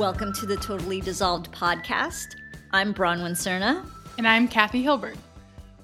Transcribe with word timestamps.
Welcome 0.00 0.32
to 0.32 0.46
the 0.46 0.56
Totally 0.56 1.02
Dissolved 1.02 1.52
podcast. 1.52 2.36
I'm 2.70 2.94
Bronwyn 2.94 3.32
Cerna. 3.32 3.84
And 4.16 4.26
I'm 4.26 4.48
Kathy 4.48 4.82
Hilbert. 4.82 5.18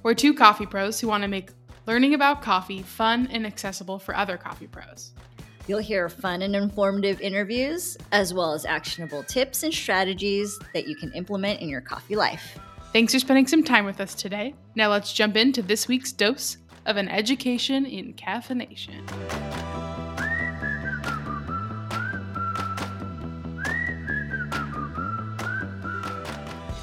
We're 0.02 0.14
two 0.14 0.32
coffee 0.32 0.64
pros 0.64 0.98
who 0.98 1.06
want 1.06 1.20
to 1.20 1.28
make 1.28 1.50
learning 1.84 2.14
about 2.14 2.40
coffee 2.40 2.80
fun 2.80 3.28
and 3.30 3.46
accessible 3.46 3.98
for 3.98 4.16
other 4.16 4.38
coffee 4.38 4.68
pros. 4.68 5.12
You'll 5.66 5.80
hear 5.80 6.08
fun 6.08 6.40
and 6.40 6.56
informative 6.56 7.20
interviews, 7.20 7.98
as 8.10 8.32
well 8.32 8.54
as 8.54 8.64
actionable 8.64 9.22
tips 9.22 9.64
and 9.64 9.74
strategies 9.74 10.58
that 10.72 10.88
you 10.88 10.96
can 10.96 11.12
implement 11.12 11.60
in 11.60 11.68
your 11.68 11.82
coffee 11.82 12.16
life. 12.16 12.58
Thanks 12.94 13.12
for 13.12 13.18
spending 13.18 13.46
some 13.46 13.64
time 13.64 13.84
with 13.84 14.00
us 14.00 14.14
today. 14.14 14.55
Now 14.77 14.88
let's 14.88 15.12
jump 15.12 15.36
into 15.36 15.60
this 15.60 15.88
week's 15.88 16.12
dose 16.12 16.56
of 16.86 16.96
an 16.96 17.10
education 17.10 17.84
in 17.84 18.14
caffeination. 18.14 19.05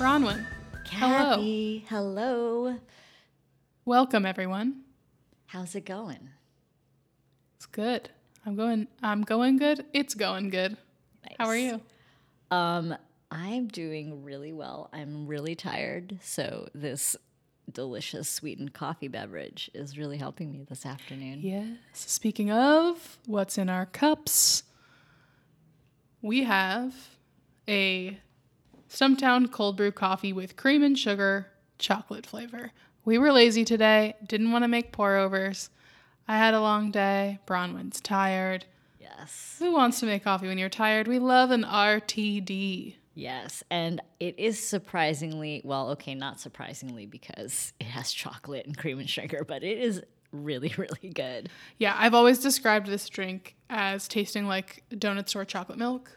Bronwyn. 0.04 0.46
Kathy, 0.84 1.86
hello. 1.88 2.78
Welcome 3.86 4.26
everyone. 4.26 4.82
How's 5.46 5.76
it 5.76 5.86
going? 5.86 6.30
It's 7.56 7.68
good. 7.68 8.10
I'm 8.46 8.58
going 8.58 8.90
I'm 9.02 9.22
going 9.22 9.56
good. 9.56 9.86
It's 9.94 10.14
going 10.14 10.50
good. 10.50 10.76
Nice. 11.24 11.36
How 11.40 11.48
are 11.48 11.56
you? 11.56 11.80
Um, 12.52 12.98
I'm 13.32 13.70
doing 13.70 14.26
really 14.26 14.52
well. 14.52 14.90
I'm 14.92 15.26
really 15.26 15.56
tired, 15.56 16.20
so 16.22 16.68
this 16.76 17.16
delicious 17.72 18.28
sweetened 18.28 18.74
coffee 18.74 19.08
beverage 19.08 19.72
is 19.74 19.98
really 19.98 20.18
helping 20.18 20.52
me 20.52 20.66
this 20.68 20.86
afternoon. 20.86 21.40
Yes. 21.42 21.78
Speaking 21.94 22.52
of 22.52 23.20
what's 23.26 23.58
in 23.58 23.70
our 23.70 23.86
cups, 23.86 24.64
we 26.22 26.44
have 26.44 26.94
a 27.70 28.20
Stumptown 28.94 29.50
cold 29.50 29.76
brew 29.76 29.92
coffee 29.92 30.32
with 30.32 30.56
cream 30.56 30.84
and 30.84 30.98
sugar 30.98 31.48
chocolate 31.80 32.28
flavor. 32.28 32.70
We 33.04 33.18
were 33.18 33.32
lazy 33.32 33.66
today, 33.66 34.16
didn't 34.24 34.52
want 34.52 34.66
to 34.66 34.68
make 34.68 34.92
pour 34.92 35.16
overs. 35.16 35.72
I 36.28 36.38
had 36.38 36.54
a 36.54 36.62
long 36.62 36.92
day. 36.92 37.40
Bronwyn's 37.48 38.00
tired. 38.00 38.66
Yes. 39.00 39.56
Who 39.58 39.74
wants 39.74 40.00
to 40.02 40.06
make 40.06 40.24
coffee 40.24 40.46
when 40.46 40.60
you're 40.60 40.70
tired? 40.70 41.08
We 41.08 41.18
love 41.18 41.50
an 41.50 41.64
RTD. 41.64 42.94
Yes, 43.16 43.64
and 43.72 44.00
it 44.20 44.38
is 44.38 44.60
surprisingly 44.60 45.62
well, 45.64 45.90
okay, 45.92 46.14
not 46.14 46.40
surprisingly 46.40 47.08
because 47.08 47.74
it 47.80 47.88
has 47.88 48.12
chocolate 48.12 48.68
and 48.68 48.78
cream 48.78 49.00
and 49.00 49.10
sugar, 49.10 49.44
but 49.44 49.64
it 49.64 49.80
is 49.80 50.04
really, 50.32 50.72
really 50.78 51.10
good. 51.10 51.50
Yeah, 51.80 51.96
I've 51.98 52.14
always 52.14 52.38
described 52.38 52.86
this 52.86 53.10
drink 53.10 53.56
as 53.72 54.08
tasting 54.08 54.46
like 54.46 54.84
donut 54.92 55.30
store 55.30 55.46
chocolate 55.46 55.80
milk 55.80 56.12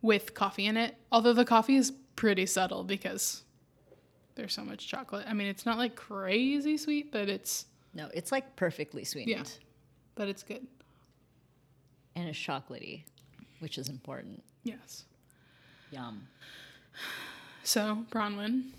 with 0.00 0.34
coffee 0.34 0.66
in 0.66 0.76
it. 0.76 0.94
Although 1.10 1.32
the 1.32 1.44
coffee 1.44 1.74
is 1.74 1.92
pretty 2.16 2.46
subtle 2.46 2.84
because 2.84 3.42
there's 4.34 4.52
so 4.52 4.62
much 4.64 4.86
chocolate. 4.88 5.26
I 5.28 5.32
mean, 5.34 5.46
it's 5.48 5.64
not 5.66 5.78
like 5.78 5.94
crazy 5.96 6.76
sweet, 6.76 7.12
but 7.12 7.28
it's 7.28 7.66
No, 7.94 8.08
it's 8.14 8.32
like 8.32 8.56
perfectly 8.56 9.04
sweetened 9.04 9.36
yeah, 9.36 9.52
but 10.14 10.28
it's 10.28 10.42
good. 10.42 10.66
and 12.16 12.28
it's 12.28 12.38
chocolatey, 12.38 13.04
which 13.60 13.78
is 13.78 13.88
important. 13.88 14.42
Yes. 14.64 15.04
Yum. 15.90 16.26
So, 17.62 18.04
Bronwyn, 18.10 18.70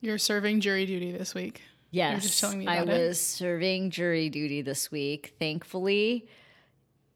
you're 0.00 0.18
serving 0.18 0.60
jury 0.60 0.86
duty 0.86 1.12
this 1.12 1.34
week. 1.34 1.62
Yes, 1.90 2.22
just 2.22 2.40
telling 2.40 2.58
me 2.58 2.66
I 2.66 2.76
about 2.76 2.94
it. 2.94 3.08
was 3.08 3.20
serving 3.20 3.90
jury 3.90 4.28
duty 4.30 4.62
this 4.62 4.90
week. 4.90 5.34
Thankfully, 5.38 6.26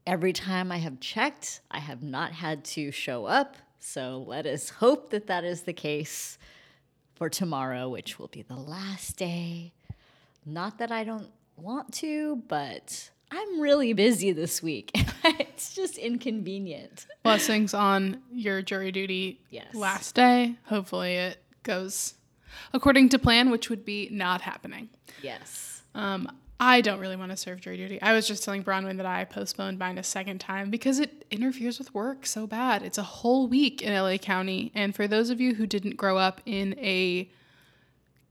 every 0.07 0.33
time 0.33 0.71
I 0.71 0.79
have 0.79 1.01
checked, 1.01 1.61
I 1.71 1.79
have 1.79 2.03
not 2.03 2.33
had 2.33 2.65
to 2.67 2.91
show 2.91 3.25
up. 3.25 3.57
So 3.79 4.25
let 4.27 4.47
us 4.47 4.69
hope 4.81 5.11
that 5.11 5.27
that 5.27 5.45
is 5.45 5.63
the 5.63 5.73
case 5.73 6.39
for 7.15 7.29
tomorrow, 7.29 7.89
which 7.89 8.19
will 8.19 8.29
be 8.29 8.43
the 8.43 8.57
last 8.57 9.17
day. 9.17 9.73
Not 10.45 10.79
that 10.79 10.93
I 10.93 11.03
don't 11.05 11.29
want 11.57 11.93
to, 11.95 12.37
but 12.49 13.11
I'm 13.31 13.61
really 13.61 13.93
busy 13.95 14.33
this 14.33 14.63
week. 14.63 14.91
it's 15.25 15.75
just 15.75 15.99
inconvenient. 15.99 17.07
Blessings 17.23 17.75
on 17.75 18.23
your 18.33 18.63
jury 18.63 18.93
duty 18.93 19.41
Yes. 19.51 19.75
last 19.75 20.15
day. 20.15 20.55
Hopefully, 20.67 21.15
it 21.15 21.39
goes 21.63 22.15
according 22.73 23.09
to 23.11 23.19
plan, 23.19 23.51
which 23.51 23.69
would 23.71 23.85
be 23.85 24.09
not 24.13 24.43
happening. 24.43 24.89
Yes. 25.23 25.83
Um, 25.95 26.31
I 26.59 26.81
don't 26.81 27.01
really 27.01 27.17
want 27.17 27.33
to 27.33 27.37
serve 27.37 27.61
jury 27.61 27.77
duty. 27.77 28.01
I 28.01 28.15
was 28.15 28.27
just 28.27 28.43
telling 28.43 28.65
Bronwyn 28.65 28.97
that 28.97 29.07
I 29.07 29.25
postponed 29.25 29.79
mine 29.79 29.99
a 29.99 30.03
second 30.03 30.39
time 30.39 30.71
because 30.71 30.99
it 30.99 31.27
interferes 31.31 31.79
with 31.79 31.95
work 31.95 32.25
so 32.25 32.47
bad. 32.47 32.83
It's 32.83 32.97
a 32.97 33.03
whole 33.03 33.47
week 33.47 33.83
in 33.83 33.93
LA 33.93 34.17
County. 34.17 34.73
And 34.75 34.95
for 34.95 35.07
those 35.07 35.29
of 35.29 35.41
you 35.41 35.55
who 35.55 35.67
didn't 35.67 35.97
grow 35.97 36.17
up 36.17 36.41
in 36.47 36.75
a 36.79 37.29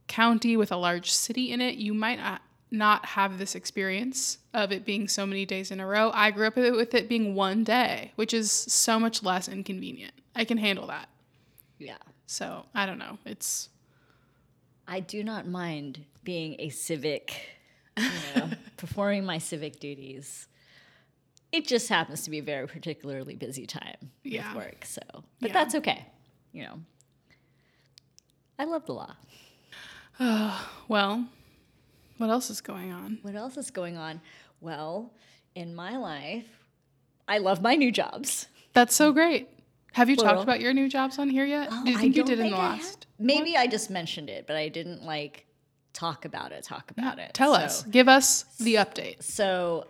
county 0.08 0.56
with 0.56 0.72
a 0.72 0.76
large 0.76 1.12
city 1.12 1.52
in 1.52 1.60
it, 1.60 1.76
you 1.76 1.94
might 1.94 2.18
not, 2.18 2.42
not 2.72 3.06
have 3.06 3.38
this 3.38 3.54
experience 3.54 4.38
of 4.52 4.72
it 4.72 4.84
being 4.84 5.06
so 5.06 5.24
many 5.24 5.46
days 5.46 5.70
in 5.70 5.78
a 5.78 5.86
row. 5.86 6.10
I 6.12 6.32
grew 6.32 6.48
up 6.48 6.56
with 6.56 6.94
it 6.94 7.08
being 7.08 7.36
one 7.36 7.62
day, 7.62 8.12
which 8.16 8.34
is 8.34 8.50
so 8.50 8.98
much 8.98 9.22
less 9.22 9.48
inconvenient. 9.48 10.14
I 10.34 10.44
can 10.44 10.58
handle 10.58 10.88
that. 10.88 11.08
Yeah. 11.78 11.98
So 12.26 12.66
I 12.74 12.86
don't 12.86 12.98
know. 12.98 13.18
It's 13.24 13.68
I 14.88 15.00
do 15.00 15.22
not 15.24 15.46
mind 15.46 16.04
being 16.24 16.56
a 16.58 16.68
civic, 16.70 17.55
you 17.96 18.04
know, 18.36 18.50
performing 18.76 19.24
my 19.24 19.38
civic 19.38 19.80
duties. 19.80 20.48
It 21.52 21.66
just 21.66 21.88
happens 21.88 22.22
to 22.22 22.30
be 22.30 22.38
a 22.38 22.42
very 22.42 22.66
particularly 22.66 23.36
busy 23.36 23.66
time 23.66 24.10
Yeah. 24.24 24.54
with 24.54 24.64
work, 24.64 24.84
so 24.84 25.00
but 25.40 25.48
Yeah. 25.48 25.52
that's 25.52 25.74
okay. 25.76 26.06
You 26.52 26.64
know, 26.64 26.80
I 28.58 28.64
love 28.64 28.86
the 28.86 28.92
law. 28.94 29.14
well, 30.88 31.26
what 32.18 32.30
else 32.30 32.50
is 32.50 32.60
going 32.60 32.92
on? 32.92 33.18
What 33.22 33.34
else 33.34 33.56
is 33.56 33.70
going 33.70 33.96
on? 33.96 34.20
Well, 34.60 35.12
in 35.54 35.74
my 35.74 35.96
life, 35.96 36.46
I 37.28 37.38
love 37.38 37.60
my 37.62 37.74
new 37.76 37.92
jobs. 37.92 38.46
That's 38.72 38.94
so 38.94 39.12
great. 39.12 39.48
Have 39.92 40.10
you 40.10 40.16
Plural. 40.16 40.34
talked 40.34 40.44
about 40.44 40.60
your 40.60 40.74
new 40.74 40.88
jobs 40.88 41.18
on 41.18 41.30
here 41.30 41.44
yet? 41.46 41.68
Oh, 41.70 41.84
Do 41.84 41.90
you 41.90 41.98
think 41.98 42.16
you 42.16 42.24
did 42.24 42.38
in 42.40 42.50
the 42.50 42.56
I 42.56 42.58
last? 42.58 43.06
Maybe 43.18 43.56
I 43.56 43.66
just 43.66 43.88
mentioned 43.90 44.28
it, 44.28 44.46
but 44.46 44.56
I 44.56 44.68
didn't 44.68 45.04
like 45.04 45.45
talk 45.96 46.24
about 46.24 46.52
it. 46.52 46.62
Talk 46.64 46.90
about 46.90 47.18
it. 47.18 47.32
Tell 47.34 47.54
So- 47.54 47.60
us. 47.60 47.82
Give 47.84 48.08
us 48.08 48.44
the 48.58 48.74
update. 48.76 49.22
So 49.22 49.88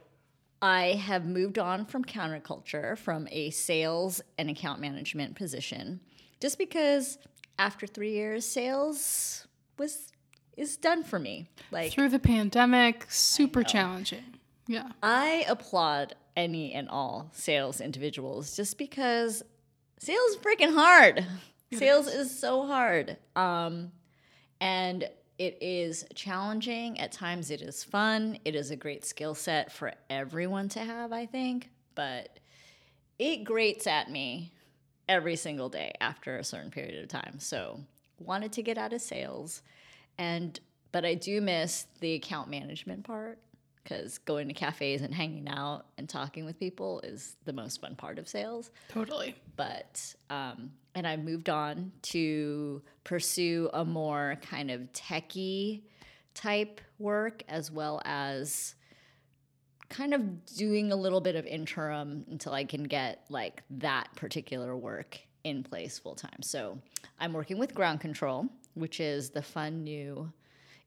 I 0.62 0.92
have 0.92 1.26
moved 1.26 1.58
on 1.58 1.84
from 1.84 2.04
counterculture 2.04 2.96
from 2.96 3.28
a 3.30 3.50
sales 3.50 4.20
and 4.38 4.48
account 4.48 4.80
management 4.80 5.34
position 5.36 6.00
just 6.40 6.58
because 6.58 7.18
after 7.58 7.86
3 7.86 8.12
years 8.12 8.44
sales 8.46 9.46
was 9.78 10.12
is 10.56 10.76
done 10.78 11.04
for 11.04 11.18
me. 11.18 11.48
Like 11.70 11.92
Through 11.92 12.08
the 12.08 12.18
pandemic, 12.18 13.06
super 13.10 13.62
challenging. 13.62 14.24
Yeah. 14.66 14.88
I 15.02 15.44
applaud 15.48 16.14
any 16.34 16.72
and 16.72 16.88
all 16.88 17.30
sales 17.32 17.80
individuals 17.80 18.56
just 18.56 18.78
because 18.78 19.42
sales 19.98 20.30
is 20.30 20.36
freaking 20.38 20.72
hard. 20.74 21.26
sales 21.74 22.06
is. 22.08 22.36
so 22.38 22.66
hard. 22.66 23.18
Um, 23.36 23.92
and 24.60 25.08
it 25.38 25.58
is 25.60 26.04
challenging. 26.14 26.98
At 26.98 27.12
times, 27.12 27.50
it 27.50 27.60
is 27.62 27.84
fun. 27.84 28.38
It 28.44 28.54
is 28.54 28.70
a 28.70 28.76
great 28.76 29.04
skill 29.04 29.34
set 29.34 29.72
for 29.72 29.92
everyone 30.08 30.68
to 30.70 30.80
have, 30.80 31.12
I 31.12 31.26
think. 31.26 31.70
But 31.94 32.38
it 33.18 33.44
grates 33.44 33.86
at 33.86 34.10
me 34.10 34.52
every 35.08 35.36
single 35.36 35.68
day 35.68 35.92
after 36.00 36.36
a 36.36 36.44
certain 36.44 36.70
period 36.70 37.02
of 37.02 37.08
time. 37.08 37.38
So, 37.38 37.80
wanted 38.18 38.52
to 38.52 38.62
get 38.62 38.78
out 38.78 38.92
of 38.92 39.00
sales. 39.00 39.62
And, 40.18 40.58
but 40.92 41.04
I 41.04 41.14
do 41.14 41.40
miss 41.40 41.86
the 42.00 42.14
account 42.14 42.48
management 42.48 43.04
part 43.04 43.38
because 43.86 44.18
going 44.18 44.48
to 44.48 44.54
cafes 44.54 45.02
and 45.02 45.14
hanging 45.14 45.48
out 45.48 45.86
and 45.96 46.08
talking 46.08 46.44
with 46.44 46.58
people 46.58 47.00
is 47.02 47.36
the 47.44 47.52
most 47.52 47.80
fun 47.80 47.94
part 47.94 48.18
of 48.18 48.28
sales 48.28 48.70
Totally. 48.88 49.34
but 49.56 50.14
um, 50.30 50.70
and 50.94 51.06
I 51.06 51.16
moved 51.16 51.48
on 51.48 51.92
to 52.02 52.82
pursue 53.04 53.70
a 53.72 53.84
more 53.84 54.38
kind 54.42 54.70
of 54.70 54.80
techie 54.92 55.82
type 56.34 56.80
work 56.98 57.42
as 57.48 57.70
well 57.70 58.02
as 58.04 58.74
kind 59.88 60.12
of 60.14 60.44
doing 60.56 60.90
a 60.90 60.96
little 60.96 61.20
bit 61.20 61.36
of 61.36 61.46
interim 61.46 62.24
until 62.30 62.52
I 62.52 62.64
can 62.64 62.82
get 62.82 63.24
like 63.28 63.62
that 63.70 64.08
particular 64.16 64.76
work 64.76 65.20
in 65.44 65.62
place 65.62 65.98
full 65.98 66.16
time. 66.16 66.42
So 66.42 66.78
I'm 67.20 67.32
working 67.32 67.58
with 67.58 67.72
Ground 67.72 68.00
Control, 68.00 68.46
which 68.74 68.98
is 68.98 69.30
the 69.30 69.42
fun 69.42 69.84
new 69.84 70.32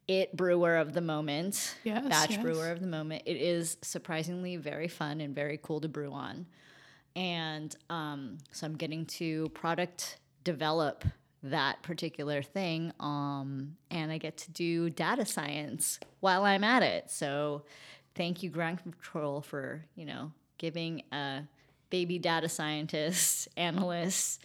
it 0.10 0.36
brewer 0.36 0.76
of 0.78 0.94
the 0.94 1.02
moment, 1.02 1.76
Yes, 1.84 2.04
batch 2.10 2.32
yes. 2.32 2.42
brewer 2.42 2.72
of 2.72 2.82
the 2.82 2.88
moment. 2.88 3.24
It 3.28 3.38
is 3.38 3.78
surprisingly 3.84 4.58
very 4.58 4.88
fun 4.88 5.22
and 5.22 5.36
very 5.36 5.60
cool 5.62 5.80
to 5.82 5.88
brew 5.88 6.12
on. 6.12 6.48
And 7.16 7.74
um, 7.92 8.40
so 8.52 8.66
I'm 8.66 8.76
getting 8.76 9.06
to 9.06 9.50
product 9.50 10.18
develop 10.44 11.06
that 11.44 11.84
particular 11.84 12.42
thing. 12.42 12.92
Um, 13.00 13.76
and 13.92 14.12
I 14.12 14.18
get 14.18 14.38
to 14.38 14.52
do 14.52 14.90
data 14.90 15.26
science 15.26 16.00
while 16.22 16.44
I'm 16.44 16.64
at 16.64 16.82
it. 16.82 17.12
So 17.12 17.64
thank 18.16 18.42
you, 18.42 18.50
Ground 18.50 18.82
Control, 18.82 19.42
for, 19.42 19.86
you 19.96 20.06
know, 20.06 20.32
giving 20.58 21.04
a 21.12 21.42
baby 21.92 22.18
data 22.18 22.50
scientist, 22.50 23.48
analyst, 23.58 24.42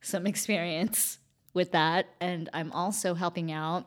some 0.00 0.26
experience 0.26 1.18
with 1.52 1.72
that. 1.72 2.06
And 2.22 2.48
I'm 2.54 2.72
also 2.72 3.12
helping 3.12 3.52
out 3.52 3.86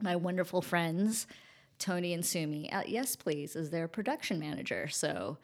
my 0.00 0.16
wonderful 0.16 0.62
friends, 0.62 1.26
Tony 1.78 2.12
and 2.12 2.24
Sumi 2.24 2.70
at 2.70 2.88
Yes 2.88 3.16
Please, 3.16 3.56
as 3.56 3.70
their 3.70 3.88
production 3.88 4.38
manager. 4.38 4.88
So 4.88 5.38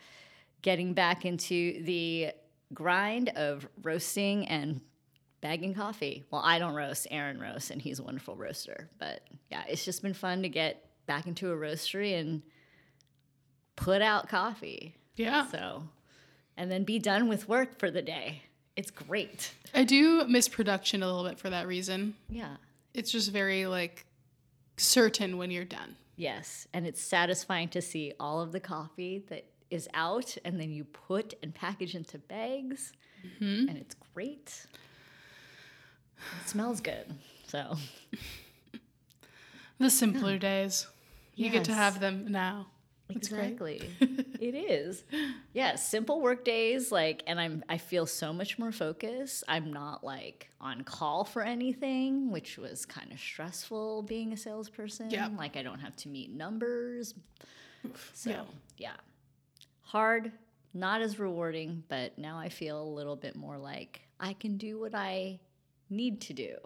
getting 0.62 0.94
back 0.94 1.24
into 1.24 1.82
the 1.84 2.32
grind 2.72 3.30
of 3.36 3.66
roasting 3.82 4.46
and 4.48 4.80
bagging 5.40 5.74
coffee. 5.74 6.24
Well, 6.30 6.40
I 6.42 6.58
don't 6.58 6.74
roast, 6.74 7.06
Aaron 7.10 7.38
roasts, 7.38 7.70
and 7.70 7.80
he's 7.80 7.98
a 7.98 8.02
wonderful 8.02 8.34
roaster. 8.34 8.88
But 8.98 9.20
yeah, 9.50 9.62
it's 9.68 9.84
just 9.84 10.02
been 10.02 10.14
fun 10.14 10.42
to 10.42 10.48
get 10.48 10.84
back 11.06 11.26
into 11.26 11.52
a 11.52 11.54
roastery 11.54 12.18
and 12.18 12.42
put 13.76 14.00
out 14.00 14.28
coffee. 14.28 14.94
Yeah. 15.16 15.46
So, 15.48 15.82
and 16.56 16.70
then 16.70 16.84
be 16.84 16.98
done 16.98 17.28
with 17.28 17.48
work 17.48 17.78
for 17.78 17.90
the 17.90 18.02
day. 18.02 18.42
It's 18.74 18.90
great. 18.90 19.52
I 19.74 19.84
do 19.84 20.24
miss 20.26 20.48
production 20.48 21.02
a 21.02 21.06
little 21.06 21.28
bit 21.28 21.38
for 21.38 21.50
that 21.50 21.66
reason. 21.66 22.14
Yeah. 22.28 22.56
It's 22.94 23.10
just 23.10 23.30
very 23.30 23.66
like 23.66 24.06
certain 24.76 25.37
when 25.37 25.50
you're 25.50 25.65
done. 25.65 25.97
Yes. 26.17 26.67
And 26.73 26.87
it's 26.87 27.00
satisfying 27.00 27.69
to 27.69 27.82
see 27.82 28.12
all 28.21 28.41
of 28.41 28.53
the 28.53 28.61
coffee 28.61 29.25
that 29.29 29.44
is 29.71 29.88
out 29.94 30.37
and 30.44 30.61
then 30.61 30.71
you 30.71 30.85
put 30.85 31.35
and 31.43 31.55
package 31.55 31.94
into 31.94 32.19
bags. 32.19 32.93
Mm-hmm. 33.26 33.69
And 33.69 33.79
it's 33.79 33.97
great. 34.15 34.67
It 36.43 36.49
smells 36.49 36.81
good. 36.81 37.15
So, 37.49 37.76
The 39.79 39.91
simpler 39.91 40.38
days. 40.38 40.87
You 41.35 41.50
get 41.50 41.65
to 41.65 41.75
have 41.75 41.99
them 41.99 42.31
now. 42.31 42.69
Exactly. 43.16 43.88
it 44.00 44.55
is. 44.55 45.05
Yeah, 45.52 45.76
simple 45.76 46.20
work 46.20 46.44
days 46.44 46.90
like 46.93 47.22
and 47.26 47.38
I'm 47.40 47.64
I 47.69 47.78
feel 47.78 48.06
so 48.06 48.32
much 48.32 48.58
more 48.58 48.72
focused. 48.72 49.44
I'm 49.49 49.72
not 49.72 50.02
like 50.05 50.49
on 50.61 50.82
call 50.82 51.25
for 51.25 51.43
anything, 51.43 52.31
which 52.31 52.58
was 52.58 52.84
kind 52.87 53.12
of 53.12 53.19
stressful 53.20 54.02
being 54.02 54.32
a 54.32 54.37
salesperson. 54.37 55.11
Yep. 55.11 55.32
Like 55.38 55.56
I 55.56 55.62
don't 55.62 55.81
have 55.81 55.96
to 55.96 56.08
meet 56.08 56.31
numbers. 56.32 57.14
So, 58.14 58.31
Yeah. 58.31 58.43
yeah. 58.78 58.93
Hard, 59.82 60.32
not 60.72 61.02
as 61.02 61.19
rewarding, 61.19 61.84
but 61.88 62.19
now 62.19 62.38
I 62.38 62.49
feel 62.49 62.82
a 62.82 62.88
little 62.88 63.16
bit 63.16 63.37
more 63.37 63.58
like 63.58 64.00
I 64.19 64.32
can 64.32 64.56
do 64.56 64.81
what 64.81 64.94
I 64.94 65.38
need 65.90 66.20
to 66.22 66.32
do. 66.32 66.56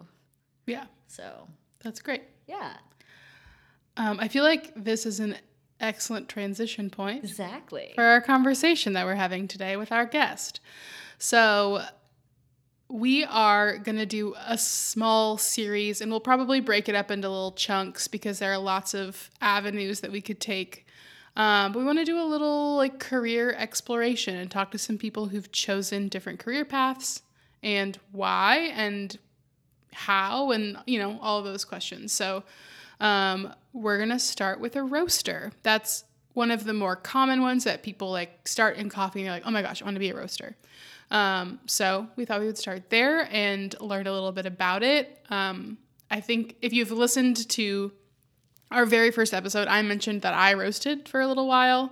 Yeah, 0.65 0.85
So, 1.07 1.47
that's 1.83 2.01
great. 2.01 2.23
yeah. 2.47 2.77
Um, 3.97 4.17
I 4.19 4.27
feel 4.29 4.43
like 4.45 4.71
this 4.81 5.05
is 5.05 5.19
an 5.19 5.35
excellent 5.79 6.29
transition 6.29 6.89
point 6.89 7.23
Exactly. 7.23 7.91
for 7.95 8.03
our 8.03 8.21
conversation 8.21 8.93
that 8.93 9.05
we're 9.05 9.15
having 9.15 9.47
today 9.47 9.75
with 9.77 9.91
our 9.91 10.05
guest. 10.05 10.59
So, 11.17 11.83
we 12.91 13.23
are 13.25 13.77
going 13.77 13.97
to 13.99 14.05
do 14.05 14.35
a 14.47 14.57
small 14.57 15.37
series 15.37 16.01
and 16.01 16.09
we'll 16.09 16.19
probably 16.19 16.59
break 16.59 16.89
it 16.89 16.95
up 16.95 17.11
into 17.11 17.29
little 17.29 17.51
chunks 17.51 18.07
because 18.07 18.39
there 18.39 18.51
are 18.51 18.57
lots 18.57 18.95
of 18.95 19.29
avenues 19.41 19.99
that 19.99 20.11
we 20.11 20.21
could 20.21 20.39
take. 20.39 20.87
Um, 21.35 21.71
but 21.71 21.79
we 21.79 21.85
want 21.85 21.99
to 21.99 22.05
do 22.05 22.19
a 22.19 22.25
little 22.25 22.75
like 22.77 22.99
career 22.99 23.53
exploration 23.53 24.35
and 24.35 24.49
talk 24.49 24.71
to 24.71 24.79
some 24.79 24.97
people 24.97 25.27
who've 25.27 25.51
chosen 25.51 26.09
different 26.09 26.39
career 26.39 26.65
paths 26.65 27.21
and 27.61 27.99
why 28.11 28.71
and 28.73 29.19
how 29.93 30.51
and 30.51 30.77
you 30.87 30.97
know 30.97 31.19
all 31.21 31.37
of 31.37 31.45
those 31.45 31.65
questions. 31.65 32.11
So 32.11 32.43
um, 32.99 33.53
we're 33.73 33.99
gonna 33.99 34.19
start 34.19 34.59
with 34.59 34.75
a 34.75 34.83
roaster. 34.83 35.51
That's 35.63 36.03
one 36.33 36.51
of 36.51 36.63
the 36.63 36.73
more 36.73 36.95
common 36.95 37.41
ones 37.41 37.63
that 37.63 37.83
people 37.83 38.11
like 38.11 38.47
start 38.47 38.77
in 38.77 38.89
coffee 38.89 39.19
and 39.19 39.27
they're 39.27 39.35
like, 39.35 39.43
oh 39.45 39.51
my 39.51 39.61
gosh, 39.61 39.81
I 39.81 39.85
want 39.85 39.95
to 39.95 39.99
be 39.99 40.09
a 40.09 40.15
roaster. 40.15 40.55
Um, 41.11 41.59
so 41.65 42.07
we 42.15 42.25
thought 42.25 42.39
we 42.39 42.45
would 42.45 42.57
start 42.57 42.89
there 42.89 43.27
and 43.31 43.75
learn 43.81 44.07
a 44.07 44.13
little 44.13 44.31
bit 44.31 44.45
about 44.45 44.83
it. 44.83 45.23
Um, 45.29 45.77
I 46.11 46.21
think 46.21 46.55
if 46.61 46.71
you've 46.71 46.91
listened 46.91 47.49
to 47.49 47.91
our 48.71 48.85
very 48.85 49.11
first 49.11 49.33
episode, 49.33 49.67
I 49.67 49.81
mentioned 49.81 50.21
that 50.21 50.33
I 50.33 50.53
roasted 50.53 51.09
for 51.09 51.21
a 51.21 51.27
little 51.27 51.47
while. 51.47 51.91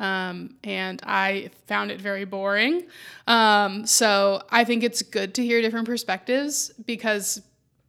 Um, 0.00 0.54
and 0.62 1.02
I 1.04 1.50
found 1.66 1.90
it 1.90 2.00
very 2.00 2.24
boring. 2.24 2.84
Um, 3.26 3.84
so 3.84 4.42
I 4.50 4.64
think 4.64 4.84
it's 4.84 5.02
good 5.02 5.34
to 5.34 5.44
hear 5.44 5.60
different 5.60 5.86
perspectives 5.86 6.70
because 6.84 7.42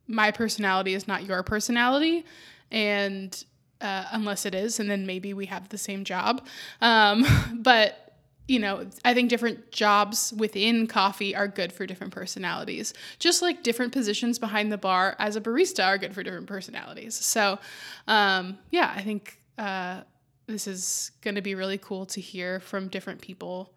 my 0.08 0.32
personality 0.32 0.96
is 0.96 1.08
not 1.08 1.24
your 1.24 1.44
personality. 1.44 2.26
And 2.72 3.44
uh, 3.82 4.06
unless 4.12 4.46
it 4.46 4.54
is, 4.54 4.80
and 4.80 4.90
then 4.90 5.06
maybe 5.06 5.34
we 5.34 5.46
have 5.48 5.70
the 5.70 5.78
same 5.78 6.04
job. 6.04 6.46
Um, 6.82 7.26
but 7.62 8.10
you 8.50 8.58
know, 8.58 8.88
I 9.06 9.14
think 9.14 9.30
different 9.30 9.72
jobs 9.72 10.34
within 10.36 10.88
coffee 10.88 11.36
are 11.36 11.48
good 11.48 11.72
for 11.72 11.86
different 11.86 12.12
personalities. 12.12 12.96
Just 13.20 13.44
like 13.44 13.62
different 13.62 13.94
positions 13.94 14.40
behind 14.40 14.72
the 14.72 14.78
bar 14.78 15.16
as 15.20 15.36
a 15.36 15.42
barista 15.42 15.86
are 15.86 16.00
good 16.00 16.16
for 16.16 16.24
different 16.24 16.48
personalities. 16.48 17.14
So, 17.14 17.60
um, 18.08 18.58
yeah, 18.72 18.92
I 18.96 19.04
think 19.04 19.38
uh, 19.60 20.02
this 20.48 20.66
is 20.66 21.12
going 21.22 21.36
to 21.36 21.44
be 21.44 21.54
really 21.54 21.78
cool 21.78 22.08
to 22.08 22.20
hear 22.20 22.60
from 22.60 22.88
different 22.88 23.22
people 23.22 23.72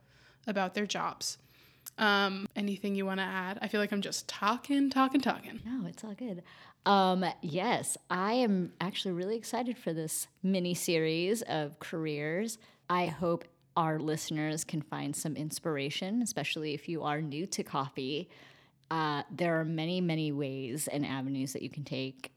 about 0.47 0.73
their 0.73 0.87
jobs. 0.87 1.37
Um, 1.99 2.49
anything 2.57 2.95
you 2.95 3.05
want 3.05 3.21
to 3.21 3.25
add? 3.25 3.59
I 3.61 3.69
feel 3.69 3.79
like 3.79 3.93
I'm 3.93 4.01
just 4.01 4.27
talking, 4.27 4.89
talking, 4.89 5.21
talking. 5.21 5.61
No, 5.67 5.87
it's 5.87 6.03
all 6.03 6.15
good. 6.15 6.43
Um, 6.85 7.25
yes, 7.43 7.97
I 8.11 8.35
am 8.35 8.73
actually 8.81 9.13
really 9.13 9.37
excited 9.37 9.79
for 9.79 9.93
this 9.93 10.27
mini 10.43 10.75
series 10.75 11.43
of 11.43 11.79
careers. 11.79 12.59
I 12.91 13.07
hope 13.07 13.45
our 13.77 13.99
listeners 13.99 14.65
can 14.65 14.83
find 14.83 15.15
some 15.15 15.37
inspiration, 15.37 16.23
especially 16.23 16.75
if 16.75 16.89
you 16.89 17.03
are 17.03 17.23
new 17.23 17.47
to 17.47 17.63
coffee. 17.63 18.29
Uh, 18.91 19.23
there 19.31 19.59
are 19.61 19.65
many, 19.65 20.01
many 20.01 20.33
ways 20.33 20.89
and 20.89 21.07
avenues 21.07 21.53
that 21.53 21.63
you 21.63 21.71
can 21.71 21.85
take, 21.85 22.33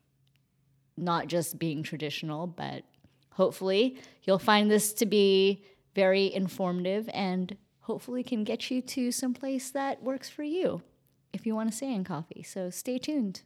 not 0.96 1.28
just 1.28 1.60
being 1.60 1.84
traditional, 1.84 2.48
but 2.48 2.84
hopefully 3.32 3.98
you'll 4.24 4.40
find 4.40 4.72
this 4.72 4.94
to 4.94 5.06
be 5.06 5.66
very 5.96 6.34
informative 6.34 7.10
and 7.14 7.58
hopefully 7.82 8.24
can 8.24 8.44
get 8.44 8.72
you 8.72 8.82
to 8.82 9.12
some 9.12 9.34
place 9.34 9.72
that 9.72 10.02
works 10.04 10.30
for 10.30 10.44
you 10.44 10.82
if 11.34 11.46
you 11.46 11.54
want 11.56 11.70
to 11.70 11.76
stay 11.76 11.94
in 11.94 12.04
coffee. 12.04 12.44
So 12.44 12.70
stay 12.70 12.98
tuned. 12.98 13.42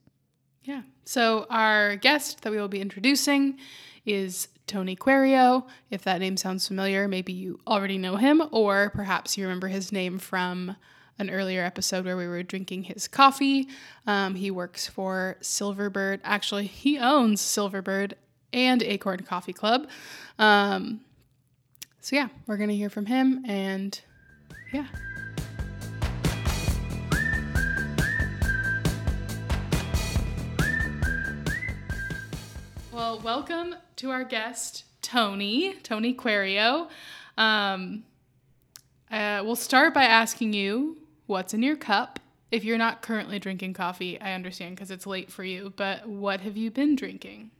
Yeah. 0.63 0.81
So 1.05 1.47
our 1.49 1.95
guest 1.95 2.41
that 2.41 2.51
we 2.51 2.57
will 2.57 2.67
be 2.67 2.81
introducing 2.81 3.57
is 4.05 4.47
Tony 4.67 4.95
Querio. 4.95 5.67
If 5.89 6.03
that 6.03 6.19
name 6.19 6.37
sounds 6.37 6.67
familiar, 6.67 7.07
maybe 7.07 7.33
you 7.33 7.59
already 7.65 7.97
know 7.97 8.17
him, 8.17 8.41
or 8.51 8.91
perhaps 8.91 9.37
you 9.37 9.45
remember 9.45 9.67
his 9.67 9.91
name 9.91 10.19
from 10.19 10.75
an 11.17 11.29
earlier 11.29 11.63
episode 11.63 12.05
where 12.05 12.15
we 12.15 12.27
were 12.27 12.43
drinking 12.43 12.83
his 12.83 13.07
coffee. 13.07 13.67
Um, 14.07 14.35
he 14.35 14.51
works 14.51 14.87
for 14.87 15.37
Silverbird. 15.41 16.21
Actually, 16.23 16.67
he 16.67 16.97
owns 16.97 17.41
Silverbird 17.41 18.13
and 18.53 18.81
Acorn 18.83 19.21
Coffee 19.21 19.53
Club. 19.53 19.89
Um, 20.37 21.01
so 21.99 22.15
yeah, 22.15 22.29
we're 22.47 22.57
gonna 22.57 22.73
hear 22.73 22.89
from 22.89 23.07
him, 23.07 23.43
and 23.45 23.99
yeah. 24.71 24.85
Well, 33.23 33.37
welcome 33.37 33.75
to 33.97 34.11
our 34.11 34.23
guest, 34.23 34.85
Tony, 35.01 35.73
Tony 35.83 36.13
Querio. 36.13 36.89
Um, 37.37 38.03
uh, 39.11 39.41
we'll 39.43 39.55
start 39.55 39.93
by 39.93 40.03
asking 40.03 40.53
you 40.53 40.97
what's 41.25 41.53
in 41.53 41.61
your 41.63 41.75
cup. 41.75 42.19
If 42.51 42.63
you're 42.63 42.77
not 42.77 43.01
currently 43.01 43.39
drinking 43.39 43.73
coffee, 43.73 44.19
I 44.21 44.33
understand 44.33 44.75
because 44.75 44.91
it's 44.91 45.05
late 45.05 45.31
for 45.31 45.43
you, 45.43 45.73
but 45.75 46.07
what 46.07 46.41
have 46.41 46.55
you 46.55 46.71
been 46.71 46.95
drinking? 46.95 47.51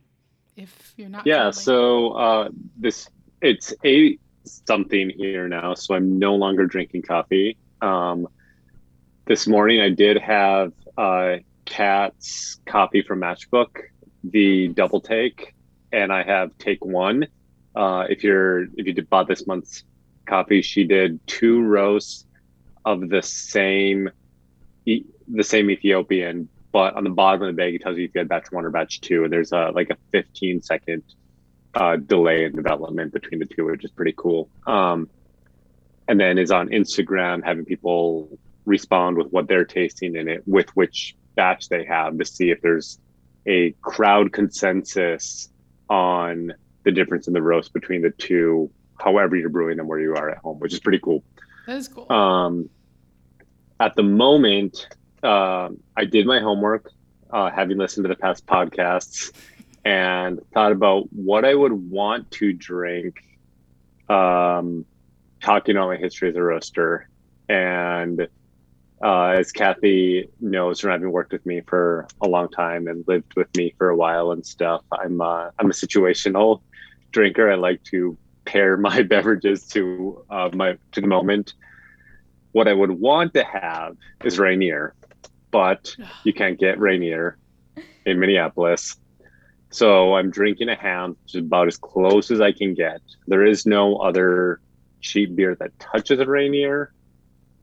If 0.56 0.94
you're 0.96 1.08
not. 1.08 1.26
Yeah, 1.26 1.50
so 1.50 2.12
uh, 2.12 2.48
this 2.76 3.08
it's 3.42 3.74
eight 3.84 4.20
something 4.44 5.10
here 5.10 5.48
now, 5.48 5.74
so 5.74 5.94
I'm 5.94 6.18
no 6.18 6.36
longer 6.36 6.66
drinking 6.66 7.02
coffee. 7.02 7.58
Um, 7.82 8.28
this 9.26 9.46
morning 9.46 9.80
I 9.80 9.90
did 9.90 10.16
have 10.18 10.72
uh, 10.96 11.36
Cat's 11.64 12.60
copy 12.66 13.02
from 13.02 13.20
Matchbook, 13.20 13.89
the 14.24 14.68
double 14.68 15.00
take, 15.00 15.54
and 15.92 16.12
I 16.12 16.22
have 16.22 16.56
take 16.58 16.84
one. 16.84 17.26
Uh, 17.74 18.06
if 18.08 18.24
you're 18.24 18.62
if 18.62 18.86
you 18.86 18.92
did 18.92 19.08
bought 19.08 19.28
this 19.28 19.46
month's 19.46 19.84
copy, 20.26 20.62
she 20.62 20.84
did 20.84 21.24
two 21.26 21.62
roasts 21.62 22.26
of 22.84 23.08
the 23.08 23.22
same 23.22 24.10
the 24.86 25.44
same 25.44 25.70
Ethiopian, 25.70 26.48
but 26.72 26.94
on 26.94 27.04
the 27.04 27.10
bottom 27.10 27.42
of 27.42 27.48
the 27.48 27.52
bag 27.52 27.74
it 27.74 27.82
tells 27.82 27.96
you 27.96 28.04
if 28.04 28.14
you 28.14 28.18
had 28.18 28.28
batch 28.28 28.50
one 28.50 28.64
or 28.64 28.70
batch 28.70 29.00
two, 29.00 29.24
and 29.24 29.32
there's 29.32 29.52
a 29.52 29.70
like 29.74 29.90
a 29.90 29.96
15 30.12 30.62
second 30.62 31.02
uh, 31.74 31.96
delay 31.96 32.44
in 32.44 32.52
development 32.52 33.12
between 33.12 33.38
the 33.38 33.46
two, 33.46 33.66
which 33.66 33.84
is 33.84 33.90
pretty 33.90 34.14
cool. 34.16 34.48
Um, 34.66 35.08
and 36.08 36.18
then 36.18 36.38
is 36.38 36.50
on 36.50 36.68
Instagram 36.70 37.44
having 37.44 37.64
people 37.64 38.36
respond 38.66 39.16
with 39.16 39.28
what 39.28 39.46
they're 39.46 39.64
tasting 39.64 40.16
in 40.16 40.28
it, 40.28 40.42
with 40.46 40.68
which 40.76 41.14
batch 41.36 41.68
they 41.68 41.84
have 41.84 42.18
to 42.18 42.24
see 42.24 42.50
if 42.50 42.60
there's 42.60 42.98
a 43.46 43.72
crowd 43.82 44.32
consensus 44.32 45.48
on 45.88 46.52
the 46.84 46.92
difference 46.92 47.26
in 47.26 47.32
the 47.32 47.42
roast 47.42 47.72
between 47.72 48.02
the 48.02 48.10
two, 48.10 48.70
however 48.98 49.36
you're 49.36 49.48
brewing 49.48 49.76
them 49.76 49.86
where 49.86 50.00
you 50.00 50.14
are 50.14 50.30
at 50.30 50.38
home, 50.38 50.58
which 50.58 50.72
is 50.72 50.80
pretty 50.80 50.98
cool. 50.98 51.22
that 51.66 51.76
is 51.76 51.88
cool. 51.88 52.10
Um, 52.12 52.68
at 53.78 53.94
the 53.96 54.02
moment, 54.02 54.88
uh, 55.22 55.70
I 55.96 56.04
did 56.04 56.26
my 56.26 56.40
homework, 56.40 56.90
uh, 57.30 57.50
having 57.50 57.78
listened 57.78 58.04
to 58.04 58.08
the 58.08 58.16
past 58.16 58.46
podcasts, 58.46 59.32
and 59.84 60.40
thought 60.52 60.72
about 60.72 61.10
what 61.12 61.44
I 61.44 61.54
would 61.54 61.72
want 61.72 62.30
to 62.32 62.52
drink. 62.52 63.16
Um, 64.08 64.84
talking 65.40 65.76
about 65.76 65.88
my 65.88 65.96
history 65.96 66.28
as 66.28 66.36
a 66.36 66.42
roaster, 66.42 67.08
and 67.48 68.28
uh, 69.02 69.34
as 69.38 69.50
Kathy 69.52 70.28
knows 70.40 70.80
from 70.80 70.90
having 70.90 71.10
worked 71.10 71.32
with 71.32 71.44
me 71.46 71.62
for 71.62 72.06
a 72.20 72.28
long 72.28 72.48
time 72.50 72.86
and 72.86 73.04
lived 73.08 73.34
with 73.34 73.54
me 73.56 73.74
for 73.78 73.88
a 73.88 73.96
while 73.96 74.30
and 74.32 74.44
stuff, 74.44 74.82
I'm 74.92 75.20
uh, 75.20 75.50
I'm 75.58 75.70
a 75.70 75.74
situational 75.74 76.60
drinker. 77.10 77.50
I 77.50 77.54
like 77.54 77.82
to 77.84 78.18
pair 78.44 78.76
my 78.76 79.02
beverages 79.14 79.66
to 79.68 80.24
uh, 80.28 80.50
my 80.52 80.76
to 80.92 81.00
the 81.00 81.06
moment. 81.06 81.54
What 82.52 82.68
I 82.68 82.72
would 82.72 82.90
want 82.90 83.32
to 83.34 83.44
have 83.44 83.96
is 84.24 84.38
Rainier, 84.38 84.94
but 85.50 85.94
you 86.24 86.34
can't 86.34 86.58
get 86.58 86.78
Rainier 86.78 87.38
in 88.04 88.20
Minneapolis. 88.20 88.96
So 89.70 90.16
I'm 90.16 90.30
drinking 90.30 90.68
a 90.68 90.74
ham, 90.74 91.16
which 91.22 91.36
is 91.36 91.42
about 91.42 91.68
as 91.68 91.76
close 91.76 92.30
as 92.30 92.40
I 92.40 92.52
can 92.52 92.74
get. 92.74 93.00
There 93.28 93.46
is 93.46 93.64
no 93.64 93.96
other 93.96 94.60
cheap 95.00 95.34
beer 95.36 95.54
that 95.54 95.78
touches 95.78 96.18
a 96.18 96.26
Rainier, 96.26 96.92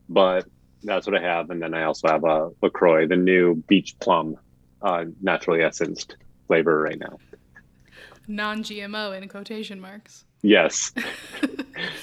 but 0.08 0.46
that's 0.82 1.06
what 1.06 1.16
I 1.16 1.22
have. 1.22 1.50
And 1.50 1.62
then 1.62 1.74
I 1.74 1.84
also 1.84 2.08
have 2.08 2.24
a 2.24 2.50
LaCroix, 2.62 3.06
the 3.06 3.16
new 3.16 3.56
beach 3.66 3.98
plum, 4.00 4.36
uh, 4.82 5.04
naturally 5.20 5.62
essenced 5.62 6.16
flavor 6.46 6.80
right 6.80 6.98
now. 6.98 7.18
Non 8.26 8.62
GMO 8.62 9.20
in 9.20 9.28
quotation 9.28 9.80
marks. 9.80 10.24
Yes. 10.42 10.92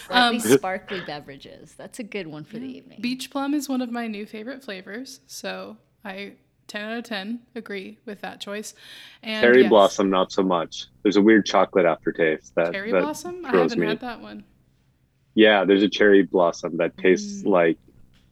Um, 0.09 0.39
sparkly 0.39 1.01
beverages. 1.01 1.73
That's 1.73 1.99
a 1.99 2.03
good 2.03 2.27
one 2.27 2.45
for 2.45 2.59
the 2.59 2.77
evening. 2.77 3.01
Beach 3.01 3.31
plum 3.31 3.53
is 3.53 3.67
one 3.67 3.81
of 3.81 3.91
my 3.91 4.07
new 4.07 4.25
favorite 4.25 4.63
flavors. 4.63 5.19
So 5.25 5.77
I 6.05 6.33
10 6.67 6.81
out 6.81 6.97
of 6.97 7.03
10 7.03 7.39
agree 7.55 7.97
with 8.05 8.21
that 8.21 8.39
choice. 8.39 8.73
And 9.23 9.41
cherry 9.41 9.61
yes. 9.61 9.69
blossom, 9.69 10.09
not 10.09 10.31
so 10.31 10.43
much. 10.43 10.85
There's 11.03 11.17
a 11.17 11.21
weird 11.21 11.45
chocolate 11.45 11.85
aftertaste. 11.85 12.53
That, 12.55 12.71
cherry 12.71 12.91
that 12.91 13.01
blossom? 13.01 13.45
I 13.45 13.55
haven't 13.55 13.79
me. 13.79 13.87
had 13.87 13.99
that 14.01 14.21
one. 14.21 14.43
Yeah, 15.33 15.65
there's 15.65 15.83
a 15.83 15.89
cherry 15.89 16.23
blossom 16.23 16.77
that 16.77 16.97
tastes 16.97 17.43
mm. 17.43 17.47
like 17.47 17.77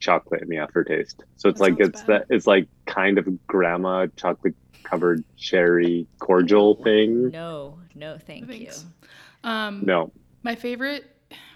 chocolate 0.04 0.42
in 0.42 0.48
the 0.48 0.58
aftertaste. 0.58 1.24
So 1.36 1.48
it's 1.48 1.58
that 1.58 1.64
like 1.64 1.80
it's 1.80 2.02
bad. 2.02 2.22
that 2.28 2.34
it's 2.34 2.46
like 2.46 2.68
kind 2.86 3.18
of 3.18 3.46
grandma 3.46 4.06
chocolate 4.16 4.54
covered 4.82 5.24
cherry 5.36 6.06
cordial 6.18 6.76
thing. 6.76 7.30
No, 7.30 7.78
no, 7.94 8.18
thank 8.18 8.46
Thanks. 8.46 8.84
you. 8.84 9.50
Um, 9.50 9.82
no. 9.84 10.12
My 10.42 10.54
favorite, 10.54 11.04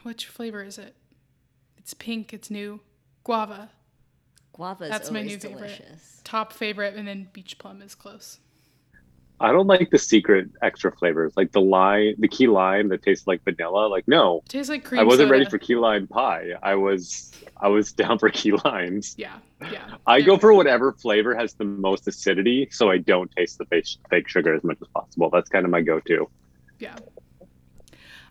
which 0.02 0.26
flavor 0.26 0.62
is 0.62 0.78
it? 0.78 0.94
It's 1.76 1.94
pink. 1.94 2.32
It's 2.32 2.50
new. 2.50 2.80
Guava. 3.24 3.70
Guava. 4.52 4.88
That's 4.88 5.10
my 5.10 5.22
new 5.22 5.36
delicious. 5.36 5.78
favorite. 5.78 6.00
Top 6.24 6.52
favorite, 6.52 6.94
and 6.94 7.06
then 7.06 7.28
beach 7.32 7.58
plum 7.58 7.82
is 7.82 7.94
close. 7.94 8.38
I 9.40 9.52
don't 9.52 9.66
like 9.66 9.90
the 9.90 9.98
secret 9.98 10.48
extra 10.62 10.90
flavors, 10.90 11.32
like 11.36 11.52
the 11.52 11.60
lime, 11.60 12.14
the 12.18 12.28
key 12.28 12.48
lime 12.48 12.88
that 12.88 13.02
tastes 13.02 13.26
like 13.26 13.44
vanilla. 13.44 13.86
Like 13.86 14.08
no, 14.08 14.38
it 14.38 14.48
tastes 14.48 14.68
like 14.68 14.84
cream. 14.84 15.00
I 15.00 15.04
wasn't 15.04 15.28
soda. 15.28 15.32
ready 15.32 15.50
for 15.50 15.58
key 15.58 15.76
lime 15.76 16.06
pie. 16.06 16.52
I 16.62 16.74
was, 16.74 17.32
I 17.56 17.68
was 17.68 17.92
down 18.02 18.18
for 18.18 18.30
key 18.30 18.52
limes. 18.64 19.14
Yeah, 19.16 19.38
yeah. 19.70 19.96
I 20.06 20.18
yeah. 20.18 20.26
go 20.26 20.38
for 20.38 20.52
whatever 20.52 20.92
flavor 20.92 21.34
has 21.36 21.54
the 21.54 21.64
most 21.64 22.08
acidity, 22.08 22.68
so 22.70 22.90
I 22.90 22.98
don't 22.98 23.30
taste 23.30 23.58
the 23.58 23.66
fake, 23.66 23.86
fake 24.10 24.28
sugar 24.28 24.54
as 24.54 24.64
much 24.64 24.78
as 24.82 24.88
possible. 24.88 25.30
That's 25.30 25.48
kind 25.48 25.64
of 25.64 25.70
my 25.70 25.82
go-to. 25.82 26.28
Yeah. 26.80 26.96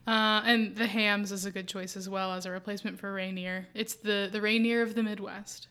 Uh, 0.06 0.42
and 0.46 0.76
the 0.76 0.88
Hamm's 0.88 1.32
is 1.34 1.46
a 1.46 1.52
good 1.52 1.68
choice 1.68 1.98
as 1.98 2.08
well 2.08 2.32
as 2.34 2.46
a 2.46 2.52
replacement 2.52 2.98
for 2.98 3.14
Rainier. 3.14 3.68
It's 3.74 3.96
the 3.96 4.30
the 4.32 4.42
Rainier 4.42 4.82
of 4.82 4.96
the 4.96 5.04
Midwest. 5.04 5.68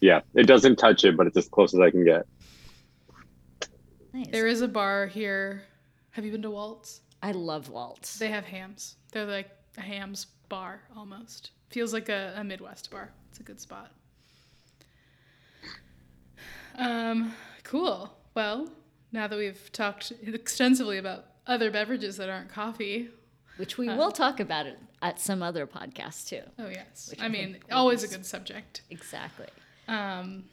Yeah, 0.00 0.20
it 0.34 0.46
doesn't 0.46 0.76
touch 0.76 1.04
it, 1.04 1.16
but 1.16 1.26
it's 1.26 1.36
as 1.36 1.48
close 1.48 1.72
as 1.72 1.80
I 1.80 1.90
can 1.90 2.04
get. 2.04 2.26
Nice. 4.12 4.28
There 4.30 4.46
is 4.46 4.60
a 4.60 4.68
bar 4.68 5.06
here. 5.06 5.62
Have 6.10 6.24
you 6.24 6.32
been 6.32 6.42
to 6.42 6.50
Waltz? 6.50 7.00
I 7.22 7.32
love 7.32 7.70
Waltz. 7.70 8.18
They 8.18 8.28
have 8.28 8.44
Hamm's. 8.44 8.96
They're 9.12 9.24
like 9.24 9.50
a 9.78 9.80
Hamm's 9.80 10.26
bar 10.48 10.80
almost. 10.96 11.52
Feels 11.70 11.92
like 11.92 12.08
a, 12.08 12.34
a 12.36 12.44
Midwest 12.44 12.90
bar. 12.90 13.10
It's 13.30 13.40
a 13.40 13.42
good 13.42 13.60
spot. 13.60 13.92
Um, 16.76 17.32
cool. 17.64 18.14
Well, 18.34 18.70
now 19.12 19.26
that 19.26 19.38
we've 19.38 19.70
talked 19.72 20.12
extensively 20.22 20.98
about 20.98 21.26
other 21.46 21.70
beverages 21.70 22.16
that 22.16 22.28
aren't 22.28 22.50
coffee, 22.50 23.08
which 23.56 23.78
we 23.78 23.88
uh, 23.88 23.96
will 23.96 24.10
talk 24.10 24.40
about 24.40 24.66
it 24.66 24.78
at 25.02 25.20
some 25.20 25.42
other 25.42 25.66
podcast 25.66 26.28
too. 26.28 26.42
Oh 26.58 26.68
yes, 26.68 27.12
I, 27.20 27.26
I 27.26 27.28
mean 27.28 27.58
always 27.70 28.02
a 28.04 28.08
good 28.08 28.24
subject. 28.24 28.82
Exactly. 28.90 29.48
Um, 29.88 30.44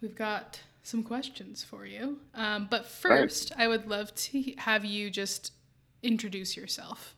we've 0.00 0.16
got 0.16 0.60
some 0.82 1.02
questions 1.02 1.62
for 1.64 1.86
you. 1.86 2.18
Um, 2.34 2.66
but 2.70 2.86
first, 2.86 3.52
right. 3.52 3.64
I 3.64 3.68
would 3.68 3.88
love 3.88 4.14
to 4.14 4.54
have 4.58 4.84
you 4.84 5.10
just 5.10 5.52
introduce 6.02 6.56
yourself. 6.56 7.16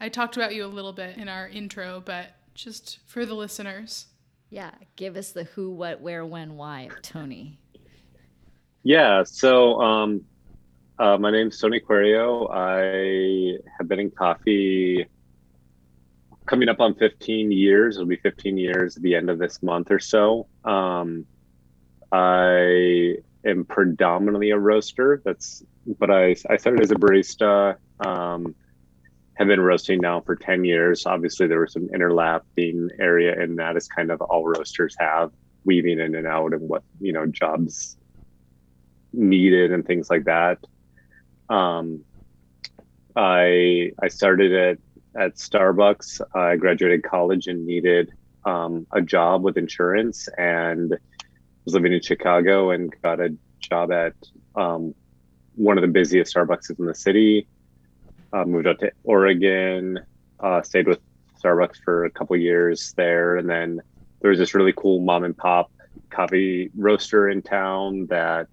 I 0.00 0.08
talked 0.08 0.36
about 0.36 0.54
you 0.54 0.64
a 0.64 0.66
little 0.66 0.92
bit 0.92 1.16
in 1.16 1.28
our 1.28 1.48
intro, 1.48 2.02
but 2.04 2.28
just 2.54 2.98
for 3.06 3.24
the 3.26 3.34
listeners. 3.34 4.06
Yeah, 4.50 4.70
give 4.96 5.16
us 5.16 5.32
the 5.32 5.44
who, 5.44 5.70
what, 5.70 6.00
where, 6.00 6.24
when, 6.24 6.56
why 6.56 6.82
of 6.82 7.02
Tony. 7.02 7.58
Yeah, 8.82 9.24
so 9.24 9.80
um, 9.80 10.24
uh, 10.98 11.18
my 11.18 11.30
name's 11.30 11.58
Tony 11.58 11.80
Querio. 11.80 12.48
I 12.50 13.58
have 13.76 13.88
been 13.88 14.00
in 14.00 14.10
coffee 14.10 15.06
coming 16.46 16.68
up 16.68 16.80
on 16.80 16.94
15 16.94 17.52
years. 17.52 17.96
It'll 17.96 18.06
be 18.06 18.16
15 18.16 18.56
years 18.56 18.96
at 18.96 19.02
the 19.02 19.14
end 19.14 19.28
of 19.28 19.38
this 19.38 19.62
month 19.62 19.90
or 19.90 19.98
so. 19.98 20.46
Um, 20.64 21.26
I 22.12 23.16
am 23.44 23.64
predominantly 23.64 24.50
a 24.50 24.58
roaster. 24.58 25.22
That's 25.24 25.62
but 25.98 26.10
I 26.10 26.36
I 26.48 26.56
started 26.56 26.82
as 26.82 26.90
a 26.90 26.96
barista. 26.96 27.76
Um, 28.04 28.54
have 29.38 29.46
been 29.46 29.60
roasting 29.60 30.00
now 30.00 30.20
for 30.20 30.34
10 30.34 30.64
years. 30.64 31.06
Obviously, 31.06 31.46
there 31.46 31.60
was 31.60 31.72
some 31.72 31.88
interlapping 31.94 32.88
area 32.98 33.40
in 33.40 33.54
that, 33.54 33.76
as 33.76 33.86
kind 33.86 34.10
of 34.10 34.20
all 34.20 34.44
roasters 34.44 34.96
have, 34.98 35.30
weaving 35.64 36.00
in 36.00 36.16
and 36.16 36.26
out 36.26 36.52
and 36.52 36.68
what 36.68 36.82
you 37.00 37.12
know 37.12 37.26
jobs 37.26 37.96
needed 39.12 39.72
and 39.72 39.86
things 39.86 40.10
like 40.10 40.24
that. 40.24 40.58
Um, 41.48 42.04
I 43.14 43.92
I 44.02 44.08
started 44.08 44.52
at 44.52 44.78
at 45.20 45.36
Starbucks. 45.36 46.20
I 46.34 46.56
graduated 46.56 47.04
college 47.04 47.46
and 47.46 47.66
needed 47.66 48.12
um, 48.44 48.86
a 48.92 49.00
job 49.00 49.42
with 49.42 49.56
insurance 49.56 50.28
and 50.36 50.98
was 51.68 51.74
living 51.74 51.92
in 51.92 52.00
Chicago 52.00 52.70
and 52.70 52.94
got 53.02 53.20
a 53.20 53.36
job 53.60 53.92
at 53.92 54.14
um, 54.56 54.94
one 55.54 55.76
of 55.76 55.82
the 55.82 55.88
busiest 55.88 56.34
Starbucks 56.34 56.70
in 56.78 56.86
the 56.86 56.94
city. 56.94 57.46
Uh, 58.32 58.46
moved 58.46 58.66
out 58.66 58.78
to 58.78 58.90
Oregon, 59.04 60.00
uh, 60.40 60.62
stayed 60.62 60.88
with 60.88 60.98
Starbucks 61.44 61.76
for 61.84 62.06
a 62.06 62.10
couple 62.10 62.36
years 62.38 62.94
there, 62.96 63.36
and 63.36 63.48
then 63.50 63.82
there 64.20 64.30
was 64.30 64.38
this 64.38 64.54
really 64.54 64.72
cool 64.74 65.00
mom 65.00 65.24
and 65.24 65.36
pop 65.36 65.70
coffee 66.08 66.70
roaster 66.74 67.28
in 67.28 67.42
town 67.42 68.06
that 68.06 68.48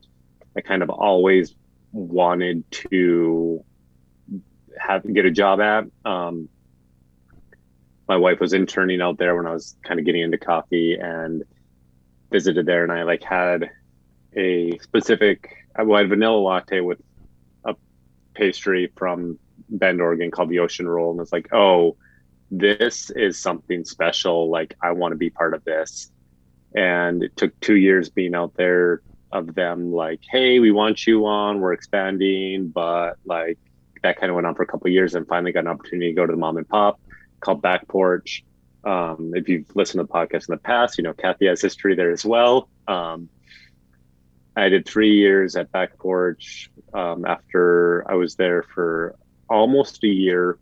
I 0.58 0.60
kind 0.60 0.84
of 0.84 0.90
always 0.90 1.56
wanted 1.94 2.70
to 2.92 3.64
have 4.78 5.02
get 5.14 5.26
a 5.26 5.32
job 5.32 5.62
at. 5.62 5.86
Um, 6.04 6.50
my 8.10 8.18
wife 8.18 8.42
was 8.42 8.52
interning 8.52 9.02
out 9.02 9.18
there 9.18 9.38
when 9.38 9.48
I 9.48 9.54
was 9.54 9.78
kind 9.84 10.02
of 10.02 10.06
getting 10.06 10.22
into 10.22 10.38
coffee, 10.38 10.98
and 11.00 11.46
visited 12.36 12.66
there 12.66 12.84
and 12.84 12.92
I 12.92 13.04
like 13.04 13.24
had 13.24 13.72
a 14.36 14.78
specific 14.80 15.38
well, 15.80 15.96
I 15.96 16.00
had 16.00 16.10
vanilla 16.10 16.38
latte 16.38 16.82
with 16.82 17.02
a 17.64 17.76
pastry 18.34 18.92
from 18.98 19.40
Bend, 19.70 20.02
Oregon 20.02 20.32
called 20.32 20.50
the 20.50 20.60
Ocean 20.60 20.86
Roll. 20.86 21.12
And 21.12 21.22
it's 21.22 21.32
like, 21.32 21.54
oh, 21.54 21.96
this 22.52 23.10
is 23.10 23.40
something 23.40 23.86
special. 23.86 24.50
Like 24.50 24.76
I 24.84 24.92
want 24.92 25.14
to 25.14 25.18
be 25.18 25.30
part 25.30 25.54
of 25.54 25.64
this. 25.64 26.12
And 26.76 27.24
it 27.24 27.38
took 27.38 27.58
two 27.62 27.76
years 27.76 28.10
being 28.10 28.36
out 28.36 28.54
there 28.56 29.02
of 29.32 29.56
them 29.56 29.94
like, 29.94 30.20
hey, 30.30 30.60
we 30.60 30.72
want 30.72 31.08
you 31.08 31.26
on, 31.28 31.62
we're 31.62 31.72
expanding, 31.72 32.68
but 32.68 33.14
like 33.24 33.58
that 34.04 34.20
kind 34.20 34.30
of 34.30 34.36
went 34.36 34.46
on 34.46 34.56
for 34.56 34.64
a 34.64 34.68
couple 34.68 34.90
years 34.90 35.16
and 35.16 35.26
finally 35.26 35.54
got 35.54 35.62
an 35.62 35.68
opportunity 35.68 36.12
to 36.12 36.16
go 36.16 36.26
to 36.26 36.34
the 36.34 36.38
mom 36.38 36.58
and 36.58 36.68
pop 36.68 37.00
called 37.40 37.62
Back 37.62 37.88
Porch 37.88 38.44
um, 38.86 39.34
if 39.36 39.50
you've 39.50 39.76
listened 39.76 40.00
to 40.00 40.08
the 40.08 40.14
podcast 40.14 40.48
in 40.48 40.54
the 40.54 40.58
past, 40.58 40.98
you 40.98 41.04
know 41.04 41.14
Kathy 41.14 41.48
has 41.48 41.62
history 41.62 41.96
there 41.96 42.12
as 42.12 42.24
well. 42.24 42.70
Um, 42.88 43.30
I 44.56 44.70
did 44.70 44.86
three 44.86 45.18
years 45.18 45.56
at 45.56 45.72
Back 45.72 45.98
Porch 45.98 46.70
um, 46.94 47.26
after 47.26 48.10
I 48.10 48.16
was 48.16 48.36
there 48.36 48.64
for 48.64 49.16
almost 49.50 50.04
a 50.04 50.08
year. 50.08 50.58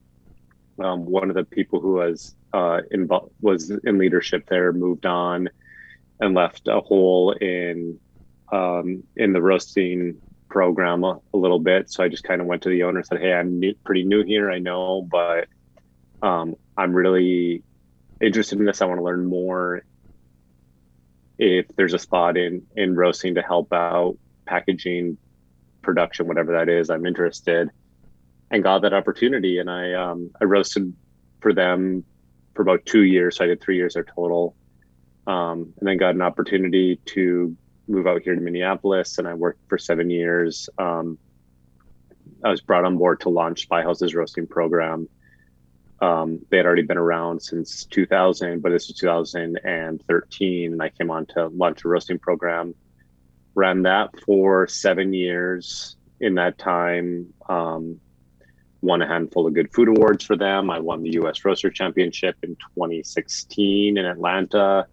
Um, 0.79 1.05
one 1.05 1.29
of 1.29 1.35
the 1.35 1.43
people 1.43 1.79
who 1.79 1.93
was 1.93 2.35
uh, 2.53 2.81
involved 2.91 3.31
was 3.41 3.69
in 3.69 3.97
leadership 3.97 4.47
there 4.47 4.73
moved 4.73 5.05
on 5.05 5.49
and 6.19 6.33
left 6.33 6.67
a 6.67 6.79
hole 6.79 7.31
in 7.31 7.99
um, 8.51 9.03
in 9.15 9.33
the 9.33 9.41
roasting 9.41 10.17
program 10.49 11.03
a, 11.03 11.19
a, 11.33 11.37
little 11.37 11.59
bit. 11.59 11.89
So 11.89 12.03
I 12.03 12.07
just 12.07 12.23
kind 12.23 12.39
of 12.39 12.47
went 12.47 12.61
to 12.63 12.69
the 12.69 12.83
owner 12.83 12.99
and 12.99 13.05
said, 13.05 13.19
"Hey, 13.19 13.33
I'm 13.33 13.59
new, 13.59 13.73
pretty 13.83 14.03
new 14.03 14.23
here, 14.23 14.51
I 14.51 14.59
know, 14.59 15.01
but 15.01 15.47
um, 16.21 16.55
I'm 16.77 16.93
really 16.93 17.63
interested 18.23 18.59
in 18.59 18.65
this. 18.65 18.81
I 18.81 18.85
want 18.85 18.99
to 18.99 19.03
learn 19.03 19.25
more. 19.25 19.83
if 21.37 21.65
there's 21.75 21.93
a 21.93 21.99
spot 21.99 22.37
in 22.37 22.63
in 22.75 22.95
roasting 22.95 23.35
to 23.35 23.41
help 23.41 23.73
out 23.73 24.17
packaging 24.45 25.17
production 25.81 26.27
whatever 26.27 26.53
that 26.53 26.69
is. 26.69 26.89
I'm 26.89 27.05
interested 27.05 27.69
and 28.51 28.63
got 28.63 28.81
that 28.83 28.93
opportunity. 28.93 29.59
And 29.59 29.69
i 29.69 29.93
um 29.93 30.31
i 30.41 30.45
roasted 30.45 30.93
for 31.41 31.53
them 31.53 32.05
for 32.55 32.61
about 32.61 32.85
two 32.85 33.03
years. 33.03 33.37
So 33.37 33.45
i 33.45 33.47
did 33.47 33.61
three 33.61 33.77
years 33.77 33.95
there 33.95 34.05
total. 34.05 34.55
Um, 35.27 35.73
and 35.79 35.87
then 35.87 35.97
got 35.97 36.15
an 36.15 36.21
opportunity 36.21 36.99
to 37.07 37.55
move 37.87 38.07
out 38.07 38.21
here 38.23 38.35
to 38.35 38.41
minneapolis. 38.41 39.17
And 39.17 39.27
i 39.27 39.33
worked 39.33 39.61
for 39.69 39.77
seven 39.77 40.09
years. 40.09 40.69
Um, 40.77 41.17
i 42.43 42.49
was 42.49 42.61
brought 42.61 42.85
on 42.85 42.97
board 42.97 43.21
to 43.21 43.29
launch 43.29 43.67
Spyhouse's 43.67 44.15
roasting 44.15 44.47
program 44.47 45.09
um, 46.03 46.45
they 46.49 46.57
had 46.57 46.65
already 46.65 46.81
been 46.81 46.97
around 46.97 47.41
since 47.41 47.85
2000, 47.85 48.61
but 48.61 48.73
this 48.73 48.89
was 48.89 48.97
2013, 48.97 50.73
and 50.73 50.81
I 50.81 50.89
came 50.89 51.09
on 51.09 51.25
to 51.27 51.47
launch 51.47 51.85
a 51.85 51.87
roasting 51.87 52.19
program. 52.19 52.75
Ran 53.55 53.83
that 53.83 54.09
for 54.25 54.67
seven 54.67 55.13
years. 55.13 55.95
In 56.19 56.35
that 56.35 56.57
time, 56.57 57.33
um, 57.47 58.01
won 58.81 59.01
a 59.01 59.07
handful 59.07 59.47
of 59.47 59.53
good 59.53 59.71
food 59.73 59.87
awards 59.87 60.25
for 60.25 60.35
them. 60.35 60.69
I 60.69 60.79
won 60.79 61.03
the 61.03 61.11
U.S. 61.11 61.45
Roaster 61.45 61.69
Championship 61.69 62.35
in 62.43 62.57
2016 62.75 63.97
in 63.97 64.05
Atlanta, 64.05 64.87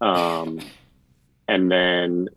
um, 0.00 0.58
and 1.48 1.70
then 1.70 2.28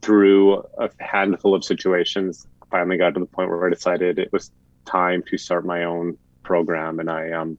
through 0.00 0.62
a 0.78 0.88
handful 1.00 1.54
of 1.54 1.64
situations, 1.64 2.46
finally 2.70 2.96
got 2.96 3.12
to 3.12 3.20
the 3.20 3.26
point 3.26 3.50
where 3.50 3.66
I 3.66 3.70
decided 3.70 4.18
it 4.18 4.32
was 4.32 4.50
time 4.86 5.22
to 5.28 5.36
start 5.36 5.66
my 5.66 5.84
own 5.84 6.16
program, 6.52 6.98
and 7.00 7.10
I 7.20 7.22
um, 7.40 7.50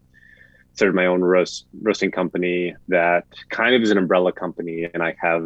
started 0.74 0.96
my 0.96 1.06
own 1.06 1.22
roast 1.22 1.68
roasting 1.88 2.12
company 2.20 2.76
that 2.88 3.26
kind 3.50 3.74
of 3.76 3.82
is 3.86 3.92
an 3.92 4.00
umbrella 4.04 4.32
company, 4.44 4.78
and 4.92 5.02
I 5.10 5.12
have 5.22 5.44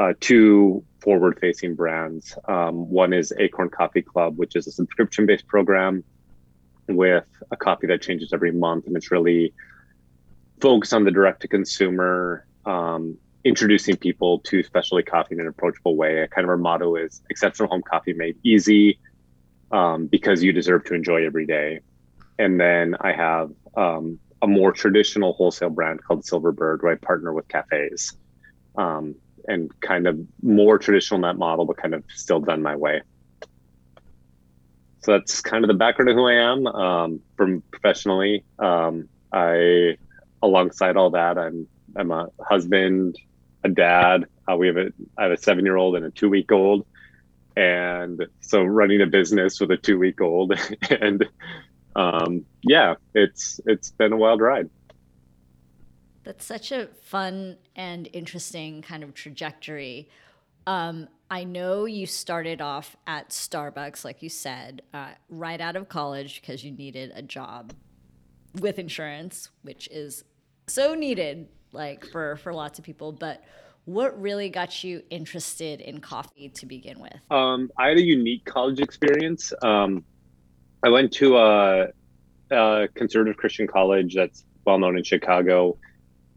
uh, 0.00 0.12
two 0.28 0.84
forward-facing 1.04 1.72
brands. 1.80 2.24
Um, 2.54 2.74
one 3.02 3.12
is 3.20 3.26
Acorn 3.44 3.70
Coffee 3.70 4.04
Club, 4.12 4.30
which 4.40 4.54
is 4.58 4.66
a 4.66 4.72
subscription-based 4.72 5.46
program 5.46 6.04
with 6.88 7.28
a 7.50 7.56
coffee 7.56 7.86
that 7.86 8.00
changes 8.02 8.32
every 8.32 8.52
month, 8.66 8.86
and 8.86 8.96
it's 8.98 9.10
really 9.16 9.54
focused 10.60 10.92
on 10.92 11.04
the 11.04 11.12
direct-to-consumer. 11.18 12.46
Um, 12.66 13.16
introducing 13.42 13.96
people 13.96 14.32
to 14.40 14.62
specialty 14.62 15.02
coffee 15.02 15.34
in 15.34 15.40
an 15.40 15.46
approachable 15.46 15.96
way. 15.96 16.12
Kind 16.34 16.44
of 16.44 16.50
our 16.50 16.58
motto 16.58 16.96
is 17.04 17.22
exceptional 17.30 17.68
home 17.72 17.84
coffee 17.92 18.12
made 18.12 18.36
easy 18.44 18.98
um, 19.78 20.08
because 20.16 20.42
you 20.42 20.52
deserve 20.52 20.84
to 20.84 20.94
enjoy 21.00 21.24
every 21.24 21.46
day 21.46 21.80
and 22.40 22.58
then 22.58 22.96
I 22.98 23.12
have 23.12 23.52
um, 23.76 24.18
a 24.40 24.46
more 24.46 24.72
traditional 24.72 25.34
wholesale 25.34 25.68
brand 25.68 26.02
called 26.02 26.24
Silverbird, 26.24 26.82
where 26.82 26.92
I 26.92 26.94
partner 26.94 27.34
with 27.34 27.46
cafes, 27.48 28.16
um, 28.76 29.14
and 29.46 29.70
kind 29.80 30.06
of 30.06 30.18
more 30.42 30.78
traditional 30.78 31.20
that 31.20 31.36
model, 31.36 31.66
but 31.66 31.76
kind 31.76 31.92
of 31.92 32.02
still 32.14 32.40
done 32.40 32.62
my 32.62 32.76
way. 32.76 33.02
So 35.02 35.12
that's 35.12 35.42
kind 35.42 35.64
of 35.64 35.68
the 35.68 35.74
background 35.74 36.08
of 36.08 36.16
who 36.16 36.26
I 36.26 36.34
am. 36.34 36.66
Um, 36.66 37.20
from 37.36 37.62
professionally, 37.70 38.42
um, 38.58 39.10
I, 39.30 39.98
alongside 40.42 40.96
all 40.96 41.10
that, 41.10 41.36
I'm 41.36 41.68
I'm 41.94 42.10
a 42.10 42.28
husband, 42.40 43.18
a 43.64 43.68
dad. 43.68 44.24
Uh, 44.50 44.56
we 44.56 44.66
have 44.68 44.78
a 44.78 44.92
I 45.18 45.24
have 45.24 45.32
a 45.32 45.36
seven 45.36 45.66
year 45.66 45.76
old 45.76 45.94
and 45.96 46.06
a 46.06 46.10
two 46.10 46.30
week 46.30 46.52
old, 46.52 46.86
and 47.54 48.26
so 48.40 48.62
running 48.62 49.02
a 49.02 49.06
business 49.06 49.60
with 49.60 49.70
a 49.72 49.76
two 49.76 49.98
week 49.98 50.22
old 50.22 50.58
and 50.90 51.26
um, 51.96 52.44
yeah, 52.62 52.94
it's 53.14 53.60
it's 53.66 53.90
been 53.90 54.12
a 54.12 54.16
wild 54.16 54.40
ride. 54.40 54.70
That's 56.24 56.44
such 56.44 56.70
a 56.70 56.86
fun 57.02 57.56
and 57.74 58.08
interesting 58.12 58.82
kind 58.82 59.02
of 59.02 59.14
trajectory. 59.14 60.08
Um, 60.66 61.08
I 61.30 61.44
know 61.44 61.86
you 61.86 62.06
started 62.06 62.60
off 62.60 62.96
at 63.06 63.30
Starbucks, 63.30 64.04
like 64.04 64.22
you 64.22 64.28
said, 64.28 64.82
uh, 64.92 65.12
right 65.28 65.60
out 65.60 65.76
of 65.76 65.88
college 65.88 66.40
because 66.40 66.62
you 66.62 66.72
needed 66.72 67.12
a 67.14 67.22
job 67.22 67.72
with 68.60 68.78
insurance, 68.78 69.48
which 69.62 69.88
is 69.88 70.24
so 70.66 70.94
needed, 70.94 71.48
like 71.72 72.04
for 72.06 72.36
for 72.36 72.52
lots 72.52 72.78
of 72.78 72.84
people. 72.84 73.12
But 73.12 73.42
what 73.86 74.20
really 74.20 74.50
got 74.50 74.84
you 74.84 75.02
interested 75.10 75.80
in 75.80 76.00
coffee 76.00 76.48
to 76.50 76.66
begin 76.66 77.00
with? 77.00 77.18
Um, 77.30 77.70
I 77.78 77.88
had 77.88 77.96
a 77.96 78.02
unique 78.02 78.44
college 78.44 78.80
experience. 78.80 79.52
Um, 79.62 80.04
I 80.82 80.88
went 80.88 81.12
to 81.14 81.36
a, 81.36 81.88
a, 82.50 82.88
conservative 82.94 83.36
Christian 83.36 83.66
college 83.66 84.14
that's 84.14 84.44
well 84.64 84.78
known 84.78 84.96
in 84.96 85.04
Chicago, 85.04 85.78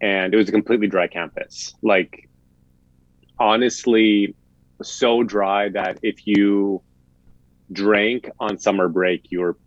and 0.02 0.34
it 0.34 0.38
was 0.38 0.50
a 0.50 0.52
completely 0.52 0.88
dry 0.88 1.08
campus. 1.08 1.74
Like, 1.82 2.30
honestly, 3.40 4.36
so 4.82 5.24
dry 5.24 5.70
that 5.70 6.00
if 6.04 6.28
you 6.28 6.82
drank 7.72 8.30
on 8.40 8.58
summer 8.58 8.90
break, 8.90 9.32
you 9.32 9.40
were 9.40 9.58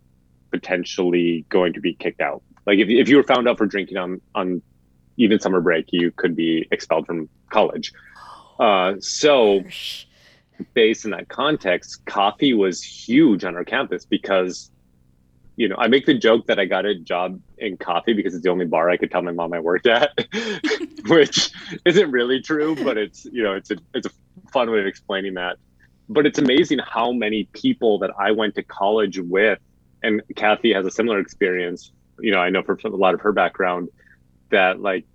potentially 0.51 1.45
going 1.49 1.73
to 1.73 1.81
be 1.81 1.93
kicked 1.93 2.21
out. 2.21 2.43
Like, 2.65 2.79
if, 2.79 2.89
if 2.89 3.09
you 3.09 3.17
were 3.17 3.23
found 3.23 3.47
out 3.47 3.57
for 3.57 3.65
drinking 3.65 3.97
on 3.97 4.21
on 4.35 4.61
even 5.17 5.39
summer 5.39 5.61
break, 5.61 5.87
you 5.91 6.11
could 6.11 6.35
be 6.35 6.67
expelled 6.71 7.07
from 7.07 7.27
college. 7.49 7.91
Uh, 8.59 8.93
so 8.99 9.63
based 10.73 11.05
in 11.05 11.11
that 11.11 11.29
context, 11.29 12.05
coffee 12.05 12.53
was 12.53 12.83
huge 12.83 13.43
on 13.43 13.55
our 13.55 13.63
campus 13.63 14.05
because, 14.05 14.71
you 15.55 15.67
know, 15.67 15.75
I 15.77 15.87
make 15.87 16.05
the 16.05 16.13
joke 16.13 16.47
that 16.47 16.59
I 16.59 16.65
got 16.65 16.85
a 16.85 16.95
job 16.95 17.39
in 17.57 17.77
coffee 17.77 18.13
because 18.13 18.33
it's 18.33 18.43
the 18.43 18.49
only 18.49 18.65
bar 18.65 18.89
I 18.89 18.97
could 18.97 19.11
tell 19.11 19.21
my 19.21 19.31
mom 19.31 19.53
I 19.53 19.59
worked 19.59 19.87
at, 19.87 20.11
which 21.07 21.51
isn't 21.85 22.11
really 22.11 22.41
true, 22.41 22.75
but 22.83 22.97
it's 22.97 23.25
you 23.25 23.43
know 23.43 23.53
it's 23.53 23.71
a 23.71 23.77
it's 23.93 24.07
a 24.07 24.11
fun 24.51 24.69
way 24.71 24.79
of 24.79 24.85
explaining 24.85 25.35
that. 25.35 25.57
But 26.09 26.25
it's 26.25 26.39
amazing 26.39 26.79
how 26.79 27.11
many 27.11 27.45
people 27.51 27.99
that 27.99 28.11
I 28.17 28.31
went 28.31 28.55
to 28.55 28.63
college 28.63 29.19
with, 29.19 29.59
and 30.03 30.21
Kathy 30.35 30.73
has 30.73 30.85
a 30.85 30.91
similar 30.91 31.19
experience. 31.19 31.91
You 32.19 32.31
know, 32.31 32.39
I 32.39 32.49
know 32.49 32.63
from 32.63 32.79
a 32.85 32.89
lot 32.89 33.13
of 33.13 33.21
her 33.21 33.31
background 33.31 33.89
that 34.49 34.79
like 34.79 35.05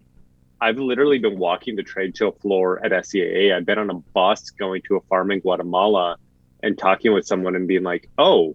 I've 0.63 0.79
literally 0.79 1.19
been 1.19 1.41
walking 1.41 1.75
the 1.75 1.83
trade 1.83 2.17
show 2.17 2.31
floor 2.31 2.79
at 2.85 2.93
SCAA. 2.93 3.53
I've 3.53 3.67
been 3.67 3.81
on 3.81 3.91
a 3.91 3.95
bus 3.95 4.51
going 4.51 4.83
to 4.83 4.95
a 4.95 5.01
farm 5.01 5.33
in 5.33 5.41
Guatemala 5.41 6.19
and 6.63 6.79
talking 6.79 7.13
with 7.13 7.27
someone 7.27 7.57
and 7.57 7.67
being 7.67 7.83
like, 7.83 8.09
oh, 8.17 8.55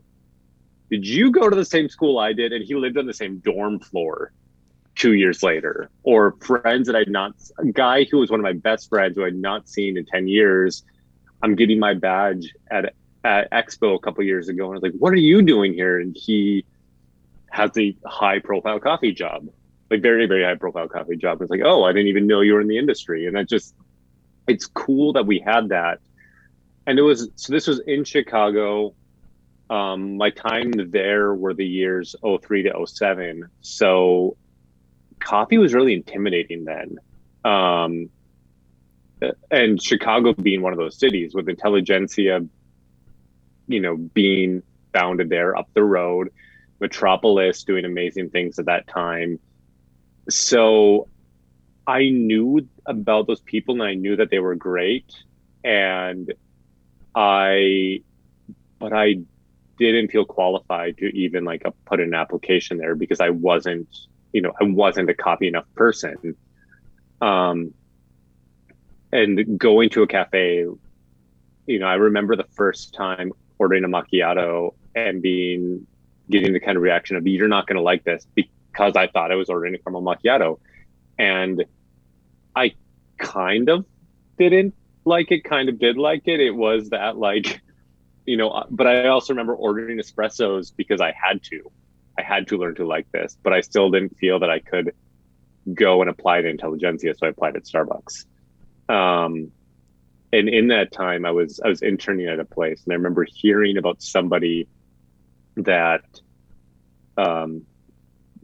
did 0.90 1.06
you 1.06 1.32
go 1.32 1.50
to 1.50 1.56
the 1.56 1.66
same 1.66 1.90
school 1.90 2.18
I 2.18 2.32
did? 2.32 2.54
And 2.54 2.64
he 2.64 2.76
lived 2.76 2.98
on 2.98 3.08
the 3.08 3.14
same 3.14 3.40
dorm 3.40 3.82
floor 3.82 4.32
two 4.96 5.16
years 5.16 5.44
later. 5.44 5.90
Or 6.04 6.38
friends 6.40 6.88
that 6.88 6.96
I'd 6.96 7.10
not, 7.10 7.34
a 7.60 7.66
guy 7.66 8.06
who 8.06 8.20
was 8.20 8.32
one 8.32 8.40
of 8.40 8.46
my 8.46 8.54
best 8.54 8.88
friends 8.88 9.18
who 9.18 9.26
I'd 9.26 9.36
not 9.36 9.68
seen 9.68 9.98
in 9.98 10.06
10 10.06 10.30
years. 10.30 10.86
I'm 11.44 11.56
getting 11.56 11.78
my 11.78 11.94
badge 11.94 12.54
at, 12.72 12.94
at 13.26 13.52
Expo 13.52 13.98
a 13.98 14.00
couple 14.00 14.24
years 14.24 14.48
ago. 14.48 14.64
And 14.64 14.72
I 14.72 14.76
was 14.76 14.84
like, 14.84 14.98
what 14.98 15.12
are 15.12 15.18
you 15.18 15.42
doing 15.42 15.74
here? 15.74 16.00
And 16.00 16.16
he 16.18 16.64
has 17.52 17.72
a 17.78 17.98
high 18.06 18.40
profile 18.40 18.80
coffee 18.80 19.12
job 19.12 19.50
like 19.90 20.02
very 20.02 20.26
very 20.26 20.44
high 20.44 20.56
profile 20.56 20.88
coffee 20.88 21.16
job. 21.16 21.42
It's 21.42 21.52
like, 21.52 21.62
oh, 21.64 21.84
I 21.84 21.94
didn't 21.94 22.08
even 22.08 22.28
know 22.28 22.42
you 22.42 22.54
were 22.54 22.62
in 22.62 22.68
the 22.68 22.78
industry, 22.78 23.26
and 23.26 23.36
that 23.36 23.48
just 23.48 23.74
it's 24.48 24.66
cool 24.66 25.14
that 25.14 25.26
we 25.26 25.40
had 25.40 25.70
that. 25.70 26.00
And 26.86 26.98
it 26.98 27.02
was 27.02 27.30
so 27.36 27.54
this 27.54 27.68
was 27.68 27.80
in 27.80 28.04
Chicago. 28.04 28.94
Um, 29.70 30.16
my 30.16 30.30
time 30.30 30.72
there 30.72 31.34
were 31.34 31.54
the 31.54 31.66
years 31.66 32.16
03 32.24 32.64
to 32.64 32.88
07. 32.88 33.50
So 33.60 34.38
coffee 35.20 35.58
was 35.58 35.74
really 35.74 35.94
intimidating 35.94 36.64
then. 36.64 37.00
Um, 37.44 38.10
and 39.52 39.82
Chicago 39.82 40.34
being 40.34 40.62
one 40.62 40.72
of 40.72 40.80
those 40.80 40.98
cities 40.98 41.34
with 41.34 41.50
intelligentsia, 41.50 42.46
you 43.68 43.80
know, 43.82 43.98
being 43.98 44.64
founded 44.94 45.28
there 45.30 45.58
up 45.58 45.68
the 45.74 45.84
road, 45.84 46.32
Metropolis 46.80 47.64
doing 47.64 47.84
amazing 47.84 48.30
things 48.30 48.60
at 48.60 48.66
that 48.66 48.88
time 48.88 49.38
so 50.30 51.08
I 51.86 52.10
knew 52.10 52.68
about 52.86 53.28
those 53.28 53.42
people 53.42 53.76
and 53.76 53.84
I 53.84 53.94
knew 53.94 54.16
that 54.18 54.30
they 54.30 54.40
were 54.40 54.56
great. 54.56 55.12
And 55.64 56.34
I, 57.16 58.02
but 58.80 58.94
I 58.94 59.20
didn't 59.78 60.12
feel 60.12 60.26
qualified 60.26 60.98
to 60.98 61.06
even 61.18 61.46
like 61.46 61.64
a, 61.66 61.72
put 61.86 62.00
an 62.00 62.14
application 62.14 62.78
there 62.78 62.96
because 62.96 63.20
I 63.20 63.30
wasn't, 63.30 63.88
you 64.34 64.42
know, 64.42 64.52
I 64.60 64.66
wasn't 64.66 65.10
a 65.10 65.14
copy 65.14 65.48
enough 65.48 65.66
person. 65.76 66.36
Um, 67.22 67.74
and 69.12 69.58
going 69.58 69.90
to 69.92 70.04
a 70.04 70.08
cafe, 70.08 70.66
you 71.66 71.80
know, 71.80 71.88
I 71.88 71.96
remember 71.96 72.36
the 72.36 72.48
first 72.52 72.94
time 72.94 73.32
ordering 73.58 73.84
a 73.84 73.88
macchiato 73.88 74.74
and 74.96 75.22
being 75.22 75.88
getting 76.30 76.52
the 76.52 76.60
kind 76.60 76.76
of 76.76 76.84
reaction 76.84 77.16
of 77.16 77.26
you're 77.26 77.48
not 77.48 77.68
going 77.68 77.78
to 77.78 77.82
like 77.82 78.04
this 78.04 78.28
because 78.78 78.96
I 78.96 79.08
thought 79.08 79.32
I 79.32 79.36
was 79.36 79.50
ordering 79.50 79.74
a 79.76 79.78
caramel 79.80 80.04
macchiato. 80.04 80.60
And 81.18 81.66
I 82.56 82.76
kind 83.18 83.70
of 83.70 83.86
didn't 84.38 84.76
like 85.04 85.32
it, 85.32 85.44
kind 85.44 85.70
of 85.70 85.80
did 85.80 85.98
like 85.98 86.24
it. 86.26 86.40
It 86.40 86.52
was 86.52 86.90
that 86.90 87.18
like, 87.18 87.62
you 88.26 88.38
know, 88.38 88.66
but 88.70 88.86
I 88.86 89.08
also 89.08 89.34
remember 89.34 89.56
ordering 89.56 89.98
espressos 89.98 90.72
because 90.76 91.02
I 91.02 91.12
had 91.12 91.42
to. 91.44 91.72
I 92.20 92.24
had 92.24 92.48
to 92.48 92.58
learn 92.58 92.76
to 92.76 92.86
like 92.86 93.12
this, 93.12 93.38
but 93.44 93.54
I 93.54 93.62
still 93.62 93.92
didn't 93.92 94.18
feel 94.18 94.40
that 94.40 94.50
I 94.50 94.58
could 94.60 94.94
go 95.72 96.02
and 96.02 96.10
apply 96.10 96.42
to 96.42 96.50
intelligentsia, 96.50 97.14
so 97.16 97.28
I 97.28 97.30
applied 97.30 97.56
at 97.56 97.64
Starbucks. 97.66 98.26
Um, 98.90 99.52
and 100.34 100.50
in 100.50 100.70
that 100.70 100.92
time, 100.92 101.26
I 101.26 101.32
was 101.32 101.60
I 101.64 101.68
was 101.68 101.84
interning 101.84 102.26
at 102.26 102.40
a 102.40 102.46
place, 102.46 102.82
and 102.84 102.94
I 102.94 102.96
remember 102.96 103.24
hearing 103.24 103.78
about 103.78 104.02
somebody 104.02 104.68
that 105.58 106.06
um, 107.18 107.68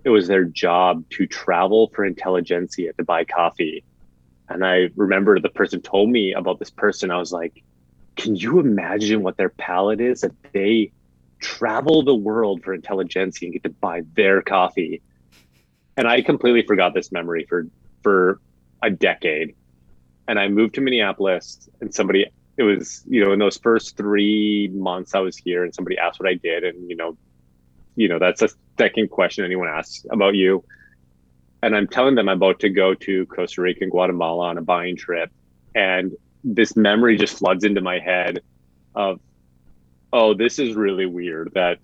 it 0.04 0.10
was 0.10 0.28
their 0.28 0.44
job 0.44 1.10
to 1.12 1.26
travel 1.26 1.92
for 1.94 2.06
intelligentsia 2.06 2.94
to 2.94 3.04
buy 3.04 3.24
coffee. 3.24 3.84
And 4.50 4.66
I 4.66 4.90
remember 4.96 5.40
the 5.40 5.50
person 5.50 5.82
told 5.82 6.10
me 6.10 6.34
about 6.34 6.60
this 6.60 6.70
person. 6.70 7.10
I 7.10 7.18
was 7.18 7.32
like, 7.32 7.64
can 8.16 8.36
you 8.36 8.60
imagine 8.60 9.24
what 9.24 9.38
their 9.38 9.50
palate 9.50 10.02
is 10.02 10.22
that 10.22 10.34
they 10.52 10.92
travel 11.40 12.04
the 12.04 12.14
world 12.14 12.64
for 12.64 12.74
intelligentsia 12.74 13.46
and 13.46 13.54
get 13.54 13.64
to 13.64 13.70
buy 13.70 14.02
their 14.16 14.42
coffee? 14.42 15.02
And 15.96 16.08
I 16.08 16.22
completely 16.22 16.64
forgot 16.64 16.94
this 16.94 17.12
memory 17.12 17.46
for 17.48 17.68
for 18.02 18.40
a 18.82 18.90
decade. 18.90 19.56
And 20.28 20.40
I 20.40 20.50
moved 20.50 20.76
to 20.76 20.82
Minneapolis 20.82 21.70
and 21.80 21.94
somebody 21.94 22.26
it 22.56 22.64
was, 22.64 23.04
you 23.08 23.24
know, 23.24 23.32
in 23.32 23.40
those 23.40 23.58
first 23.58 23.98
three 23.98 24.70
months 24.74 25.16
I 25.16 25.20
was 25.20 25.38
here 25.38 25.64
and 25.64 25.74
somebody 25.74 25.98
asked 25.98 26.20
what 26.20 26.30
I 26.30 26.36
did 26.36 26.64
and 26.64 26.90
you 26.90 26.96
know, 26.96 27.18
you 27.96 28.08
know, 28.08 28.20
that's 28.20 28.42
a 28.42 28.50
second 28.78 29.10
question 29.10 29.46
anyone 29.46 29.68
asks 29.68 30.06
about 30.10 30.36
you. 30.36 30.64
And 31.62 31.76
I'm 31.76 31.88
telling 31.88 32.16
them 32.16 32.28
I'm 32.28 32.38
about 32.38 32.60
to 32.62 32.70
go 32.70 32.94
to 32.94 33.26
Costa 33.28 33.62
Rica 33.62 33.84
and 33.84 33.92
Guatemala 33.92 34.48
on 34.48 34.58
a 34.58 34.62
buying 34.62 34.98
trip. 34.98 35.32
And 35.74 36.14
this 36.44 36.76
memory 36.76 37.18
just 37.18 37.38
floods 37.38 37.64
into 37.64 37.82
my 37.82 38.00
head 38.00 38.42
of, 38.96 39.20
oh, 40.12 40.34
this 40.34 40.60
is 40.60 40.76
really 40.76 41.06
weird 41.06 41.52
that 41.56 41.80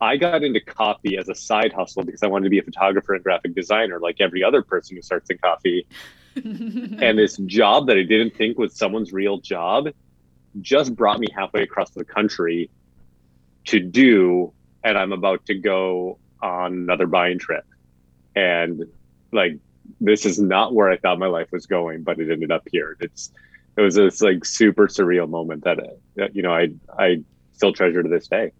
I 0.00 0.16
got 0.16 0.42
into 0.42 0.60
coffee 0.60 1.16
as 1.16 1.28
a 1.28 1.34
side 1.34 1.72
hustle 1.72 2.02
because 2.02 2.22
I 2.22 2.26
wanted 2.26 2.44
to 2.44 2.50
be 2.50 2.58
a 2.58 2.62
photographer 2.62 3.14
and 3.14 3.22
graphic 3.22 3.54
designer, 3.54 4.00
like 4.00 4.20
every 4.20 4.42
other 4.42 4.62
person 4.62 4.96
who 4.96 5.02
starts 5.02 5.30
in 5.30 5.38
coffee. 5.38 5.86
and 6.36 7.18
this 7.18 7.36
job 7.38 7.86
that 7.86 7.96
I 7.96 8.02
didn't 8.02 8.36
think 8.36 8.58
was 8.58 8.76
someone's 8.76 9.12
real 9.12 9.38
job 9.38 9.88
just 10.60 10.94
brought 10.94 11.18
me 11.18 11.28
halfway 11.34 11.62
across 11.62 11.90
the 11.90 12.04
country 12.04 12.70
to 13.66 13.80
do 13.80 14.52
and 14.86 14.96
I'm 14.96 15.12
about 15.12 15.44
to 15.46 15.54
go 15.54 16.16
on 16.40 16.72
another 16.72 17.08
buying 17.08 17.40
trip. 17.40 17.64
And 18.36 18.84
like, 19.32 19.58
this 20.00 20.24
is 20.24 20.38
not 20.38 20.74
where 20.74 20.88
I 20.88 20.96
thought 20.96 21.18
my 21.18 21.26
life 21.26 21.50
was 21.50 21.66
going, 21.66 22.04
but 22.04 22.20
it 22.20 22.30
ended 22.30 22.52
up 22.52 22.62
here. 22.70 22.96
It's, 23.00 23.32
it 23.76 23.80
was 23.80 23.96
this 23.96 24.22
like 24.22 24.44
super 24.44 24.86
surreal 24.86 25.28
moment 25.28 25.64
that, 25.64 25.78
you 26.32 26.42
know, 26.42 26.52
I, 26.52 26.68
I 26.96 27.24
still 27.52 27.72
treasure 27.72 28.00
to 28.04 28.08
this 28.08 28.28
day. 28.28 28.52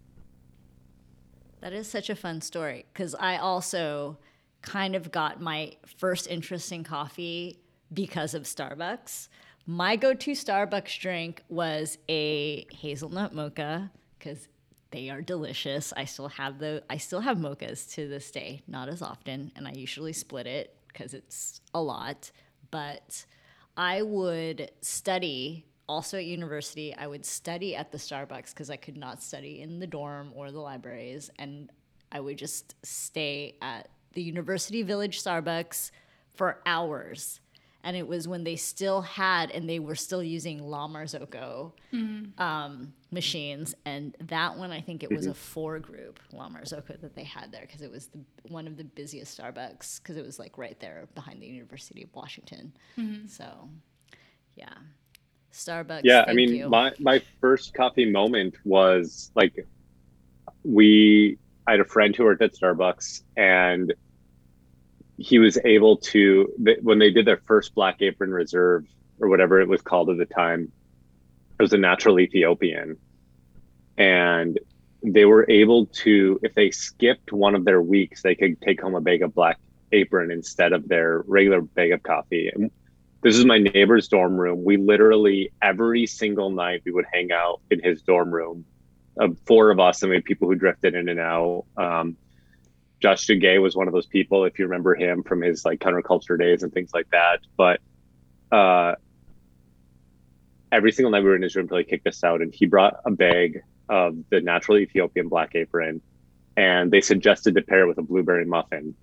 That 1.61 1.73
is 1.73 1.89
such 1.89 2.11
a 2.11 2.17
fun 2.17 2.41
story 2.41 2.87
because 2.93 3.15
I 3.15 3.37
also 3.37 4.19
kind 4.63 4.97
of 4.97 5.13
got 5.13 5.41
my 5.41 5.77
first 5.97 6.27
interest 6.27 6.73
in 6.73 6.83
coffee 6.83 7.61
because 7.93 8.35
of 8.35 8.43
Starbucks. 8.43 9.29
My 9.65 9.95
go 9.95 10.13
to 10.13 10.33
Starbucks 10.33 10.99
drink 10.99 11.45
was 11.49 11.99
a 12.09 12.67
hazelnut 12.75 13.33
mocha 13.33 13.93
because 14.19 14.49
they 14.91 15.11
are 15.11 15.21
delicious. 15.21 15.93
I 15.97 16.05
still 16.05 16.29
have 16.29 16.59
the 16.59 16.83
I 16.89 16.97
still 16.97 17.21
have 17.21 17.39
mochas 17.39 17.93
to 17.95 18.09
this 18.09 18.31
day, 18.31 18.63
not 18.67 18.89
as 18.89 19.03
often, 19.03 19.53
and 19.57 19.67
I 19.67 19.73
usually 19.73 20.13
split 20.13 20.47
it 20.47 20.77
because 20.89 21.15
it's 21.15 21.61
a 21.75 21.83
lot. 21.83 22.31
But 22.71 23.27
I 23.77 24.03
would 24.03 24.71
study 24.81 25.67
also 25.89 26.19
at 26.19 26.25
university. 26.25 26.95
I 26.95 27.07
would 27.07 27.25
study 27.25 27.77
at 27.77 27.93
the 27.93 27.99
Starbucks 27.99 28.51
because 28.51 28.71
I 28.71 28.77
could 28.77 28.97
not 28.97 29.23
study 29.23 29.61
in 29.61 29.79
the 29.79 29.87
dorm 29.87 30.33
or 30.35 30.51
the 30.51 30.61
libraries, 30.61 31.31
and 31.39 31.71
I 32.13 32.21
would 32.21 32.39
just 32.39 32.75
stay 32.85 33.57
at 33.61 33.89
the 34.13 34.23
University 34.23 34.83
Village 34.83 35.23
Starbucks 35.23 35.91
for 36.35 36.61
hours 36.65 37.41
and 37.87 37.97
it 37.97 38.07
was 38.07 38.27
when 38.27 38.43
they 38.43 38.57
still 38.57 39.01
had 39.01 39.53
and 39.53 39.71
they 39.71 39.79
were 39.79 39.95
still 39.95 40.23
using 40.23 40.59
La 40.59 40.89
Marzocco 40.89 41.71
mm-hmm. 41.93 42.43
um, 42.43 42.93
machines, 43.13 43.77
and 43.85 44.17
that 44.25 44.59
one 44.59 44.73
I 44.73 44.81
think 44.81 45.05
it 45.05 45.11
was 45.11 45.23
mm-hmm. 45.23 45.31
a 45.31 45.35
four 45.35 45.79
group 45.79 46.19
La 46.33 46.49
Marzocco 46.49 47.01
that 47.01 47.15
they 47.15 47.23
had 47.23 47.53
there 47.53 47.61
because 47.61 47.83
it 47.83 47.91
was 47.91 48.09
the, 48.09 48.19
one 48.49 48.67
of 48.67 48.77
the 48.77 48.83
busiest 48.83 49.39
Starbucks 49.39 50.03
because 50.03 50.17
it 50.17 50.27
was 50.27 50.41
like 50.41 50.59
right 50.59 50.79
there 50.81 51.07
behind 51.15 51.41
the 51.41 51.47
University 51.47 52.03
of 52.03 52.13
Washington. 52.13 52.73
Mm-hmm. 52.99 53.29
So, 53.29 53.69
yeah, 54.57 54.75
Starbucks. 55.53 56.01
Yeah, 56.03 56.25
I 56.27 56.35
mean, 56.35 56.57
you. 56.57 56.69
my 56.69 56.93
my 56.99 57.23
first 57.41 57.73
coffee 57.73 58.11
moment 58.11 58.57
was 58.65 59.31
like 59.37 59.65
we. 60.65 61.39
I 61.69 61.73
had 61.73 61.81
a 61.81 61.85
friend 61.85 62.15
who 62.15 62.25
worked 62.25 62.43
at 62.43 62.53
Starbucks, 62.55 63.23
and 63.37 63.95
he 65.19 65.39
was 65.39 65.59
able 65.65 65.97
to 65.97 66.53
when 66.83 66.99
they 66.99 67.11
did 67.11 67.27
their 67.27 67.39
first 67.39 67.75
black 67.75 68.03
apron 68.03 68.31
reserve 68.31 68.87
or 69.19 69.29
whatever 69.29 69.61
it 69.61 69.69
was 69.69 69.81
called 69.81 70.11
at 70.11 70.19
the 70.19 70.27
time 70.27 70.71
it 71.59 71.63
was 71.63 71.73
a 71.73 71.79
natural 71.79 72.21
ethiopian. 72.21 72.99
And 73.97 74.59
they 75.03 75.25
were 75.25 75.47
able 75.49 75.87
to 75.87 76.39
if 76.43 76.55
they 76.55 76.71
skipped 76.71 77.33
one 77.33 77.55
of 77.55 77.65
their 77.65 77.81
weeks 77.81 78.23
they 78.23 78.35
could 78.35 78.61
take 78.61 78.81
home 78.81 78.95
a 78.95 79.01
bag 79.01 79.23
of 79.23 79.35
black 79.35 79.59
apron 79.93 80.31
instead 80.31 80.73
of 80.73 80.89
their 80.89 81.23
regular 81.27 81.63
bag 81.63 81.93
of 81.93 82.03
coffee. 82.03 82.51
And 82.55 82.71
this 83.23 83.39
is 83.39 83.45
my 83.45 83.59
neighbor's 83.59 84.09
dorm 84.09 84.37
room. 84.37 84.65
We 84.65 84.77
literally 84.77 85.51
every 85.63 86.07
single 86.07 86.51
night 86.51 86.83
we 86.85 86.93
would 86.93 87.07
hang 87.11 87.33
out 87.33 87.61
in 87.71 87.81
his 87.83 88.03
dorm 88.03 88.31
room. 88.31 88.67
Uh, 89.19 89.29
four 89.47 89.71
of 89.71 89.81
us 89.81 90.03
and 90.03 90.11
we 90.11 90.17
had 90.17 90.25
people 90.25 90.47
who 90.47 90.57
drifted 90.57 90.95
in 90.95 91.09
and 91.09 91.21
out. 91.21 91.65
Um, 91.79 92.19
Josh 93.07 93.25
Duguay 93.29 93.63
was 93.63 93.77
one 93.77 93.87
of 93.87 93.95
those 93.95 94.07
people, 94.07 94.47
if 94.47 94.59
you 94.59 94.65
remember 94.65 94.97
him 94.97 95.23
from 95.23 95.41
his 95.41 95.65
like 95.65 95.79
counterculture 95.79 96.37
days 96.37 96.65
and 96.65 96.73
things 96.73 96.91
like 96.93 97.09
that. 97.13 97.39
But 97.57 97.79
uh, 98.51 98.97
every 100.73 100.91
single 100.91 101.13
night 101.13 101.23
we 101.23 101.29
were 101.29 101.37
in 101.37 101.43
his 101.43 101.55
room 101.55 101.67
until 101.67 101.79
he 101.79 101.85
kicked 101.85 102.09
us 102.09 102.25
out, 102.25 102.43
and 102.43 102.53
he 102.53 102.67
brought 102.67 102.97
a 103.05 103.13
bag 103.13 103.63
of 103.89 104.17
the 104.31 104.41
natural 104.41 104.79
Ethiopian 104.79 105.29
black 105.29 105.55
apron, 105.55 106.03
and 106.57 106.91
they 106.91 107.01
suggested 107.01 107.55
to 107.55 107.63
pair 107.63 107.83
it 107.83 107.87
with 107.87 107.99
a 107.99 108.03
blueberry 108.03 108.45
muffin. 108.45 108.97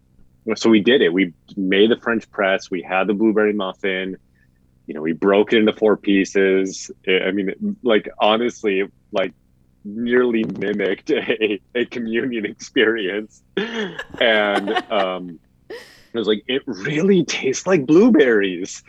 So 0.55 0.69
we 0.69 0.81
did 0.81 1.01
it. 1.01 1.13
We 1.13 1.31
made 1.55 1.89
the 1.89 1.95
French 1.95 2.29
press. 2.29 2.69
We 2.69 2.81
had 2.81 3.07
the 3.07 3.13
blueberry 3.13 3.53
muffin. 3.53 4.17
You 4.85 4.95
know, 4.95 5.01
we 5.01 5.13
broke 5.13 5.53
it 5.53 5.59
into 5.59 5.71
four 5.71 5.95
pieces. 5.95 6.91
I 7.07 7.31
mean, 7.31 7.77
like 7.83 8.09
honestly, 8.19 8.83
like 9.13 9.33
nearly 9.83 10.43
mimicked 10.43 11.09
a, 11.11 11.59
a 11.75 11.85
communion 11.85 12.45
experience. 12.53 13.43
And 13.55 14.69
um, 14.91 15.39
I 15.69 16.17
was 16.17 16.27
like, 16.27 16.43
it 16.47 16.63
really 16.65 17.23
tastes 17.25 17.67
like 17.67 17.85
blueberries. 17.85 18.83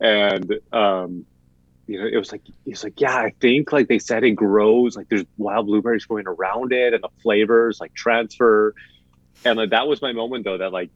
And, 0.00 0.58
um, 0.72 1.26
you 1.86 2.00
know, 2.00 2.06
it 2.06 2.16
was 2.16 2.32
like, 2.32 2.42
he's 2.64 2.84
like, 2.84 3.00
yeah, 3.00 3.16
I 3.16 3.34
think 3.40 3.72
like 3.72 3.88
they 3.88 3.98
said 3.98 4.24
it 4.24 4.32
grows, 4.32 4.96
like 4.96 5.08
there's 5.08 5.24
wild 5.36 5.66
blueberries 5.66 6.04
growing 6.04 6.26
around 6.26 6.72
it 6.72 6.94
and 6.94 7.02
the 7.02 7.08
flavors 7.22 7.80
like 7.80 7.92
transfer. 7.94 8.74
And 9.44 9.58
like, 9.58 9.70
that 9.70 9.88
was 9.88 10.00
my 10.00 10.12
moment 10.12 10.44
though, 10.44 10.58
that 10.58 10.72
like 10.72 10.90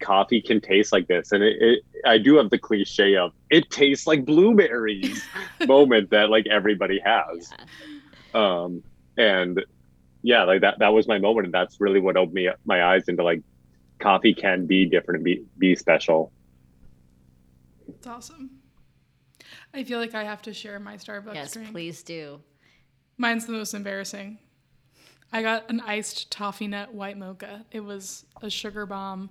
coffee 0.00 0.42
can 0.42 0.60
taste 0.60 0.92
like 0.92 1.06
this. 1.06 1.30
And 1.30 1.44
it, 1.44 1.56
it 1.60 1.84
I 2.04 2.18
do 2.18 2.36
have 2.36 2.50
the 2.50 2.58
cliche 2.58 3.16
of 3.16 3.32
it 3.50 3.70
tastes 3.70 4.06
like 4.06 4.24
blueberries 4.24 5.22
moment 5.66 6.10
that 6.10 6.28
like 6.28 6.46
everybody 6.48 7.00
has. 7.04 7.52
Yeah 7.56 7.64
um, 8.34 8.82
and 9.16 9.64
yeah, 10.22 10.44
like 10.44 10.60
that 10.62 10.78
that 10.78 10.92
was 10.92 11.08
my 11.08 11.18
moment, 11.18 11.46
and 11.46 11.54
that's 11.54 11.80
really 11.80 12.00
what 12.00 12.16
opened 12.16 12.34
me 12.34 12.48
my 12.64 12.84
eyes 12.84 13.08
into 13.08 13.22
like 13.22 13.42
coffee 13.98 14.34
can 14.34 14.66
be 14.66 14.86
different 14.86 15.18
and 15.18 15.24
be 15.24 15.44
be 15.58 15.74
special. 15.74 16.32
It's 17.88 18.06
awesome. 18.06 18.50
I 19.74 19.84
feel 19.84 19.98
like 19.98 20.14
I 20.14 20.24
have 20.24 20.42
to 20.42 20.52
share 20.52 20.78
my 20.78 20.96
Starbucks 20.96 21.34
yes, 21.34 21.52
drink. 21.52 21.70
please 21.70 22.02
do. 22.02 22.40
Mine's 23.16 23.46
the 23.46 23.52
most 23.52 23.74
embarrassing. 23.74 24.38
I 25.32 25.42
got 25.42 25.70
an 25.70 25.80
iced 25.80 26.30
toffee 26.30 26.66
nut 26.66 26.92
white 26.92 27.16
mocha. 27.16 27.64
It 27.70 27.80
was 27.80 28.24
a 28.42 28.50
sugar 28.50 28.84
bomb, 28.86 29.30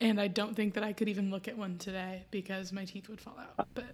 and 0.00 0.20
I 0.20 0.28
don't 0.28 0.54
think 0.54 0.74
that 0.74 0.84
I 0.84 0.92
could 0.92 1.08
even 1.08 1.30
look 1.30 1.48
at 1.48 1.56
one 1.56 1.78
today 1.78 2.26
because 2.30 2.72
my 2.72 2.84
teeth 2.84 3.08
would 3.08 3.20
fall 3.20 3.38
out. 3.38 3.68
But 3.74 3.86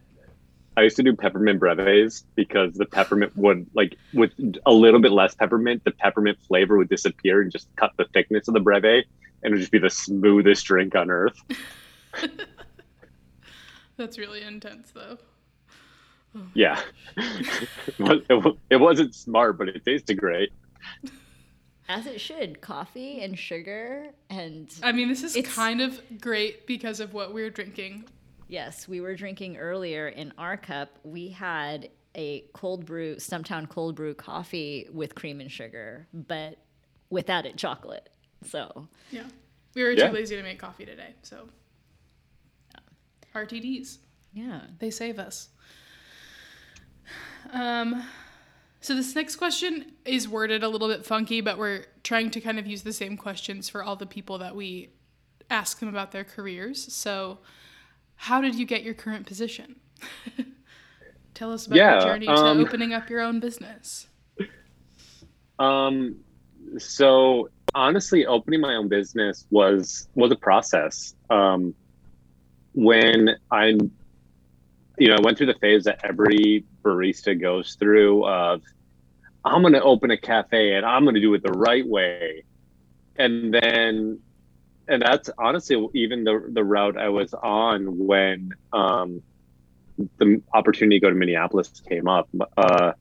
I 0.79 0.83
used 0.83 0.95
to 0.97 1.03
do 1.03 1.17
peppermint 1.17 1.59
breves 1.59 2.25
because 2.37 2.75
the 2.75 2.87
peppermint 2.87 3.37
would 3.37 3.67
like 3.75 3.97
with 4.15 4.31
a 4.65 4.73
little 4.73 5.01
bit 5.01 5.11
less 5.11 5.35
peppermint, 5.35 5.83
the 5.83 5.91
peppermint 5.91 6.39
flavor 6.47 6.79
would 6.79 6.89
disappear 6.89 7.43
and 7.43 7.51
just 7.51 7.67
cut 7.75 7.91
the 7.97 8.05
thickness 8.15 8.47
of 8.47 8.55
the 8.55 8.61
breve, 8.61 8.85
and 8.85 9.05
it 9.43 9.51
would 9.51 9.59
just 9.59 9.73
be 9.73 9.81
the 9.81 9.91
smoothest 9.91 10.65
drink 10.65 10.95
on 10.95 11.11
earth. 11.11 11.37
That's 13.97 14.19
really 14.19 14.43
intense, 14.43 14.93
though. 14.93 15.19
Oh, 16.37 16.47
yeah, 16.55 16.81
it, 17.17 18.57
it 18.71 18.77
wasn't 18.77 19.17
smart, 19.17 19.59
but 19.59 19.69
it 19.69 19.85
tasted 19.85 20.15
great. 20.15 20.53
As 21.89 22.07
it 22.07 22.21
should, 22.21 22.61
coffee 22.61 23.21
and 23.23 23.37
sugar 23.37 24.11
and. 24.31 24.73
I 24.85 24.93
mean, 24.93 25.09
this 25.09 25.25
is 25.25 25.45
kind 25.49 25.81
of 25.81 26.01
great 26.21 26.69
because 26.69 27.01
of 27.01 27.15
what 27.15 27.35
we're 27.35 27.51
drinking 27.51 28.05
Yes, 28.49 28.89
we 28.89 29.01
were 29.01 29.15
drinking 29.15 29.59
earlier 29.59 30.09
in 30.09 30.33
our 30.39 30.57
cup. 30.57 30.99
We 31.05 31.29
had 31.29 31.91
a 32.15 32.45
cold 32.55 32.87
brew, 32.87 33.17
Stumptown 33.17 33.69
cold 33.69 33.95
brew 33.95 34.15
coffee 34.15 34.89
with 34.93 35.15
cream 35.15 35.41
and 35.41 35.53
sugar, 35.53 36.09
but 36.13 36.59
without 37.11 37.47
it 37.47 37.57
chocolate. 37.57 38.09
So 38.45 38.89
yeah, 39.11 39.25
we 39.75 39.83
were 39.83 39.91
yeah. 39.91 40.09
too 40.09 40.15
lazy 40.15 40.37
to 40.37 40.43
make 40.43 40.59
coffee 40.59 40.87
today. 40.87 41.15
So 41.23 41.49
yeah. 42.75 43.41
RTDs. 43.43 43.99
Yeah. 44.33 44.63
They 44.79 44.91
save 44.91 45.19
us. 45.19 45.51
Um, 47.53 48.03
so 48.81 48.95
this 48.95 49.15
next 49.15 49.37
question 49.37 49.93
is 50.05 50.29
worded 50.29 50.63
a 50.63 50.69
little 50.69 50.89
bit 50.89 51.05
funky, 51.05 51.41
but 51.41 51.59
we're 51.59 51.85
trying 52.05 52.31
to 52.31 52.41
kind 52.41 52.59
of 52.59 52.67
use 52.67 52.83
the 52.83 52.93
same 52.93 53.17
questions 53.17 53.69
for 53.69 53.83
all 53.83 53.97
the 53.97 54.07
people 54.07 54.39
that 54.39 54.55
we 54.55 54.91
ask 55.51 55.81
them 55.81 55.89
about 55.89 56.13
their 56.13 56.25
careers. 56.25 56.93
So, 56.93 57.39
how 58.19 58.41
did 58.41 58.57
you 58.57 58.67
get 58.67 58.83
your 58.83 58.95
current 58.95 59.27
position? 59.27 59.77
Tell 61.35 61.53
us 61.53 61.67
about 61.67 61.77
Yeah, 61.77 61.95
your 61.95 62.15
journey 62.15 62.27
to 62.27 62.33
um, 62.33 62.61
opening 62.61 62.93
up 62.93 63.09
your 63.09 63.21
own 63.21 63.41
business. 63.41 64.09
Um, 65.61 66.21
so 66.79 67.49
honestly, 67.75 68.25
opening 68.27 68.61
my 68.61 68.77
own 68.77 68.87
business 68.87 69.45
was 69.51 70.09
was 70.15 70.31
a 70.31 70.37
process. 70.37 71.17
Um, 71.31 71.75
when 72.75 73.31
I, 73.51 73.77
you 74.99 75.09
know, 75.09 75.17
I 75.17 75.21
went 75.21 75.37
through 75.37 75.49
the 75.49 75.59
phase 75.59 75.83
that 75.83 76.01
every 76.05 76.65
barista 76.85 77.41
goes 77.41 77.75
through 77.75 78.25
of, 78.25 78.63
I'm 79.45 79.63
going 79.63 79.73
to 79.73 79.83
open 79.83 80.13
a 80.13 80.17
cafe 80.17 80.75
and 80.75 80.87
I'm 80.87 81.03
going 81.03 81.17
to 81.17 81.21
do 81.21 81.35
it 81.35 81.43
the 81.43 81.51
right 81.51 81.85
way, 81.85 82.45
and 83.17 83.53
then, 83.53 84.21
and 84.89 85.03
that's 85.03 85.31
honestly 85.39 85.87
even 85.95 86.25
the 86.25 86.43
the 86.51 86.65
route 86.65 86.97
I 86.97 87.11
was 87.11 87.35
on 87.35 87.99
when 87.99 88.53
um, 88.73 89.23
the 90.19 90.43
opportunity 90.53 90.99
to 90.99 91.07
go 91.07 91.11
to 91.11 91.17
Minneapolis 91.17 91.83
came 91.89 92.09
up. 92.09 92.29
Uh, 92.57 92.93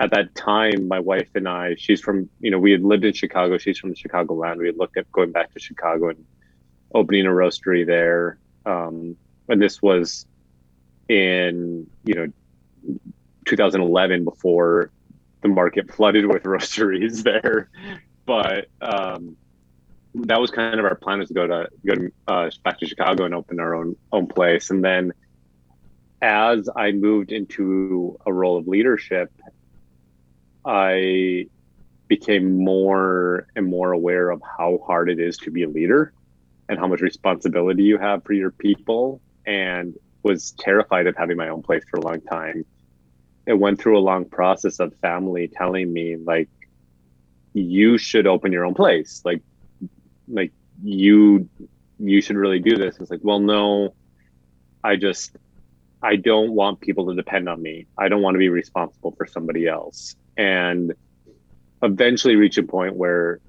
at 0.00 0.10
that 0.10 0.34
time, 0.34 0.88
my 0.88 0.98
wife 0.98 1.28
and 1.34 1.48
I, 1.48 1.76
she's 1.78 2.00
from, 2.00 2.28
you 2.40 2.50
know, 2.50 2.58
we 2.58 2.72
had 2.72 2.82
lived 2.82 3.04
in 3.04 3.12
Chicago. 3.12 3.56
She's 3.58 3.78
from 3.78 3.90
the 3.90 3.96
Chicago 3.96 4.34
land. 4.34 4.58
We 4.58 4.66
had 4.66 4.76
looked 4.76 4.96
at 4.96 5.10
going 5.12 5.30
back 5.30 5.52
to 5.54 5.60
Chicago 5.60 6.08
and 6.08 6.24
opening 6.92 7.26
a 7.26 7.30
roastery 7.30 7.86
there. 7.86 8.38
Um, 8.66 9.16
and 9.48 9.62
this 9.62 9.80
was 9.80 10.26
in, 11.08 11.86
you 12.04 12.14
know, 12.14 12.98
2011 13.44 14.24
before 14.24 14.90
the 15.42 15.48
market 15.48 15.92
flooded 15.94 16.26
with 16.26 16.42
roasteries 16.44 17.22
there. 17.22 17.68
But 18.26 18.68
um, 18.80 19.01
that 20.26 20.40
was 20.40 20.50
kind 20.50 20.78
of 20.78 20.84
our 20.84 20.94
plan 20.94 21.18
was 21.18 21.28
to 21.28 21.34
go 21.34 21.46
to 21.46 21.68
go 21.86 21.94
to 21.94 22.12
uh, 22.28 22.50
back 22.64 22.78
to 22.78 22.86
Chicago 22.86 23.24
and 23.24 23.34
open 23.34 23.60
our 23.60 23.74
own 23.74 23.96
own 24.12 24.26
place. 24.26 24.70
And 24.70 24.84
then 24.84 25.12
as 26.20 26.68
I 26.74 26.92
moved 26.92 27.32
into 27.32 28.18
a 28.24 28.32
role 28.32 28.56
of 28.56 28.68
leadership 28.68 29.32
I 30.64 31.46
became 32.08 32.62
more 32.62 33.46
and 33.56 33.66
more 33.66 33.92
aware 33.92 34.30
of 34.30 34.42
how 34.42 34.80
hard 34.86 35.10
it 35.10 35.18
is 35.18 35.36
to 35.38 35.50
be 35.50 35.62
a 35.62 35.68
leader 35.68 36.12
and 36.68 36.78
how 36.78 36.86
much 36.86 37.00
responsibility 37.00 37.82
you 37.82 37.98
have 37.98 38.22
for 38.24 38.32
your 38.32 38.50
people 38.50 39.20
and 39.46 39.96
was 40.22 40.52
terrified 40.52 41.06
of 41.06 41.16
having 41.16 41.36
my 41.36 41.48
own 41.48 41.62
place 41.62 41.82
for 41.90 41.98
a 41.98 42.00
long 42.00 42.20
time. 42.20 42.64
It 43.46 43.54
went 43.54 43.80
through 43.80 43.98
a 43.98 44.00
long 44.00 44.24
process 44.24 44.78
of 44.78 44.94
family 45.00 45.48
telling 45.48 45.92
me 45.92 46.16
like 46.16 46.48
you 47.54 47.98
should 47.98 48.26
open 48.26 48.52
your 48.52 48.64
own 48.64 48.74
place. 48.74 49.22
Like 49.24 49.42
like 50.28 50.52
you 50.82 51.48
you 51.98 52.20
should 52.20 52.36
really 52.36 52.58
do 52.58 52.76
this. 52.76 52.98
It's 52.98 53.10
like, 53.10 53.20
well 53.22 53.40
no, 53.40 53.94
I 54.82 54.96
just 54.96 55.36
I 56.02 56.16
don't 56.16 56.52
want 56.52 56.80
people 56.80 57.06
to 57.08 57.14
depend 57.14 57.48
on 57.48 57.62
me. 57.62 57.86
I 57.96 58.08
don't 58.08 58.22
want 58.22 58.34
to 58.34 58.38
be 58.38 58.48
responsible 58.48 59.12
for 59.12 59.26
somebody 59.26 59.68
else 59.68 60.16
and 60.36 60.94
eventually 61.82 62.36
reach 62.36 62.58
a 62.58 62.62
point 62.62 62.96
where 62.96 63.40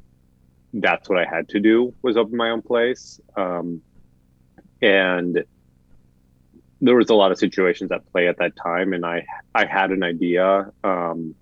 that's 0.74 1.08
what 1.08 1.20
I 1.20 1.26
had 1.26 1.50
to 1.50 1.60
do 1.60 1.94
was 2.02 2.18
open 2.18 2.36
my 2.36 2.50
own 2.50 2.62
place. 2.62 3.20
Um, 3.36 3.82
and 4.82 5.44
there 6.82 6.96
was 6.96 7.10
a 7.10 7.16
lot 7.16 7.32
of 7.32 7.38
situations 7.38 7.92
at 7.92 8.06
play 8.12 8.28
at 8.28 8.38
that 8.40 8.56
time, 8.56 8.94
and 8.94 9.06
I 9.06 9.26
I 9.56 9.66
had 9.66 9.92
an 9.92 10.04
idea. 10.04 10.72
Um, 10.84 11.36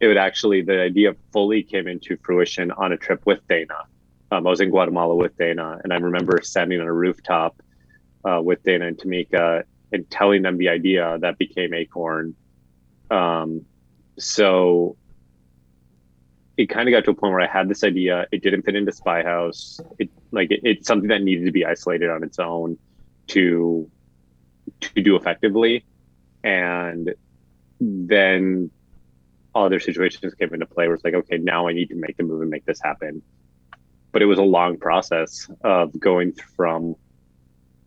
it 0.00 0.06
would 0.08 0.16
actually 0.16 0.62
the 0.62 0.80
idea 0.80 1.14
fully 1.32 1.62
came 1.62 1.86
into 1.86 2.16
fruition 2.16 2.72
on 2.72 2.92
a 2.92 2.96
trip 2.96 3.24
with 3.26 3.46
Dana. 3.48 3.84
Um, 4.30 4.46
I 4.46 4.50
was 4.50 4.60
in 4.60 4.70
Guatemala 4.70 5.14
with 5.14 5.36
Dana, 5.36 5.80
and 5.82 5.92
I 5.92 5.96
remember 5.96 6.40
standing 6.42 6.80
on 6.80 6.86
a 6.86 6.92
rooftop 6.92 7.62
uh, 8.24 8.40
with 8.42 8.62
Dana 8.62 8.86
and 8.86 8.98
Tamika 8.98 9.64
and 9.92 10.08
telling 10.10 10.42
them 10.42 10.58
the 10.58 10.68
idea 10.68 11.18
that 11.20 11.38
became 11.38 11.72
Acorn. 11.72 12.34
Um, 13.10 13.64
so 14.18 14.96
it 16.58 16.68
kind 16.68 16.88
of 16.88 16.92
got 16.92 17.04
to 17.04 17.12
a 17.12 17.14
point 17.14 17.32
where 17.32 17.40
I 17.40 17.46
had 17.46 17.68
this 17.68 17.84
idea. 17.84 18.26
It 18.32 18.42
didn't 18.42 18.62
fit 18.62 18.74
into 18.74 18.92
Spyhouse. 18.92 19.80
It 19.98 20.10
like 20.30 20.50
it, 20.50 20.60
it's 20.64 20.86
something 20.86 21.08
that 21.08 21.22
needed 21.22 21.46
to 21.46 21.52
be 21.52 21.64
isolated 21.64 22.10
on 22.10 22.22
its 22.22 22.38
own 22.38 22.76
to 23.28 23.90
to 24.80 25.02
do 25.02 25.16
effectively, 25.16 25.86
and 26.44 27.14
then 27.80 28.70
other 29.54 29.80
situations 29.80 30.34
came 30.34 30.52
into 30.52 30.66
play 30.66 30.86
where 30.86 30.94
it's 30.94 31.04
like, 31.04 31.14
okay, 31.14 31.38
now 31.38 31.66
I 31.68 31.72
need 31.72 31.88
to 31.88 31.94
make 31.94 32.16
the 32.16 32.22
move 32.24 32.42
and 32.42 32.50
make 32.50 32.64
this 32.66 32.80
happen. 32.82 33.22
But 34.12 34.22
it 34.22 34.26
was 34.26 34.38
a 34.38 34.42
long 34.42 34.78
process 34.78 35.50
of 35.62 35.98
going 35.98 36.32
from 36.56 36.96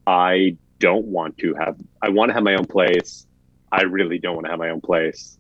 I 0.08 0.58
don't 0.80 1.06
want 1.06 1.38
to 1.40 1.54
have 1.56 1.78
I 2.02 2.10
want 2.10 2.30
to 2.30 2.34
have 2.34 2.44
my 2.44 2.56
own 2.56 2.66
place. 2.66 3.28
I 3.72 3.84
really 3.84 4.20
don't 4.20 4.36
want 4.36 4.46
to 4.46 4.52
have 4.52 4.60
my 4.60 4.70
own 4.70 4.82
place 4.82 5.38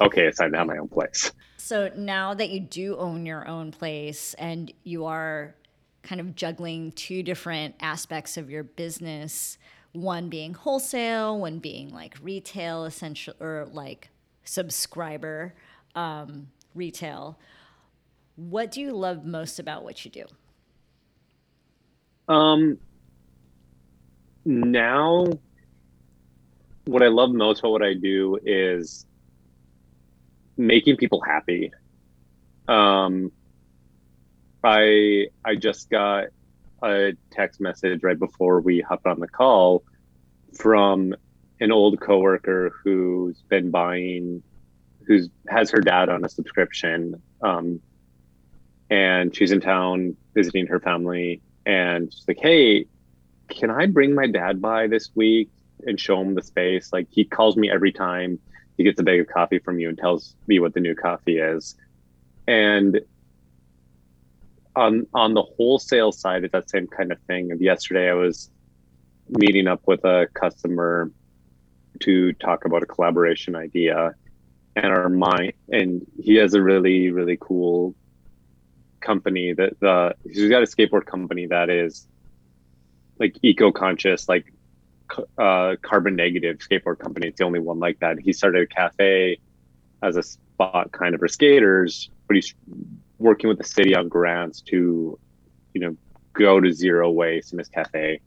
okay, 0.00 0.26
it's 0.26 0.38
time 0.38 0.52
to 0.52 0.58
have 0.58 0.66
my 0.66 0.78
own 0.78 0.88
place. 0.88 1.32
So 1.56 1.90
now 1.96 2.34
that 2.34 2.50
you 2.50 2.60
do 2.60 2.96
own 2.96 3.26
your 3.26 3.46
own 3.46 3.70
place 3.70 4.34
and 4.34 4.72
you 4.82 5.04
are 5.04 5.54
kind 6.02 6.20
of 6.20 6.34
juggling 6.34 6.92
two 6.92 7.22
different 7.22 7.74
aspects 7.80 8.36
of 8.36 8.50
your 8.50 8.62
business, 8.62 9.58
one 9.92 10.28
being 10.28 10.54
wholesale, 10.54 11.38
one 11.38 11.58
being 11.58 11.90
like 11.90 12.16
retail, 12.22 12.84
essential 12.84 13.34
or 13.40 13.68
like 13.72 14.08
subscriber 14.44 15.54
um, 15.94 16.48
retail. 16.74 17.38
What 18.36 18.70
do 18.70 18.80
you 18.80 18.92
love 18.92 19.24
most 19.24 19.58
about 19.58 19.84
what 19.84 20.04
you 20.04 20.10
do? 20.10 20.24
Um, 22.28 22.78
now, 24.44 25.26
what 26.84 27.02
I 27.02 27.08
love 27.08 27.32
most 27.32 27.60
about 27.60 27.72
what 27.72 27.82
I 27.82 27.94
do 27.94 28.38
is 28.44 29.06
making 30.56 30.96
people 30.96 31.20
happy. 31.20 31.72
Um, 32.68 33.32
I 34.62 35.26
I 35.44 35.56
just 35.56 35.90
got 35.90 36.26
a 36.82 37.12
text 37.30 37.60
message 37.60 38.02
right 38.02 38.18
before 38.18 38.60
we 38.60 38.80
hopped 38.80 39.06
on 39.06 39.20
the 39.20 39.28
call 39.28 39.84
from 40.58 41.14
an 41.60 41.72
old 41.72 42.00
coworker 42.00 42.72
who's 42.82 43.42
been 43.48 43.70
buying, 43.70 44.42
who's 45.06 45.28
has 45.48 45.70
her 45.70 45.80
dad 45.80 46.08
on 46.08 46.24
a 46.24 46.28
subscription, 46.28 47.20
um, 47.42 47.80
and 48.90 49.34
she's 49.34 49.52
in 49.52 49.60
town 49.60 50.16
visiting 50.34 50.66
her 50.66 50.80
family, 50.80 51.40
and 51.64 52.12
she's 52.12 52.26
like, 52.28 52.40
"Hey, 52.40 52.86
can 53.48 53.70
I 53.70 53.86
bring 53.86 54.14
my 54.14 54.26
dad 54.26 54.60
by 54.60 54.86
this 54.86 55.10
week 55.14 55.50
and 55.86 55.98
show 55.98 56.20
him 56.20 56.34
the 56.34 56.42
space? 56.42 56.92
Like 56.92 57.06
he 57.10 57.24
calls 57.24 57.56
me 57.56 57.70
every 57.70 57.92
time." 57.92 58.38
he 58.80 58.84
gets 58.84 58.98
a 58.98 59.02
bag 59.02 59.20
of 59.20 59.26
coffee 59.26 59.58
from 59.58 59.78
you 59.78 59.90
and 59.90 59.98
tells 59.98 60.34
me 60.46 60.58
what 60.58 60.72
the 60.72 60.80
new 60.80 60.94
coffee 60.94 61.36
is. 61.36 61.76
And 62.48 62.98
on 64.74 65.06
on 65.12 65.34
the 65.34 65.42
wholesale 65.42 66.12
side, 66.12 66.44
it's 66.44 66.52
that 66.52 66.70
same 66.70 66.86
kind 66.86 67.12
of 67.12 67.20
thing. 67.26 67.52
And 67.52 67.60
yesterday, 67.60 68.08
I 68.08 68.14
was 68.14 68.48
meeting 69.28 69.66
up 69.66 69.82
with 69.86 70.02
a 70.06 70.28
customer 70.32 71.12
to 72.00 72.32
talk 72.32 72.64
about 72.64 72.82
a 72.82 72.86
collaboration 72.86 73.54
idea, 73.54 74.14
and 74.76 74.86
our 74.86 75.10
mind. 75.10 75.52
And 75.68 76.06
he 76.18 76.36
has 76.36 76.54
a 76.54 76.62
really 76.62 77.10
really 77.10 77.36
cool 77.38 77.94
company 79.00 79.52
that 79.52 79.78
the 79.80 80.14
he's 80.24 80.48
got 80.48 80.62
a 80.62 80.66
skateboard 80.66 81.06
company 81.06 81.46
that 81.46 81.70
is 81.70 82.06
like 83.18 83.36
eco 83.42 83.70
conscious, 83.70 84.28
like 84.28 84.52
uh, 85.38 85.76
carbon 85.82 86.16
negative 86.16 86.58
skateboard 86.58 86.98
company. 86.98 87.28
It's 87.28 87.38
the 87.38 87.44
only 87.44 87.60
one 87.60 87.78
like 87.78 88.00
that. 88.00 88.18
He 88.18 88.32
started 88.32 88.62
a 88.62 88.66
cafe 88.66 89.38
as 90.02 90.16
a 90.16 90.22
spot 90.22 90.92
kind 90.92 91.14
of 91.14 91.20
for 91.20 91.28
skaters, 91.28 92.10
but 92.26 92.36
he's 92.36 92.54
working 93.18 93.48
with 93.48 93.58
the 93.58 93.64
city 93.64 93.94
on 93.94 94.08
grants 94.08 94.62
to, 94.62 95.18
you 95.74 95.80
know, 95.80 95.96
go 96.32 96.60
to 96.60 96.72
zero 96.72 97.10
waste 97.10 97.52
in 97.52 97.58
his 97.58 97.68
cafe 97.68 98.20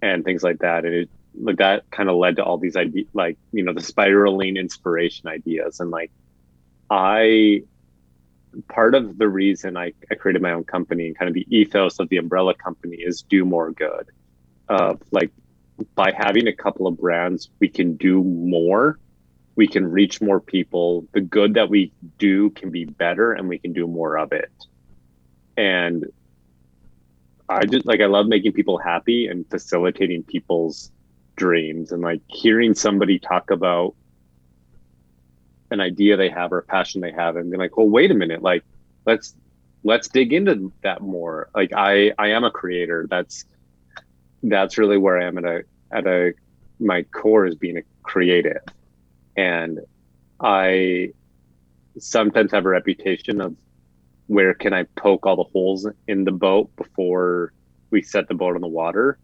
and 0.00 0.24
things 0.24 0.42
like 0.42 0.60
that. 0.60 0.84
And 0.84 0.94
it 0.94 1.10
like 1.40 1.56
that 1.56 1.90
kind 1.90 2.08
of 2.08 2.16
led 2.16 2.36
to 2.36 2.44
all 2.44 2.58
these 2.58 2.76
ideas, 2.76 3.08
like 3.12 3.36
you 3.52 3.62
know, 3.62 3.72
the 3.72 3.82
spiraling 3.82 4.56
inspiration 4.56 5.28
ideas. 5.28 5.80
And 5.80 5.90
like, 5.90 6.10
I 6.90 7.64
part 8.68 8.94
of 8.94 9.18
the 9.18 9.28
reason 9.28 9.76
I, 9.76 9.92
I 10.10 10.14
created 10.14 10.42
my 10.42 10.52
own 10.52 10.64
company 10.64 11.06
and 11.06 11.18
kind 11.18 11.28
of 11.28 11.34
the 11.34 11.46
ethos 11.50 11.98
of 11.98 12.08
the 12.08 12.16
umbrella 12.16 12.54
company 12.54 12.96
is 12.96 13.22
do 13.22 13.44
more 13.44 13.70
good. 13.72 14.10
Of 14.68 15.02
like 15.10 15.30
by 15.94 16.12
having 16.16 16.46
a 16.46 16.52
couple 16.52 16.86
of 16.86 16.98
brands, 16.98 17.50
we 17.60 17.68
can 17.68 17.96
do 17.96 18.22
more. 18.22 18.98
We 19.56 19.66
can 19.66 19.90
reach 19.90 20.20
more 20.20 20.40
people. 20.40 21.06
The 21.12 21.20
good 21.20 21.54
that 21.54 21.70
we 21.70 21.92
do 22.18 22.50
can 22.50 22.70
be 22.70 22.84
better 22.84 23.32
and 23.32 23.48
we 23.48 23.58
can 23.58 23.72
do 23.72 23.86
more 23.86 24.18
of 24.18 24.32
it. 24.32 24.50
And 25.56 26.06
I 27.48 27.66
just 27.66 27.86
like, 27.86 28.00
I 28.00 28.06
love 28.06 28.26
making 28.26 28.52
people 28.52 28.78
happy 28.78 29.26
and 29.26 29.48
facilitating 29.48 30.22
people's 30.22 30.90
dreams 31.36 31.92
and 31.92 32.02
like 32.02 32.22
hearing 32.28 32.74
somebody 32.74 33.18
talk 33.18 33.50
about 33.50 33.94
an 35.74 35.80
idea 35.80 36.16
they 36.16 36.30
have 36.30 36.52
or 36.52 36.58
a 36.58 36.62
passion 36.62 37.00
they 37.00 37.12
have 37.12 37.36
and 37.36 37.50
being 37.50 37.60
like, 37.60 37.76
well, 37.76 37.88
wait 37.88 38.10
a 38.10 38.14
minute, 38.14 38.42
like 38.42 38.64
let's 39.04 39.34
let's 39.82 40.08
dig 40.08 40.32
into 40.32 40.72
that 40.82 41.02
more. 41.02 41.50
Like 41.54 41.72
I 41.76 42.12
I 42.18 42.28
am 42.28 42.44
a 42.44 42.50
creator. 42.50 43.06
That's 43.10 43.44
that's 44.42 44.78
really 44.78 44.96
where 44.96 45.20
I 45.20 45.26
am 45.26 45.36
at 45.38 45.44
a 45.44 45.64
at 45.90 46.06
a 46.06 46.32
my 46.80 47.02
core 47.02 47.46
is 47.46 47.56
being 47.56 47.78
a 47.78 47.82
creative. 48.02 48.62
And 49.36 49.80
I 50.40 51.12
sometimes 51.98 52.52
have 52.52 52.66
a 52.66 52.68
reputation 52.68 53.40
of 53.40 53.56
where 54.26 54.54
can 54.54 54.72
I 54.72 54.84
poke 54.96 55.26
all 55.26 55.36
the 55.36 55.50
holes 55.52 55.86
in 56.08 56.24
the 56.24 56.32
boat 56.32 56.74
before 56.76 57.52
we 57.90 58.00
set 58.00 58.28
the 58.28 58.34
boat 58.34 58.54
on 58.54 58.60
the 58.60 58.68
water. 58.68 59.18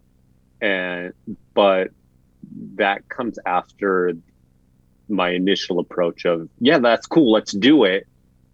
And 0.61 1.13
but 1.55 1.91
that 2.75 3.09
comes 3.09 3.39
after 3.47 4.15
my 5.11 5.31
initial 5.31 5.79
approach 5.79 6.25
of, 6.25 6.49
yeah, 6.61 6.79
that's 6.79 7.07
cool, 7.07 7.33
let's 7.33 7.53
do 7.53 7.85
it. 7.85 8.07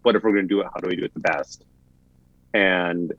But 0.03 0.15
if 0.15 0.23
we're 0.23 0.33
gonna 0.33 0.47
do 0.47 0.61
it, 0.61 0.67
how 0.73 0.79
do 0.79 0.87
we 0.87 0.95
do 0.95 1.05
it 1.05 1.13
the 1.13 1.19
best? 1.19 1.63
And 2.53 3.13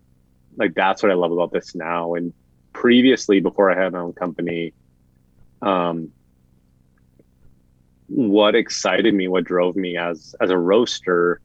like 0.57 0.75
that's 0.75 1.03
what 1.03 1.13
I 1.13 1.15
love 1.15 1.33
about 1.33 1.53
this 1.53 1.75
now. 1.75 2.15
And 2.15 2.33
previously, 2.73 3.41
before 3.41 3.71
I 3.71 3.83
had 3.83 3.93
my 3.93 4.01
own 4.01 4.13
company, 4.13 4.73
um, 5.63 6.11
what 8.09 8.55
excited 8.55 9.13
me, 9.15 9.29
what 9.29 9.45
drove 9.45 9.77
me 9.77 9.97
as 9.97 10.35
as 10.41 10.51
a 10.51 10.59
roaster 10.59 11.41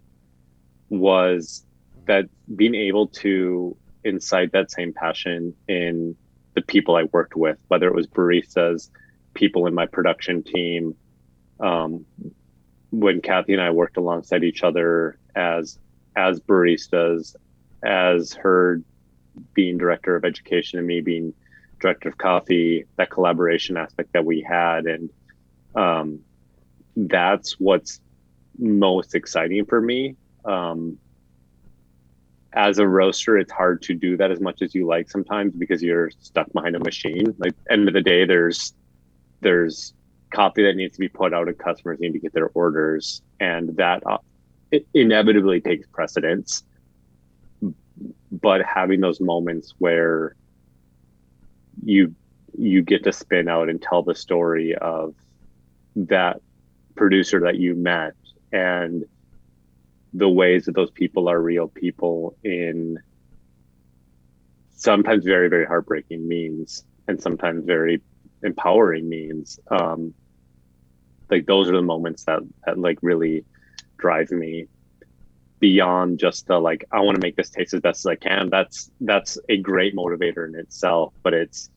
was 0.90 1.66
that 2.06 2.26
being 2.56 2.76
able 2.76 3.08
to 3.08 3.76
incite 4.04 4.52
that 4.52 4.72
same 4.72 4.94
passion 4.94 5.56
in 5.68 6.16
the 6.56 6.62
people 6.62 6.96
I 6.96 7.04
worked 7.12 7.36
with, 7.36 7.58
whether 7.68 7.88
it 7.88 7.96
was 7.96 8.08
baristas, 8.08 8.90
people 9.34 9.66
in 9.66 9.74
my 9.74 9.86
production 9.86 10.44
team. 10.44 10.96
Um, 11.60 12.06
when 12.92 13.22
Kathy 13.22 13.54
and 13.54 13.62
I 13.62 13.72
worked 13.72 13.98
alongside 13.98 14.44
each 14.44 14.64
other 14.64 15.18
as 15.36 15.80
as 16.16 16.40
baristas, 16.40 17.36
as 17.84 18.34
her 18.34 18.82
being 19.54 19.78
director 19.78 20.16
of 20.16 20.26
education 20.26 20.78
and 20.78 20.88
me 20.88 21.02
being 21.02 21.34
director 21.80 22.10
of 22.10 22.18
coffee, 22.18 22.86
that 22.98 23.10
collaboration 23.10 23.78
aspect 23.78 24.14
that 24.14 24.26
we 24.26 24.42
had, 24.42 24.86
and 24.86 25.10
um, 25.76 26.20
that's 26.96 27.60
what's 27.60 28.00
most 28.58 29.16
exciting 29.16 29.66
for 29.66 29.82
me. 29.82 30.16
Um, 30.46 31.00
as 32.54 32.78
a 32.78 32.88
roaster, 32.88 33.38
it's 33.38 33.52
hard 33.52 33.82
to 33.84 33.96
do 33.96 34.16
that 34.18 34.30
as 34.30 34.40
much 34.40 34.62
as 34.62 34.76
you 34.76 34.86
like 34.86 35.10
sometimes 35.10 35.56
because 35.56 35.82
you're 35.82 36.12
stuck 36.20 36.52
behind 36.54 36.76
a 36.76 36.80
machine. 36.80 37.34
Like 37.40 37.54
end 37.70 37.88
of 37.88 37.94
the 37.96 38.02
day, 38.02 38.26
there's 38.26 38.74
there's 39.42 39.94
coffee 40.34 40.64
that 40.64 40.76
needs 40.76 40.94
to 40.94 41.00
be 41.00 41.10
put 41.10 41.34
out 41.34 41.48
and 41.48 41.58
customers 41.58 42.00
need 42.00 42.14
to 42.14 42.20
get 42.20 42.34
their 42.34 42.50
orders 42.54 43.22
and 43.40 43.78
that 43.78 44.04
uh, 44.06 44.18
it 44.72 44.88
inevitably 44.94 45.62
takes 45.62 45.88
precedence. 45.88 46.64
But 48.32 48.62
having 48.66 49.00
those 49.00 49.22
moments 49.22 49.74
where 49.78 50.36
you 51.84 52.16
you 52.58 52.82
get 52.82 53.04
to 53.04 53.14
spin 53.14 53.48
out 53.48 53.70
and 53.70 53.82
tell 53.82 54.04
the 54.04 54.16
story 54.16 54.76
of 54.76 55.16
that 55.96 56.42
producer 56.96 57.42
that 57.42 57.58
you 57.58 57.76
met 57.76 58.14
and 58.52 59.06
the 60.14 60.30
ways 60.30 60.66
that 60.66 60.76
those 60.76 60.92
people 60.92 61.28
are 61.28 61.42
real 61.42 61.68
people 61.68 62.36
in 62.44 63.00
sometimes 64.76 65.24
very 65.24 65.50
very 65.50 65.66
heartbreaking 65.66 66.28
means 66.28 66.84
and 67.08 67.22
sometimes 67.22 67.66
very 67.66 68.02
empowering 68.44 69.10
means 69.10 69.60
um 69.72 70.14
like 71.30 71.46
those 71.46 71.70
are 71.70 71.74
the 71.74 71.82
moments 71.82 72.24
that 72.26 72.42
that 72.66 72.78
like 72.78 73.00
really 73.02 73.46
drive 73.98 74.32
me 74.32 74.68
beyond 75.60 76.20
just 76.20 76.48
the 76.48 76.58
like 76.60 76.84
i 76.92 77.00
want 77.00 77.16
to 77.16 77.22
make 77.22 77.36
this 77.36 77.50
taste 77.50 77.74
as 77.74 77.82
best 77.82 78.02
as 78.02 78.06
i 78.06 78.16
can. 78.16 78.50
That's 78.50 78.92
that's 79.02 79.38
a 79.50 79.58
great 79.58 79.96
motivator 79.96 80.48
in 80.48 80.56
itself 80.56 81.14
but 81.24 81.34
it's 81.34 81.70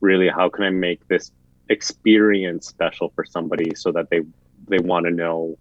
really 0.00 0.28
how 0.28 0.48
can 0.48 0.64
i 0.64 0.70
make 0.70 1.06
this 1.08 1.32
experience 1.68 2.66
special 2.66 3.12
for 3.14 3.24
somebody 3.24 3.72
so 3.74 3.92
that 3.92 4.10
they 4.10 4.20
they 4.68 4.78
want 4.78 5.06
to 5.06 5.12
know 5.12 5.56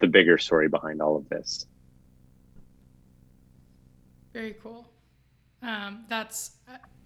the 0.00 0.06
bigger 0.06 0.38
story 0.38 0.68
behind 0.68 1.00
all 1.00 1.16
of 1.16 1.28
this. 1.28 1.66
Very 4.32 4.56
cool. 4.62 4.88
Um, 5.62 6.04
that's 6.08 6.52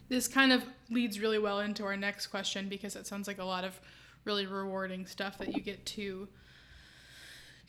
this 0.09 0.29
kind 0.29 0.53
of 0.53 0.63
leads 0.91 1.19
really 1.19 1.39
well 1.39 1.61
into 1.61 1.85
our 1.85 1.97
next 1.97 2.29
question 2.29 2.69
because 2.69 2.95
it 2.95 3.07
sounds 3.07 3.27
like 3.27 3.39
a 3.39 3.45
lot 3.45 3.65
of 3.65 3.81
really 4.25 4.47
rewarding 4.47 5.07
stuff 5.07 5.39
that 5.39 5.55
you 5.55 5.61
get 5.61 5.85
to 5.87 6.29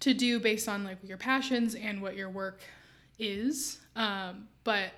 to 0.02 0.14
do 0.14 0.40
based 0.40 0.68
on 0.68 0.84
like 0.84 0.98
your 1.04 1.18
passions 1.18 1.76
and 1.76 2.02
what 2.02 2.16
your 2.16 2.30
work 2.30 2.60
is. 3.18 3.80
Um, 3.96 4.48
but 4.64 4.92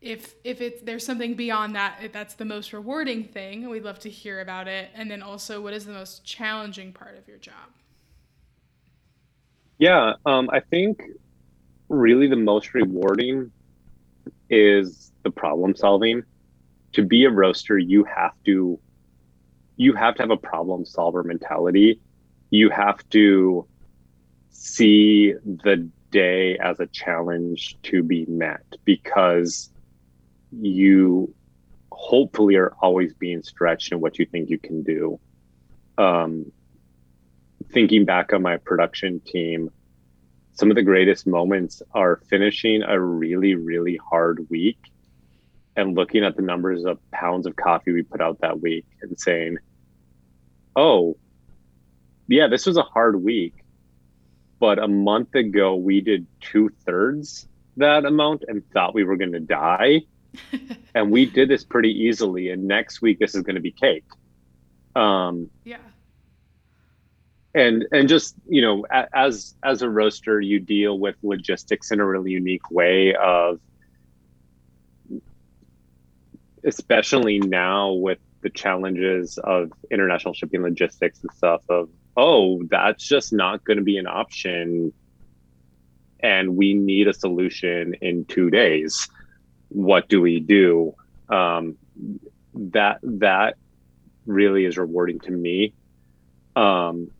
if 0.00 0.34
if 0.44 0.60
it's 0.60 0.82
there's 0.82 1.06
something 1.06 1.34
beyond 1.34 1.76
that 1.76 1.98
if 2.02 2.12
that's 2.12 2.34
the 2.34 2.44
most 2.44 2.72
rewarding 2.72 3.24
thing 3.24 3.68
we'd 3.70 3.84
love 3.84 3.98
to 4.00 4.10
hear 4.10 4.40
about 4.40 4.68
it. 4.68 4.90
And 4.94 5.10
then 5.10 5.22
also 5.22 5.60
what 5.60 5.72
is 5.72 5.86
the 5.86 5.92
most 5.92 6.24
challenging 6.24 6.92
part 6.92 7.16
of 7.16 7.26
your 7.28 7.38
job? 7.38 7.54
Yeah 9.78 10.14
um, 10.26 10.50
i 10.52 10.60
think 10.60 11.02
really 11.88 12.26
the 12.26 12.36
most 12.36 12.74
rewarding 12.74 13.50
is 14.50 15.12
the 15.22 15.30
problem 15.30 15.74
solving. 15.74 16.22
To 16.92 17.02
be 17.02 17.24
a 17.24 17.30
roaster, 17.30 17.78
you 17.78 18.04
have 18.04 18.32
to 18.46 18.78
you 19.76 19.94
have 19.94 20.14
to 20.16 20.22
have 20.22 20.30
a 20.30 20.36
problem 20.36 20.84
solver 20.84 21.22
mentality. 21.22 22.00
You 22.50 22.70
have 22.70 23.08
to 23.10 23.66
see 24.50 25.34
the 25.44 25.88
day 26.10 26.56
as 26.58 26.78
a 26.78 26.86
challenge 26.86 27.76
to 27.82 28.02
be 28.02 28.24
met 28.26 28.64
because 28.84 29.70
you 30.52 31.34
hopefully 31.90 32.54
are 32.56 32.74
always 32.80 33.14
being 33.14 33.42
stretched 33.42 33.92
in 33.92 34.00
what 34.00 34.18
you 34.18 34.26
think 34.26 34.50
you 34.50 34.58
can 34.58 34.82
do. 34.82 35.18
Um, 35.98 36.52
thinking 37.72 38.04
back 38.04 38.32
on 38.32 38.42
my 38.42 38.58
production 38.58 39.20
team, 39.20 39.70
some 40.52 40.70
of 40.70 40.76
the 40.76 40.82
greatest 40.82 41.26
moments 41.26 41.82
are 41.92 42.20
finishing 42.28 42.82
a 42.82 43.00
really, 43.00 43.56
really 43.56 43.98
hard 44.08 44.48
week 44.50 44.78
and 45.76 45.94
looking 45.94 46.24
at 46.24 46.36
the 46.36 46.42
numbers 46.42 46.84
of 46.84 46.98
pounds 47.10 47.46
of 47.46 47.56
coffee 47.56 47.92
we 47.92 48.02
put 48.02 48.20
out 48.20 48.40
that 48.40 48.60
week 48.60 48.86
and 49.02 49.18
saying, 49.18 49.58
oh, 50.76 51.16
yeah, 52.28 52.48
this 52.48 52.66
was 52.66 52.76
a 52.76 52.82
hard 52.82 53.22
week. 53.22 53.54
But 54.60 54.78
a 54.78 54.88
month 54.88 55.34
ago, 55.34 55.74
we 55.74 56.00
did 56.00 56.26
two 56.40 56.70
thirds 56.86 57.48
that 57.76 58.04
amount 58.04 58.44
and 58.46 58.62
thought 58.70 58.94
we 58.94 59.04
were 59.04 59.16
going 59.16 59.32
to 59.32 59.40
die. 59.40 60.02
and 60.94 61.10
we 61.10 61.26
did 61.26 61.48
this 61.48 61.64
pretty 61.64 61.90
easily. 61.90 62.50
And 62.50 62.66
next 62.66 63.02
week, 63.02 63.18
this 63.18 63.34
is 63.34 63.42
going 63.42 63.56
to 63.56 63.60
be 63.60 63.70
cake. 63.70 64.04
Um, 64.94 65.50
yeah. 65.64 65.78
And 67.54 67.86
and 67.92 68.08
just 68.08 68.34
you 68.48 68.62
know, 68.62 68.84
as 69.12 69.54
as 69.62 69.82
a 69.82 69.88
roaster, 69.88 70.40
you 70.40 70.58
deal 70.58 70.98
with 70.98 71.14
logistics 71.22 71.92
in 71.92 72.00
a 72.00 72.06
really 72.06 72.32
unique 72.32 72.68
way 72.70 73.14
of 73.14 73.60
especially 76.64 77.38
now 77.38 77.92
with 77.92 78.18
the 78.40 78.50
challenges 78.50 79.38
of 79.38 79.72
international 79.90 80.34
shipping 80.34 80.62
logistics 80.62 81.20
and 81.22 81.32
stuff 81.32 81.62
of 81.68 81.88
oh 82.16 82.62
that's 82.64 83.06
just 83.06 83.32
not 83.32 83.64
going 83.64 83.78
to 83.78 83.82
be 83.82 83.96
an 83.96 84.06
option. 84.06 84.92
And 86.20 86.56
we 86.56 86.72
need 86.74 87.08
a 87.08 87.12
solution 87.12 87.94
in 88.00 88.24
two 88.24 88.48
days. 88.50 89.08
What 89.68 90.08
do 90.08 90.20
we 90.20 90.40
do? 90.40 90.94
Um, 91.28 91.76
that 92.54 92.98
that 93.02 93.56
really 94.26 94.64
is 94.64 94.78
rewarding 94.78 95.20
to 95.20 95.30
me. 95.30 95.74
Um, 96.56 97.10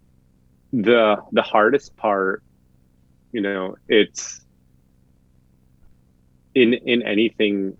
the 0.72 1.22
the 1.32 1.42
hardest 1.42 1.96
part 1.96 2.42
you 3.34 3.40
know 3.40 3.76
it's 3.88 4.40
in 6.54 6.72
in 6.72 7.02
anything 7.02 7.76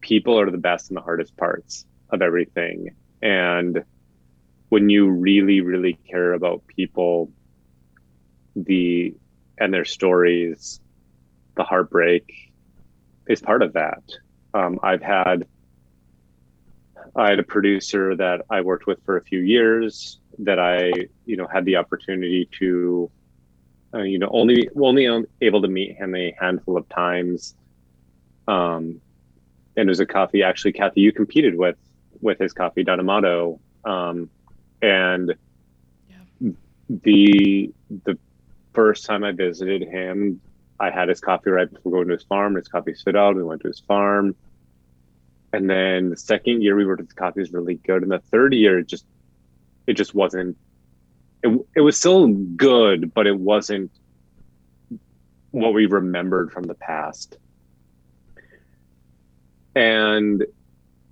people 0.00 0.38
are 0.38 0.50
the 0.50 0.58
best 0.58 0.90
and 0.90 0.96
the 0.96 1.02
hardest 1.02 1.36
parts 1.36 1.86
of 2.10 2.22
everything. 2.22 2.94
And 3.22 3.84
when 4.68 4.88
you 4.88 5.08
really, 5.08 5.60
really 5.60 5.98
care 6.08 6.32
about 6.32 6.66
people, 6.66 7.30
the 8.56 9.14
and 9.58 9.72
their 9.72 9.84
stories, 9.84 10.80
the 11.56 11.64
heartbreak 11.64 12.52
is 13.28 13.40
part 13.40 13.62
of 13.62 13.74
that. 13.74 14.02
Um, 14.54 14.80
I've 14.82 15.02
had 15.02 15.46
I 17.14 17.30
had 17.30 17.38
a 17.38 17.44
producer 17.44 18.16
that 18.16 18.42
I 18.50 18.60
worked 18.60 18.86
with 18.86 18.98
for 19.04 19.16
a 19.16 19.22
few 19.22 19.40
years 19.40 20.18
that 20.38 20.58
I, 20.58 20.92
you 21.26 21.36
know, 21.36 21.46
had 21.46 21.64
the 21.64 21.76
opportunity 21.76 22.48
to, 22.58 23.10
uh, 23.94 24.02
you 24.02 24.18
know, 24.18 24.28
only 24.32 24.68
only 24.76 25.26
able 25.40 25.62
to 25.62 25.68
meet 25.68 25.96
him 25.96 26.14
a 26.14 26.34
handful 26.40 26.76
of 26.76 26.88
times. 26.88 27.54
Um, 28.48 29.00
and 29.80 29.88
it 29.88 29.90
was 29.90 30.00
a 30.00 30.06
coffee 30.06 30.42
actually 30.42 30.72
Kathy 30.72 31.00
you 31.00 31.10
competed 31.10 31.56
with 31.56 31.76
with 32.20 32.38
his 32.38 32.52
coffee 32.52 32.84
Don 32.84 33.00
Amato 33.00 33.58
Um, 33.84 34.28
and 34.82 35.34
yeah. 36.08 36.50
the 36.88 37.72
the 38.04 38.18
first 38.74 39.06
time 39.06 39.24
I 39.24 39.32
visited 39.32 39.82
him, 39.82 40.40
I 40.78 40.90
had 40.90 41.08
his 41.08 41.20
coffee 41.20 41.50
right 41.50 41.70
before 41.72 41.92
going 41.92 42.08
to 42.08 42.14
his 42.14 42.22
farm. 42.24 42.54
His 42.54 42.68
coffee 42.68 42.94
stood 42.94 43.16
out. 43.16 43.36
We 43.36 43.42
went 43.42 43.62
to 43.62 43.68
his 43.68 43.80
farm. 43.80 44.36
And 45.52 45.68
then 45.68 46.10
the 46.10 46.16
second 46.16 46.62
year 46.62 46.76
we 46.76 46.84
were, 46.84 46.96
the 46.96 47.04
coffee 47.04 47.40
was 47.40 47.52
really 47.52 47.74
good. 47.74 48.02
And 48.02 48.12
the 48.12 48.20
third 48.30 48.52
year, 48.54 48.78
it 48.78 48.86
just 48.86 49.06
it 49.86 49.94
just 49.94 50.14
wasn't. 50.14 50.58
It 51.42 51.58
it 51.74 51.80
was 51.80 51.96
still 51.96 52.28
good, 52.28 53.14
but 53.14 53.26
it 53.26 53.38
wasn't 53.38 53.90
what 55.52 55.72
we 55.72 55.86
remembered 55.86 56.52
from 56.52 56.64
the 56.64 56.74
past. 56.74 57.38
And 59.74 60.44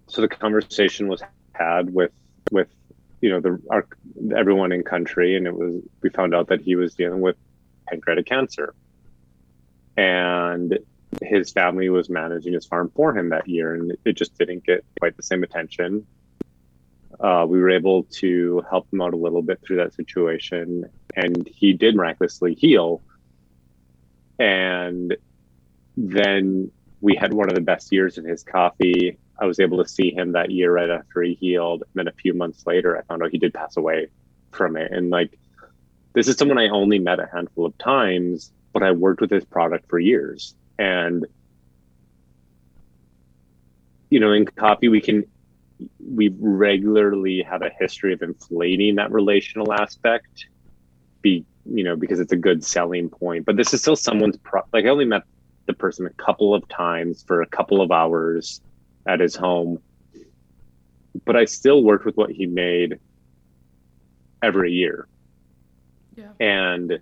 so 0.08 0.20
the 0.20 0.28
conversation 0.28 1.08
was 1.08 1.22
had 1.52 1.92
with 1.92 2.12
with 2.50 2.68
you 3.20 3.30
know 3.30 3.40
the 3.40 3.60
our 3.70 3.86
everyone 4.36 4.72
in 4.72 4.82
country, 4.82 5.36
and 5.36 5.46
it 5.46 5.54
was 5.54 5.82
we 6.02 6.10
found 6.10 6.34
out 6.34 6.48
that 6.48 6.60
he 6.60 6.76
was 6.76 6.94
dealing 6.94 7.20
with 7.20 7.36
pancreatic 7.88 8.26
cancer, 8.26 8.74
and 9.96 10.78
his 11.22 11.50
family 11.50 11.88
was 11.88 12.08
managing 12.08 12.52
his 12.52 12.66
farm 12.66 12.90
for 12.94 13.16
him 13.16 13.30
that 13.30 13.48
year, 13.48 13.74
and 13.74 13.96
it 14.04 14.14
just 14.14 14.36
didn't 14.38 14.64
get 14.64 14.84
quite 14.98 15.16
the 15.16 15.22
same 15.22 15.42
attention. 15.42 16.06
Uh, 17.18 17.44
we 17.48 17.58
were 17.58 17.70
able 17.70 18.04
to 18.04 18.64
help 18.70 18.86
him 18.92 19.00
out 19.00 19.14
a 19.14 19.16
little 19.16 19.42
bit 19.42 19.60
through 19.62 19.76
that 19.76 19.94
situation, 19.94 20.84
and 21.16 21.48
he 21.48 21.72
did 21.72 21.96
miraculously 21.96 22.54
heal. 22.54 23.02
And 24.38 25.16
then 25.96 26.70
we 27.00 27.14
had 27.14 27.32
one 27.32 27.48
of 27.48 27.54
the 27.54 27.60
best 27.60 27.92
years 27.92 28.18
of 28.18 28.24
his 28.24 28.42
coffee. 28.42 29.18
I 29.40 29.46
was 29.46 29.60
able 29.60 29.82
to 29.82 29.88
see 29.88 30.10
him 30.10 30.32
that 30.32 30.50
year 30.50 30.72
right 30.72 30.90
after 30.90 31.22
he 31.22 31.34
healed. 31.34 31.82
And 31.82 31.90
then 31.94 32.08
a 32.08 32.12
few 32.12 32.34
months 32.34 32.66
later, 32.66 32.98
I 32.98 33.02
found 33.02 33.22
out 33.22 33.30
he 33.30 33.38
did 33.38 33.54
pass 33.54 33.76
away 33.76 34.08
from 34.50 34.76
it. 34.76 34.90
And 34.90 35.10
like, 35.10 35.38
this 36.14 36.26
is 36.26 36.36
someone 36.36 36.58
I 36.58 36.68
only 36.68 36.98
met 36.98 37.20
a 37.20 37.28
handful 37.32 37.66
of 37.66 37.78
times, 37.78 38.52
but 38.72 38.82
I 38.82 38.90
worked 38.90 39.20
with 39.20 39.30
his 39.30 39.44
product 39.44 39.88
for 39.88 40.00
years. 40.00 40.56
And, 40.78 41.26
you 44.10 44.18
know, 44.18 44.32
in 44.32 44.44
coffee, 44.46 44.88
we 44.88 45.00
can, 45.00 45.24
we 46.04 46.34
regularly 46.40 47.42
have 47.42 47.62
a 47.62 47.70
history 47.78 48.12
of 48.12 48.22
inflating 48.22 48.96
that 48.96 49.12
relational 49.12 49.72
aspect 49.72 50.46
be, 51.22 51.44
you 51.64 51.84
know, 51.84 51.94
because 51.94 52.18
it's 52.18 52.32
a 52.32 52.36
good 52.36 52.64
selling 52.64 53.08
point. 53.08 53.44
But 53.44 53.56
this 53.56 53.72
is 53.72 53.80
still 53.80 53.96
someone's, 53.96 54.36
pro- 54.38 54.62
like, 54.72 54.84
I 54.84 54.88
only 54.88 55.04
met 55.04 55.22
the 55.68 55.74
person 55.74 56.06
a 56.06 56.10
couple 56.10 56.52
of 56.54 56.68
times 56.68 57.22
for 57.22 57.42
a 57.42 57.46
couple 57.46 57.80
of 57.80 57.92
hours 57.92 58.60
at 59.06 59.20
his 59.20 59.36
home. 59.36 59.80
But 61.24 61.36
I 61.36 61.44
still 61.44 61.84
worked 61.84 62.04
with 62.04 62.16
what 62.16 62.30
he 62.30 62.46
made 62.46 62.98
every 64.42 64.72
year. 64.72 65.06
Yeah. 66.16 66.32
And 66.40 66.98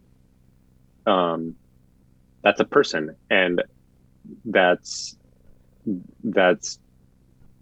um 1.06 1.54
that's 2.42 2.60
a 2.60 2.64
person 2.64 3.16
and 3.30 3.62
that's 4.44 5.16
that's 6.24 6.78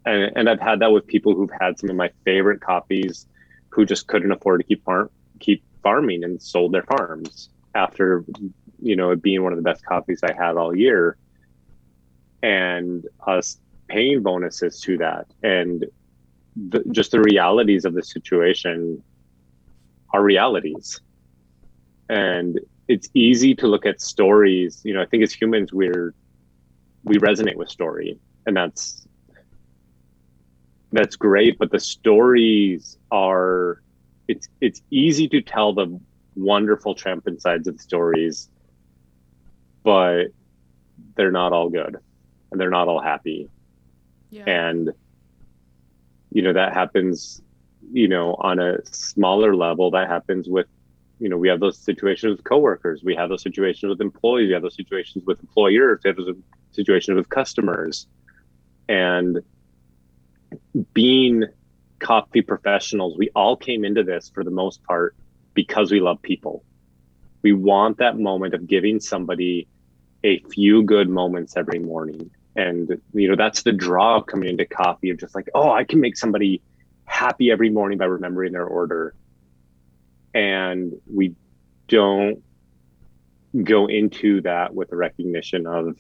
and, 0.06 0.32
and 0.36 0.50
I've 0.50 0.60
had 0.60 0.80
that 0.80 0.92
with 0.92 1.06
people 1.06 1.34
who've 1.34 1.50
had 1.60 1.78
some 1.78 1.90
of 1.90 1.96
my 1.96 2.10
favorite 2.24 2.60
copies 2.60 3.26
who 3.68 3.84
just 3.84 4.06
couldn't 4.06 4.32
afford 4.32 4.60
to 4.60 4.66
keep 4.66 4.84
farm 4.84 5.10
keep 5.40 5.62
farming 5.82 6.24
and 6.24 6.40
sold 6.40 6.72
their 6.72 6.82
farms 6.82 7.50
after 7.74 8.24
you 8.84 8.96
know, 8.96 9.10
it 9.10 9.22
being 9.22 9.42
one 9.42 9.52
of 9.52 9.56
the 9.56 9.62
best 9.62 9.84
coffees 9.84 10.20
I 10.22 10.34
had 10.34 10.56
all 10.56 10.76
year, 10.76 11.16
and 12.42 13.04
us 13.26 13.58
paying 13.88 14.22
bonuses 14.22 14.78
to 14.82 14.98
that, 14.98 15.26
and 15.42 15.86
the, 16.54 16.84
just 16.92 17.12
the 17.12 17.20
realities 17.20 17.86
of 17.86 17.94
the 17.94 18.02
situation 18.02 19.02
are 20.12 20.22
realities, 20.22 21.00
and 22.10 22.60
it's 22.86 23.08
easy 23.14 23.54
to 23.54 23.66
look 23.66 23.86
at 23.86 24.02
stories. 24.02 24.82
You 24.84 24.92
know, 24.92 25.00
I 25.00 25.06
think 25.06 25.22
as 25.22 25.32
humans, 25.32 25.72
we're 25.72 26.14
we 27.04 27.16
resonate 27.16 27.56
with 27.56 27.70
story, 27.70 28.18
and 28.46 28.54
that's 28.54 29.06
that's 30.92 31.16
great. 31.16 31.58
But 31.58 31.70
the 31.70 31.80
stories 31.80 32.98
are 33.10 33.82
it's 34.28 34.46
it's 34.60 34.82
easy 34.90 35.26
to 35.28 35.40
tell 35.40 35.72
the 35.72 35.98
wonderful 36.36 36.94
triumphant 36.94 37.40
sides 37.40 37.66
of 37.66 37.78
the 37.78 37.82
stories 37.82 38.50
but 39.84 40.28
they're 41.16 41.30
not 41.30 41.52
all 41.52 41.70
good 41.70 41.96
and 42.50 42.60
they're 42.60 42.70
not 42.70 42.88
all 42.88 43.00
happy. 43.00 43.48
Yeah. 44.30 44.44
And 44.46 44.90
you 46.30 46.42
know 46.42 46.52
that 46.52 46.72
happens 46.72 47.40
you 47.92 48.08
know 48.08 48.34
on 48.40 48.58
a 48.58 48.84
smaller 48.86 49.54
level. 49.54 49.90
That 49.92 50.08
happens 50.08 50.48
with 50.48 50.66
you 51.20 51.28
know 51.28 51.36
we 51.36 51.48
have 51.48 51.60
those 51.60 51.78
situations 51.78 52.36
with 52.36 52.44
coworkers. 52.44 53.02
We 53.04 53.14
have 53.14 53.28
those 53.28 53.42
situations 53.42 53.90
with 53.90 54.00
employees. 54.00 54.48
We 54.48 54.54
have 54.54 54.62
those 54.62 54.74
situations 54.74 55.24
with 55.24 55.38
employers. 55.40 56.00
We 56.02 56.08
have 56.08 56.16
those 56.16 56.34
situations 56.72 57.16
with 57.16 57.28
customers. 57.28 58.08
And 58.88 59.40
being 60.92 61.44
coffee 62.00 62.42
professionals 62.42 63.16
we 63.16 63.30
all 63.34 63.56
came 63.56 63.84
into 63.84 64.02
this 64.02 64.30
for 64.32 64.44
the 64.44 64.50
most 64.50 64.82
part 64.84 65.16
because 65.54 65.90
we 65.90 66.00
love 66.00 66.20
people. 66.22 66.64
We 67.42 67.52
want 67.52 67.98
that 67.98 68.18
moment 68.18 68.54
of 68.54 68.66
giving 68.66 69.00
somebody 69.00 69.68
a 70.24 70.42
few 70.50 70.82
good 70.82 71.08
moments 71.08 71.56
every 71.56 71.78
morning. 71.78 72.30
And, 72.56 73.00
you 73.12 73.28
know, 73.28 73.36
that's 73.36 73.62
the 73.62 73.72
draw 73.72 74.16
of 74.16 74.26
coming 74.26 74.48
into 74.48 74.64
coffee 74.64 75.10
of 75.10 75.18
just 75.18 75.34
like, 75.34 75.48
oh, 75.54 75.70
I 75.70 75.84
can 75.84 76.00
make 76.00 76.16
somebody 76.16 76.62
happy 77.04 77.50
every 77.50 77.70
morning 77.70 77.98
by 77.98 78.06
remembering 78.06 78.52
their 78.52 78.66
order. 78.66 79.14
And 80.32 80.94
we 81.12 81.36
don't 81.88 82.42
go 83.62 83.86
into 83.86 84.40
that 84.40 84.74
with 84.74 84.90
a 84.92 84.96
recognition 84.96 85.66
of 85.66 85.96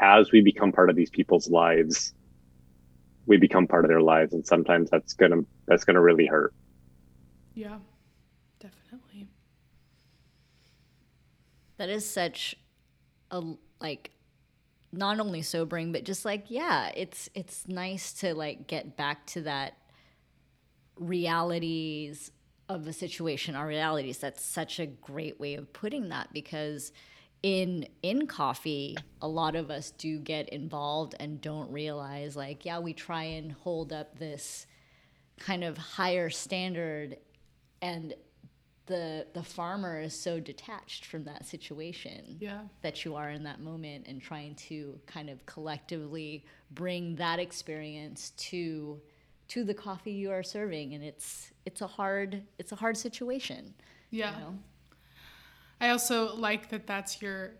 as 0.00 0.32
we 0.32 0.40
become 0.40 0.72
part 0.72 0.88
of 0.88 0.96
these 0.96 1.10
people's 1.10 1.50
lives, 1.50 2.14
we 3.26 3.36
become 3.36 3.66
part 3.66 3.84
of 3.84 3.88
their 3.88 4.00
lives. 4.00 4.32
And 4.32 4.46
sometimes 4.46 4.90
that's 4.90 5.14
gonna 5.14 5.42
that's 5.66 5.84
gonna 5.84 6.00
really 6.00 6.26
hurt. 6.26 6.54
Yeah, 7.54 7.78
definitely. 8.58 9.28
That 11.76 11.90
is 11.90 12.08
such 12.08 12.56
a 13.32 13.42
like 13.80 14.10
not 14.92 15.18
only 15.18 15.42
sobering 15.42 15.90
but 15.90 16.04
just 16.04 16.24
like 16.24 16.44
yeah 16.48 16.90
it's 16.94 17.28
it's 17.34 17.66
nice 17.66 18.12
to 18.12 18.34
like 18.34 18.66
get 18.66 18.96
back 18.96 19.26
to 19.26 19.40
that 19.40 19.74
realities 20.98 22.30
of 22.68 22.84
the 22.84 22.92
situation 22.92 23.54
our 23.54 23.66
realities. 23.66 24.18
That's 24.18 24.42
such 24.42 24.78
a 24.78 24.86
great 24.86 25.38
way 25.38 25.54
of 25.54 25.72
putting 25.72 26.08
that 26.08 26.32
because 26.32 26.92
in 27.42 27.86
in 28.02 28.26
coffee 28.28 28.96
a 29.20 29.26
lot 29.26 29.56
of 29.56 29.68
us 29.68 29.90
do 29.90 30.20
get 30.20 30.48
involved 30.50 31.16
and 31.18 31.40
don't 31.40 31.68
realize 31.72 32.36
like 32.36 32.64
yeah 32.64 32.78
we 32.78 32.92
try 32.92 33.24
and 33.24 33.50
hold 33.50 33.92
up 33.92 34.16
this 34.16 34.64
kind 35.40 35.64
of 35.64 35.76
higher 35.76 36.30
standard 36.30 37.16
and 37.80 38.14
the 38.86 39.26
the 39.32 39.42
farmer 39.42 40.00
is 40.00 40.18
so 40.18 40.40
detached 40.40 41.06
from 41.06 41.24
that 41.24 41.46
situation 41.46 42.36
yeah. 42.40 42.62
that 42.82 43.04
you 43.04 43.14
are 43.14 43.30
in 43.30 43.44
that 43.44 43.60
moment 43.60 44.06
and 44.08 44.20
trying 44.20 44.54
to 44.56 44.98
kind 45.06 45.30
of 45.30 45.44
collectively 45.46 46.44
bring 46.72 47.14
that 47.16 47.38
experience 47.38 48.30
to 48.30 49.00
to 49.48 49.64
the 49.64 49.74
coffee 49.74 50.12
you 50.12 50.30
are 50.30 50.42
serving 50.42 50.94
and 50.94 51.04
it's 51.04 51.52
it's 51.64 51.80
a 51.80 51.86
hard 51.86 52.42
it's 52.58 52.72
a 52.72 52.76
hard 52.76 52.96
situation 52.96 53.72
yeah 54.10 54.34
you 54.34 54.40
know? 54.40 54.58
i 55.80 55.90
also 55.90 56.34
like 56.34 56.68
that 56.70 56.86
that's 56.86 57.22
your 57.22 57.52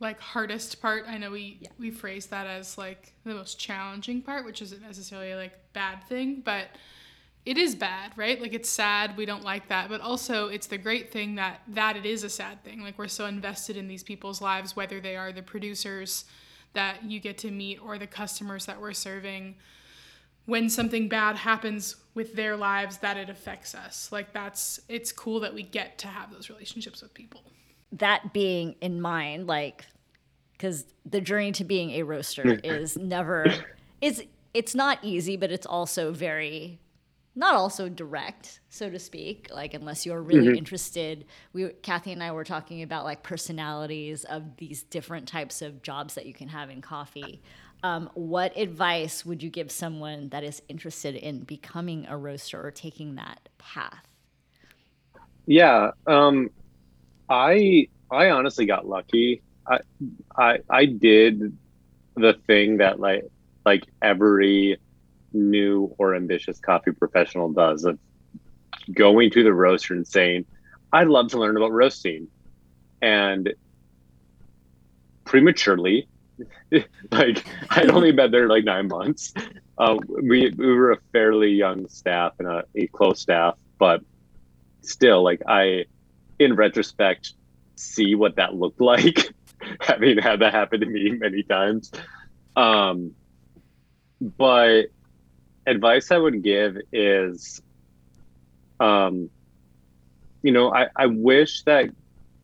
like 0.00 0.20
hardest 0.20 0.82
part 0.82 1.04
i 1.06 1.16
know 1.16 1.30
we 1.30 1.58
yeah. 1.60 1.68
we 1.78 1.90
phrase 1.90 2.26
that 2.26 2.46
as 2.46 2.76
like 2.76 3.14
the 3.24 3.32
most 3.32 3.58
challenging 3.58 4.20
part 4.20 4.44
which 4.44 4.60
isn't 4.60 4.82
necessarily 4.82 5.34
like 5.34 5.52
bad 5.72 6.02
thing 6.08 6.42
but 6.44 6.66
it 7.44 7.58
is 7.58 7.74
bad, 7.74 8.12
right? 8.16 8.40
Like 8.40 8.54
it's 8.54 8.68
sad, 8.68 9.16
we 9.16 9.26
don't 9.26 9.42
like 9.42 9.68
that, 9.68 9.88
but 9.88 10.00
also 10.00 10.48
it's 10.48 10.68
the 10.68 10.78
great 10.78 11.10
thing 11.10 11.34
that 11.36 11.62
that 11.68 11.96
it 11.96 12.06
is 12.06 12.22
a 12.22 12.28
sad 12.28 12.62
thing. 12.62 12.82
Like 12.82 12.98
we're 12.98 13.08
so 13.08 13.26
invested 13.26 13.76
in 13.76 13.88
these 13.88 14.04
people's 14.04 14.40
lives 14.40 14.76
whether 14.76 15.00
they 15.00 15.16
are 15.16 15.32
the 15.32 15.42
producers 15.42 16.24
that 16.74 17.04
you 17.04 17.18
get 17.20 17.38
to 17.38 17.50
meet 17.50 17.80
or 17.82 17.98
the 17.98 18.06
customers 18.06 18.66
that 18.66 18.80
we're 18.80 18.92
serving. 18.92 19.56
When 20.46 20.68
something 20.68 21.08
bad 21.08 21.36
happens 21.36 21.96
with 22.14 22.34
their 22.34 22.56
lives 22.56 22.98
that 22.98 23.16
it 23.16 23.28
affects 23.28 23.74
us. 23.74 24.10
Like 24.12 24.32
that's 24.32 24.80
it's 24.88 25.10
cool 25.10 25.40
that 25.40 25.52
we 25.52 25.64
get 25.64 25.98
to 25.98 26.08
have 26.08 26.32
those 26.32 26.48
relationships 26.48 27.02
with 27.02 27.12
people. 27.12 27.42
That 27.90 28.32
being 28.32 28.76
in 28.80 29.00
mind 29.00 29.48
like 29.48 29.86
cuz 30.58 30.84
the 31.04 31.20
journey 31.20 31.50
to 31.52 31.64
being 31.64 31.90
a 31.90 32.04
roaster 32.04 32.60
is 32.62 32.96
never 32.96 33.52
is 34.00 34.22
it's 34.54 34.76
not 34.76 34.98
easy, 35.02 35.36
but 35.36 35.50
it's 35.50 35.66
also 35.66 36.12
very 36.12 36.78
not 37.34 37.54
also 37.54 37.88
direct, 37.88 38.60
so 38.68 38.90
to 38.90 38.98
speak, 38.98 39.48
like 39.52 39.72
unless 39.74 40.04
you're 40.04 40.22
really 40.22 40.48
mm-hmm. 40.48 40.56
interested. 40.56 41.24
We 41.52 41.70
Kathy 41.82 42.12
and 42.12 42.22
I 42.22 42.32
were 42.32 42.44
talking 42.44 42.82
about 42.82 43.04
like 43.04 43.22
personalities 43.22 44.24
of 44.24 44.56
these 44.56 44.82
different 44.82 45.26
types 45.26 45.62
of 45.62 45.82
jobs 45.82 46.14
that 46.14 46.26
you 46.26 46.34
can 46.34 46.48
have 46.48 46.68
in 46.70 46.82
coffee. 46.82 47.40
um, 47.82 48.10
what 48.14 48.56
advice 48.56 49.26
would 49.26 49.42
you 49.42 49.50
give 49.50 49.70
someone 49.70 50.28
that 50.28 50.44
is 50.44 50.62
interested 50.68 51.14
in 51.16 51.40
becoming 51.40 52.06
a 52.08 52.16
roaster 52.16 52.64
or 52.64 52.70
taking 52.70 53.16
that 53.16 53.48
path? 53.58 54.06
Yeah, 55.46 55.90
um, 56.06 56.50
I 57.28 57.88
I 58.10 58.30
honestly 58.30 58.66
got 58.66 58.86
lucky. 58.86 59.42
I 59.66 59.78
I 60.36 60.58
I 60.70 60.84
did 60.86 61.56
the 62.14 62.34
thing 62.46 62.76
that 62.76 63.00
like 63.00 63.24
like 63.64 63.84
every 64.02 64.78
new 65.32 65.94
or 65.98 66.14
ambitious 66.14 66.58
coffee 66.58 66.92
professional 66.92 67.50
does 67.50 67.84
of 67.84 67.98
going 68.92 69.30
to 69.30 69.42
the 69.42 69.52
roaster 69.52 69.94
and 69.94 70.06
saying, 70.06 70.44
I'd 70.92 71.08
love 71.08 71.28
to 71.28 71.38
learn 71.38 71.56
about 71.56 71.72
roasting. 71.72 72.28
And 73.00 73.54
prematurely, 75.24 76.08
like 77.10 77.44
I'd 77.70 77.90
only 77.90 78.12
been 78.12 78.30
there 78.30 78.48
like 78.48 78.64
nine 78.64 78.88
months. 78.88 79.32
Uh, 79.78 79.96
we, 80.08 80.50
we 80.50 80.66
were 80.66 80.92
a 80.92 80.98
fairly 81.12 81.50
young 81.50 81.88
staff 81.88 82.34
and 82.38 82.48
a, 82.48 82.64
a 82.74 82.86
close 82.88 83.20
staff, 83.20 83.56
but 83.78 84.02
still, 84.82 85.22
like 85.22 85.42
I, 85.46 85.86
in 86.38 86.54
retrospect, 86.54 87.34
see 87.76 88.14
what 88.14 88.36
that 88.36 88.54
looked 88.54 88.80
like, 88.92 89.32
having 89.80 90.18
had 90.18 90.40
that 90.40 90.52
happen 90.52 90.80
to 90.80 90.86
me 90.86 91.10
many 91.12 91.42
times. 91.42 91.90
Um, 92.54 93.14
but 94.20 94.86
advice 95.66 96.10
I 96.10 96.18
would 96.18 96.42
give 96.42 96.76
is, 96.92 97.62
um, 98.80 99.30
you 100.42 100.52
know, 100.52 100.72
I, 100.72 100.88
I 100.96 101.06
wish 101.06 101.62
that 101.62 101.90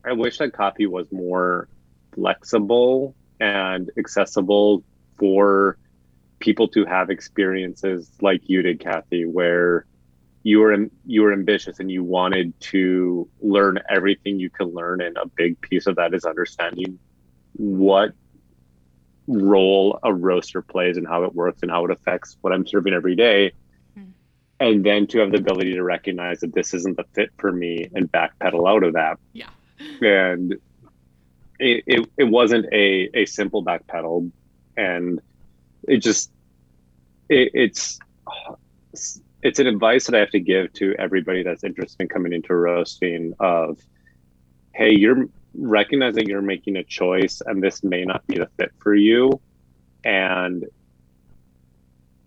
I 0.05 0.13
wish 0.13 0.37
that 0.37 0.53
coffee 0.53 0.85
was 0.87 1.11
more 1.11 1.67
flexible 2.13 3.15
and 3.39 3.91
accessible 3.97 4.83
for 5.17 5.77
people 6.39 6.69
to 6.69 6.85
have 6.85 7.09
experiences 7.09 8.09
like 8.21 8.41
you 8.45 8.61
did, 8.61 8.79
Kathy, 8.79 9.25
where 9.25 9.85
you 10.43 10.59
were 10.59 10.87
you 11.05 11.21
were 11.21 11.33
ambitious 11.33 11.79
and 11.79 11.91
you 11.91 12.03
wanted 12.03 12.57
to 12.61 13.27
learn 13.41 13.79
everything 13.89 14.39
you 14.39 14.49
could 14.49 14.73
learn, 14.73 15.01
and 15.01 15.17
a 15.17 15.27
big 15.27 15.59
piece 15.61 15.85
of 15.85 15.97
that 15.97 16.13
is 16.13 16.23
understanding 16.23 16.97
what 17.53 18.13
role 19.29 19.99
a 20.01 20.11
roaster 20.11 20.61
plays 20.61 20.97
and 20.97 21.07
how 21.07 21.23
it 21.23 21.35
works 21.35 21.59
and 21.61 21.69
how 21.69 21.85
it 21.85 21.91
affects 21.91 22.35
what 22.41 22.51
I'm 22.51 22.65
serving 22.65 22.93
every 22.93 23.15
day. 23.15 23.51
Mm. 23.97 24.11
And 24.59 24.83
then 24.83 25.05
to 25.07 25.19
have 25.19 25.31
the 25.31 25.37
ability 25.37 25.73
to 25.73 25.83
recognize 25.83 26.39
that 26.39 26.53
this 26.53 26.73
isn't 26.73 26.97
the 26.97 27.05
fit 27.13 27.29
for 27.37 27.51
me 27.51 27.89
and 27.93 28.11
backpedal 28.11 28.67
out 28.67 28.83
of 28.83 28.93
that. 28.93 29.19
Yeah. 29.33 29.49
And 30.01 30.53
it, 31.59 31.83
it, 31.85 32.09
it 32.17 32.23
wasn't 32.23 32.65
a, 32.73 33.09
a 33.13 33.25
simple 33.25 33.63
backpedal. 33.63 34.31
And 34.75 35.21
it 35.87 35.97
just, 35.97 36.31
it, 37.29 37.51
it's, 37.53 37.99
it's 39.43 39.59
an 39.59 39.67
advice 39.67 40.07
that 40.07 40.15
I 40.15 40.19
have 40.19 40.31
to 40.31 40.39
give 40.39 40.73
to 40.73 40.95
everybody 40.97 41.43
that's 41.43 41.63
interested 41.63 42.01
in 42.01 42.07
coming 42.09 42.33
into 42.33 42.55
roasting 42.55 43.33
of, 43.39 43.77
hey, 44.73 44.91
you're 44.91 45.29
recognize 45.53 46.15
that 46.15 46.27
you're 46.27 46.41
making 46.41 46.75
a 46.77 46.83
choice 46.83 47.41
and 47.45 47.61
this 47.61 47.83
may 47.83 48.05
not 48.05 48.25
be 48.27 48.37
the 48.37 48.49
fit 48.57 48.71
for 48.79 48.93
you 48.93 49.39
and 50.03 50.65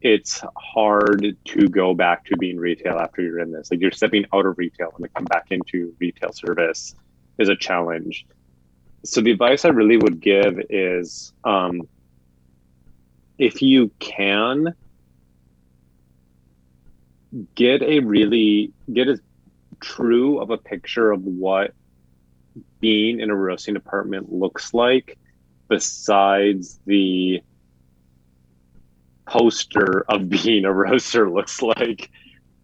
it's 0.02 0.42
hard 0.56 1.36
to 1.44 1.68
go 1.68 1.94
back 1.94 2.24
to 2.26 2.36
being 2.36 2.56
retail 2.56 2.98
after 2.98 3.22
you're 3.22 3.38
in 3.38 3.52
this. 3.52 3.70
Like 3.70 3.80
you're 3.80 3.92
stepping 3.92 4.26
out 4.34 4.46
of 4.46 4.58
retail 4.58 4.92
and 4.96 5.04
to 5.04 5.08
come 5.08 5.24
back 5.24 5.46
into 5.50 5.94
retail 6.00 6.32
service 6.32 6.94
is 7.38 7.48
a 7.48 7.56
challenge. 7.56 8.26
So 9.04 9.20
the 9.20 9.30
advice 9.30 9.64
i 9.64 9.68
really 9.68 9.96
would 9.96 10.20
give 10.20 10.60
is 10.70 11.32
um, 11.44 11.82
if 13.38 13.62
you 13.62 13.90
can 13.98 14.74
get 17.54 17.82
a 17.82 18.00
really 18.00 18.72
get 18.92 19.08
as 19.08 19.20
true 19.80 20.40
of 20.40 20.50
a 20.50 20.58
picture 20.58 21.10
of 21.10 21.24
what 21.24 21.72
being 22.80 23.20
in 23.20 23.30
a 23.30 23.34
roasting 23.34 23.74
department 23.74 24.32
looks 24.32 24.74
like 24.74 25.18
besides 25.68 26.78
the 26.86 27.42
poster 29.26 30.04
of 30.08 30.28
being 30.28 30.64
a 30.64 30.72
roaster 30.72 31.30
looks 31.30 31.62
like 31.62 32.10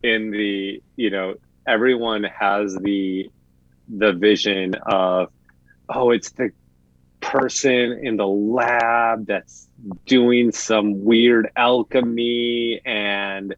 in 0.03 0.31
the 0.31 0.83
you 0.97 1.11
know 1.11 1.35
everyone 1.67 2.25
has 2.25 2.75
the 2.77 3.29
the 3.89 4.13
vision 4.13 4.75
of 4.87 5.31
oh 5.89 6.11
it's 6.11 6.31
the 6.33 6.51
person 7.21 8.01
in 8.03 8.17
the 8.17 8.27
lab 8.27 9.27
that's 9.27 9.69
doing 10.07 10.53
some 10.53 11.05
weird 11.05 11.51
alchemy 11.57 12.81
and 12.85 13.55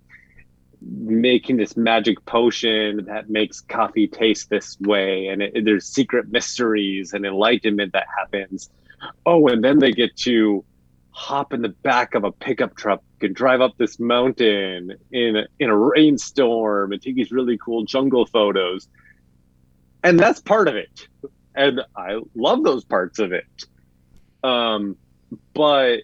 making 0.91 1.57
this 1.57 1.77
magic 1.77 2.25
potion 2.25 3.05
that 3.07 3.31
makes 3.31 3.61
coffee 3.61 4.09
taste 4.09 4.51
this 4.51 4.77
way 4.81 5.29
and 5.29 5.41
it, 5.41 5.65
there's 5.65 5.87
secret 5.87 6.31
mysteries 6.31 7.13
and 7.13 7.25
enlightenment 7.25 7.93
that 7.93 8.07
happens. 8.19 8.71
Oh 9.25 9.47
and 9.49 9.63
then 9.63 9.79
they 9.79 9.93
get 9.93 10.17
to 10.19 10.65
hop 11.13 11.53
in 11.53 11.63
the 11.63 11.69
back 11.69 12.15
of 12.15 12.25
a 12.25 12.33
pickup 12.33 12.77
truck 12.77 13.03
and 13.21 13.35
drive 13.35 13.61
up 13.61 13.77
this 13.77 14.01
mountain 14.01 14.93
in 15.13 15.37
a, 15.37 15.47
in 15.59 15.71
a 15.71 15.77
rainstorm 15.77 16.93
and 16.93 17.01
take 17.01 17.15
these 17.15 17.31
really 17.31 17.59
cool 17.59 17.85
jungle 17.85 18.27
photos. 18.27 18.89
And 20.03 20.19
that's 20.19 20.41
part 20.41 20.67
of 20.67 20.77
it. 20.77 21.09
And 21.55 21.83
i 21.97 22.19
love 22.35 22.65
those 22.65 22.85
parts 22.85 23.19
of 23.19 23.33
it. 23.33 23.45
Um, 24.43 24.97
but 25.53 26.01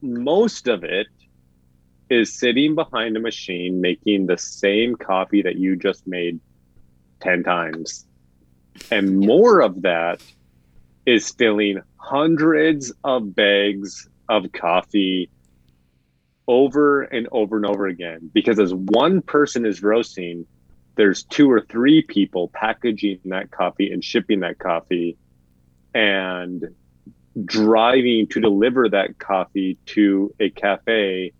most 0.00 0.68
of 0.68 0.84
it 0.84 1.08
is 2.10 2.32
sitting 2.38 2.74
behind 2.74 3.16
a 3.16 3.20
machine 3.20 3.80
making 3.80 4.26
the 4.26 4.38
same 4.38 4.96
coffee 4.96 5.42
that 5.42 5.56
you 5.56 5.76
just 5.76 6.06
made 6.06 6.40
10 7.20 7.42
times. 7.42 8.06
And 8.90 9.18
more 9.18 9.60
of 9.60 9.82
that 9.82 10.22
is 11.04 11.30
filling 11.30 11.82
hundreds 11.96 12.92
of 13.04 13.34
bags 13.34 14.08
of 14.28 14.52
coffee 14.52 15.30
over 16.46 17.02
and 17.02 17.28
over 17.30 17.56
and 17.56 17.66
over 17.66 17.86
again. 17.86 18.30
Because 18.32 18.58
as 18.58 18.72
one 18.72 19.20
person 19.20 19.66
is 19.66 19.82
roasting, 19.82 20.46
there's 20.96 21.24
two 21.24 21.50
or 21.50 21.60
three 21.60 22.02
people 22.02 22.48
packaging 22.48 23.20
that 23.26 23.50
coffee 23.50 23.92
and 23.92 24.02
shipping 24.02 24.40
that 24.40 24.58
coffee 24.58 25.16
and 25.94 26.64
driving 27.44 28.26
to 28.28 28.40
deliver 28.40 28.88
that 28.88 29.18
coffee 29.18 29.78
to 29.86 30.34
a 30.40 30.50
cafe 30.50 31.32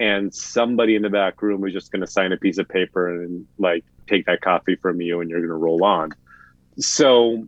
and 0.00 0.34
somebody 0.34 0.94
in 0.94 1.02
the 1.02 1.10
back 1.10 1.42
room 1.42 1.66
is 1.66 1.72
just 1.72 1.90
going 1.90 2.00
to 2.00 2.06
sign 2.06 2.32
a 2.32 2.36
piece 2.36 2.58
of 2.58 2.68
paper 2.68 3.22
and 3.22 3.46
like 3.58 3.84
take 4.06 4.26
that 4.26 4.40
coffee 4.40 4.76
from 4.76 5.00
you 5.00 5.20
and 5.20 5.30
you're 5.30 5.40
going 5.40 5.48
to 5.48 5.54
roll 5.54 5.84
on. 5.84 6.12
So 6.78 7.46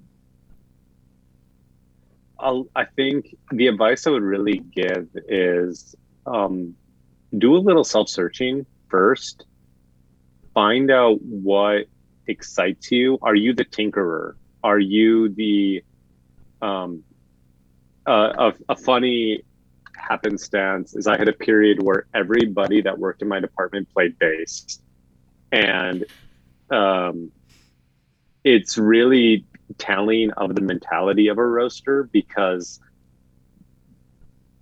I'll, 2.42 2.66
i 2.74 2.84
think 2.84 3.36
the 3.50 3.66
advice 3.66 4.06
i 4.06 4.10
would 4.10 4.22
really 4.22 4.62
give 4.74 5.08
is 5.28 5.94
um, 6.26 6.74
do 7.36 7.56
a 7.56 7.58
little 7.58 7.84
self-searching 7.84 8.66
first. 8.88 9.44
Find 10.54 10.90
out 10.90 11.20
what 11.22 11.86
excites 12.26 12.90
you. 12.90 13.18
Are 13.22 13.34
you 13.34 13.54
the 13.54 13.64
tinkerer? 13.64 14.34
Are 14.62 14.78
you 14.78 15.28
the 15.28 15.84
um, 16.60 17.04
uh, 18.06 18.52
a, 18.68 18.72
a 18.72 18.76
funny 18.76 19.42
happenstance 20.00 20.94
is 20.94 21.06
I 21.06 21.18
had 21.18 21.28
a 21.28 21.32
period 21.32 21.82
where 21.82 22.06
everybody 22.14 22.80
that 22.82 22.98
worked 22.98 23.22
in 23.22 23.28
my 23.28 23.40
department 23.40 23.88
played 23.92 24.18
bass. 24.18 24.80
And 25.52 26.04
um, 26.70 27.32
it's 28.44 28.78
really 28.78 29.44
telling 29.78 30.30
of 30.32 30.54
the 30.54 30.60
mentality 30.60 31.28
of 31.28 31.38
a 31.38 31.44
roaster 31.44 32.04
because 32.04 32.80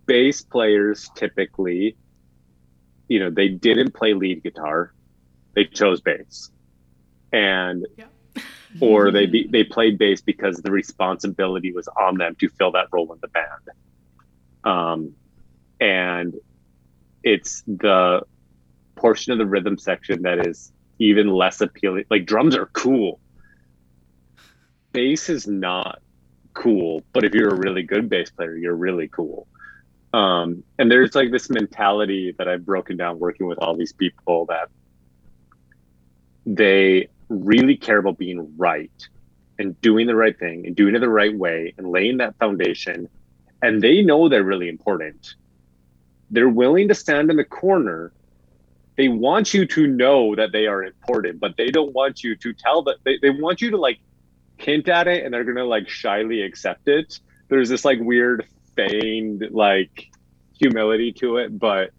bass 0.07 0.43
players 0.43 1.11
typically, 1.14 1.97
you 3.09 3.20
know, 3.20 3.30
they 3.30 3.49
didn't 3.49 3.93
play 3.93 4.14
lead 4.14 4.43
guitar, 4.43 4.93
they 5.55 5.64
chose 5.64 6.01
bass. 6.01 6.51
And 7.32 7.86
yeah. 7.97 8.07
or 8.80 9.11
they 9.11 9.26
be, 9.26 9.47
they 9.47 9.64
played 9.64 9.99
bass 9.99 10.20
because 10.20 10.59
the 10.59 10.70
responsibility 10.70 11.72
was 11.72 11.89
on 11.89 12.18
them 12.18 12.34
to 12.36 12.49
fill 12.49 12.72
that 12.72 12.89
role 12.93 13.12
in 13.12 13.18
the 13.20 13.28
band. 13.28 13.68
Um, 14.64 15.14
and 15.81 16.35
it's 17.22 17.62
the 17.66 18.22
portion 18.97 19.33
of 19.33 19.39
the 19.39 19.47
rhythm 19.47 19.79
section 19.79 20.22
that 20.22 20.47
is 20.47 20.72
even 20.99 21.29
less 21.29 21.61
appealing. 21.61 22.05
Like 22.11 22.26
drums 22.26 22.57
are 22.57 22.66
cool. 22.66 23.20
Bass 24.93 25.29
is 25.29 25.47
not 25.47 26.01
cool, 26.55 27.03
but 27.12 27.24
if 27.24 27.35
you're 27.35 27.51
a 27.51 27.55
really 27.55 27.83
good 27.83 28.09
bass 28.09 28.31
player, 28.31 28.57
you're 28.57 28.74
really 28.74 29.09
cool. 29.09 29.47
Um, 30.12 30.64
and 30.79 30.91
there's 30.91 31.14
like 31.14 31.31
this 31.31 31.51
mentality 31.51 32.35
that 32.39 32.49
I've 32.49 32.64
broken 32.64 32.97
down 32.97 33.18
working 33.18 33.47
with 33.47 33.59
all 33.59 33.76
these 33.76 33.93
people 33.93 34.47
that 34.47 34.68
they 36.47 37.09
really 37.29 37.76
care 37.76 37.99
about 37.99 38.16
being 38.16 38.55
right 38.57 38.91
and 39.59 39.79
doing 39.83 40.07
the 40.07 40.16
right 40.16 40.37
thing 40.39 40.66
and 40.66 40.74
doing 40.74 40.95
it 40.95 41.01
the 41.01 41.09
right 41.09 41.37
way 41.37 41.74
and 41.76 41.91
laying 41.91 42.16
that 42.18 42.37
foundation 42.39 43.09
and 43.62 43.83
they 43.83 44.03
know 44.03 44.29
they're 44.29 44.45
really 44.45 44.68
important. 44.68 45.35
They're 46.31 46.49
willing 46.49 46.89
to 46.89 46.95
stand 46.95 47.31
in 47.31 47.37
the 47.37 47.45
corner. 47.45 48.12
They 48.97 49.09
want 49.09 49.55
you 49.55 49.64
to 49.66 49.87
know 49.87 50.35
that 50.35 50.53
they 50.53 50.66
are 50.66 50.83
important, 50.83 51.41
but 51.41 51.57
they 51.57 51.70
don't 51.70 51.93
want 51.95 52.22
you 52.24 52.37
to 52.37 52.53
tell 52.53 52.83
that 52.83 52.97
they, 53.05 53.18
they 53.22 53.31
want 53.31 53.61
you 53.61 53.70
to 53.70 53.76
like 53.76 53.99
hint 54.57 54.89
at 54.89 55.07
it 55.07 55.24
and 55.24 55.33
they're 55.33 55.45
gonna 55.45 55.64
like 55.64 55.89
shyly 55.89 56.43
accept 56.43 56.89
it. 56.89 57.20
There's 57.49 57.68
this 57.68 57.85
like 57.85 57.99
weird 58.01 58.45
feigned 58.74 59.49
like 59.51 60.11
humility 60.53 61.12
to 61.12 61.39
it, 61.39 61.57
but 61.59 61.91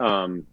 um 0.00 0.46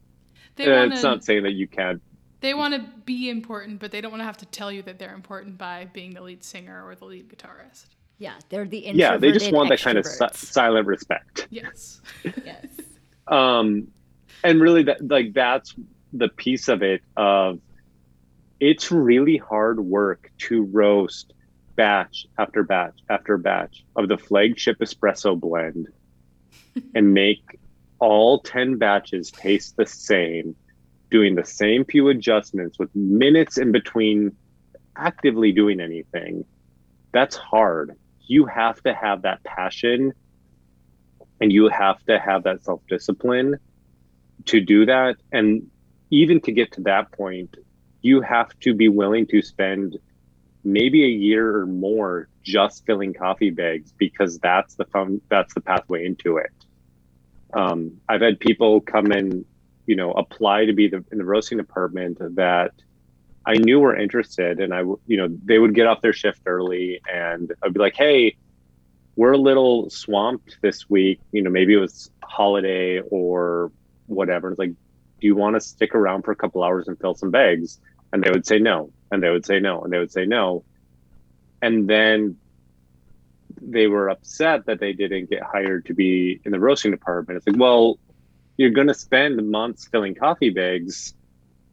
They 0.56 0.72
want 0.72 0.94
it's 0.94 1.04
not 1.04 1.24
saying 1.24 1.44
that 1.44 1.54
you 1.54 1.68
can't 1.68 2.02
they 2.40 2.56
want 2.56 2.74
to 2.74 2.80
be 3.06 3.30
important, 3.30 3.80
but 3.80 3.92
they 3.92 4.02
don't 4.02 4.10
want 4.10 4.22
to 4.22 4.26
have 4.26 4.38
to 4.38 4.48
tell 4.48 4.72
you 4.72 4.82
that 4.84 4.98
they're 4.98 5.14
important 5.14 5.60
by 5.60 5.88
being 5.94 6.16
the 6.16 6.22
lead 6.22 6.44
singer 6.44 6.84
or 6.84 6.96
the 6.96 7.06
lead 7.06 7.30
guitarist. 7.30 7.86
Yeah, 8.18 8.34
they're 8.50 8.66
the 8.66 8.80
introverted 8.80 9.00
yeah 9.00 9.18
they 9.18 9.32
just 9.32 9.52
want 9.52 9.70
that 9.70 9.82
kind 9.82 9.98
of 9.98 10.06
si- 10.06 10.28
silent 10.34 10.88
respect 10.88 11.48
Yes. 11.50 12.02
yes. 12.46 12.66
Um 13.28 13.88
and 14.44 14.62
really 14.62 14.84
that 14.84 15.06
like 15.08 15.34
that's 15.34 15.74
the 16.14 16.30
piece 16.30 16.68
of 16.68 16.82
it 16.82 17.02
of 17.16 17.60
it's 18.60 18.92
really 18.92 19.38
hard 19.38 19.80
work 19.80 20.32
to 20.38 20.64
roast 20.64 21.34
batch 21.76 22.28
after 22.38 22.64
batch 22.64 23.00
after 23.10 23.38
batch 23.38 23.84
of 23.96 24.08
the 24.08 24.18
flagship 24.18 24.80
espresso 24.80 25.40
blend 25.40 25.88
and 26.96 27.14
make 27.14 27.60
all 28.00 28.40
10 28.40 28.78
batches 28.78 29.32
taste 29.32 29.78
the 29.78 29.86
same 29.86 30.56
doing 31.12 31.36
the 31.36 31.46
same 31.46 31.86
few 31.86 32.10
adjustments 32.10 32.80
with 32.80 32.94
minutes 32.96 33.58
in 33.58 33.72
between 33.72 34.36
actively 34.96 35.52
doing 35.52 35.80
anything. 35.80 36.46
That's 37.12 37.36
hard. 37.36 37.98
You 38.26 38.46
have 38.46 38.82
to 38.84 38.94
have 38.94 39.24
that 39.24 39.44
passion 39.44 40.14
and 41.42 41.52
you 41.52 41.68
have 41.68 42.02
to 42.06 42.18
have 42.20 42.44
that 42.44 42.64
self-discipline 42.64 43.58
to 44.46 44.62
do 44.62 44.86
that. 44.86 45.18
And 45.32 45.70
even 46.12 46.40
to 46.42 46.52
get 46.52 46.72
to 46.74 46.82
that 46.82 47.12
point 47.12 47.58
you 48.02 48.22
have 48.22 48.58
to 48.60 48.74
be 48.74 48.90
willing 48.90 49.28
to 49.28 49.42
spend 49.42 49.98
maybe 50.64 51.04
a 51.04 51.08
year 51.08 51.58
or 51.58 51.66
more 51.66 52.28
just 52.44 52.86
filling 52.86 53.14
coffee 53.14 53.50
bags 53.50 53.94
because 53.98 54.40
that's 54.40 54.76
the 54.76 54.86
fun 54.86 55.22
that's 55.30 55.54
the 55.54 55.62
pathway 55.62 56.06
into 56.06 56.38
it. 56.38 56.52
Um, 57.54 58.00
i've 58.08 58.22
had 58.22 58.40
people 58.40 58.82
come 58.82 59.12
and 59.12 59.46
you 59.86 59.96
know 59.96 60.12
apply 60.14 60.66
to 60.66 60.74
be 60.74 60.88
the, 60.88 61.04
in 61.12 61.18
the 61.18 61.26
roasting 61.26 61.58
department 61.58 62.18
that 62.36 62.72
i 63.46 63.54
knew 63.56 63.80
were 63.80 63.98
interested 63.98 64.60
and 64.60 64.74
I 64.74 64.82
you 65.06 65.18
know 65.18 65.28
they 65.44 65.60
would 65.60 65.76
get 65.76 65.86
off 65.88 66.02
their 66.02 66.14
shift 66.14 66.42
early 66.46 67.02
and 67.12 67.52
i'd 67.62 67.74
be 67.74 67.80
like 67.80 67.96
hey 67.96 68.38
we're 69.16 69.34
a 69.34 69.38
little 69.38 69.90
swamped 69.90 70.58
this 70.62 70.90
week. 70.90 71.20
You 71.32 71.42
know 71.42 71.50
maybe 71.50 71.74
it 71.74 71.80
was 71.80 72.12
holiday 72.24 73.02
or 73.10 73.72
whatever. 74.08 74.52
It's 74.52 74.60
like 74.60 74.72
do 75.20 75.28
you 75.28 75.36
want 75.36 75.56
to 75.56 75.62
stick 75.62 75.94
around 75.94 76.24
for 76.24 76.32
a 76.32 76.36
couple 76.36 76.64
hours 76.64 76.88
and 76.88 77.00
fill 77.00 77.14
some 77.14 77.32
bags? 77.32 77.80
And 78.12 78.24
they 78.24 78.32
would 78.32 78.46
say 78.46 78.60
no 78.60 78.92
and 79.12 79.22
they 79.22 79.30
would 79.30 79.46
say 79.46 79.60
no 79.60 79.82
and 79.82 79.94
they 79.94 80.00
would 80.00 80.12
say 80.12 80.26
no. 80.26 80.64
And 81.62 81.88
then 81.88 82.38
they 83.62 83.88
were 83.88 84.10
upset 84.10 84.66
that 84.66 84.80
they 84.80 84.94
didn't 84.94 85.30
get 85.30 85.44
hired 85.44 85.86
to 85.86 85.94
be 85.94 86.40
in 86.46 86.52
the 86.52 86.60
roasting 86.60 86.92
department. 86.92 87.38
It's 87.38 87.48
like 87.48 87.60
well 87.60 88.00
you're 88.58 88.72
going 88.72 88.88
to 88.88 88.94
spend 88.94 89.50
months 89.50 89.88
filling 89.88 90.14
coffee 90.14 90.50
bags 90.50 91.14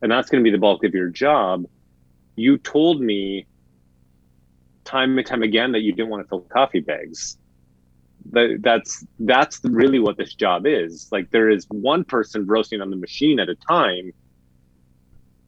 and 0.01 0.11
that's 0.11 0.31
going 0.31 0.43
to 0.43 0.49
be 0.49 0.53
the 0.53 0.61
bulk 0.61 0.85
of 0.85 0.95
your 0.95 1.09
job. 1.09 1.65
You 2.37 2.57
told 2.57 3.01
me 3.01 3.47
time 4.89 5.19
and 5.19 5.27
time 5.27 5.43
again 5.43 5.73
that 5.73 5.81
you 5.81 5.93
didn't 5.93 6.09
want 6.09 6.25
to 6.25 6.29
fill 6.29 6.41
coffee 6.41 6.81
bags. 6.81 7.37
That, 8.33 8.59
that's 8.63 9.07
that's 9.21 9.61
really 9.63 9.99
what 9.99 10.17
this 10.17 10.35
job 10.35 10.67
is. 10.67 11.09
Like 11.13 11.31
there 11.31 11.51
is 11.51 11.67
one 11.71 12.05
person 12.05 12.47
roasting 12.47 12.81
on 12.81 12.91
the 12.91 12.97
machine 12.97 13.39
at 13.39 13.49
a 13.49 13.55
time. 13.55 14.13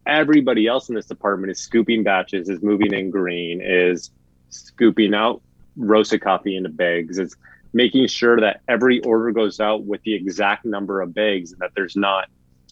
Everybody 0.07 0.67
else 0.67 0.89
in 0.89 0.95
this 0.95 1.07
department 1.07 1.51
is 1.51 1.61
scooping 1.61 2.05
batches, 2.05 2.49
is 2.49 2.63
moving 2.63 2.93
in 2.93 3.11
green, 3.11 3.61
is 3.63 4.11
scooping 4.51 5.15
out 5.15 5.43
roasted 5.77 6.21
coffee 6.21 6.57
into 6.57 6.69
bags, 6.69 7.19
is 7.19 7.37
making 7.73 8.07
sure 8.09 8.41
that 8.41 8.61
every 8.69 9.01
order 9.01 9.31
goes 9.31 9.61
out 9.61 9.85
with 9.85 10.03
the 10.03 10.15
exact 10.15 10.65
number 10.65 11.01
of 11.01 11.15
bags 11.15 11.55
that 11.59 11.71
there's 11.75 11.97
not 11.97 12.29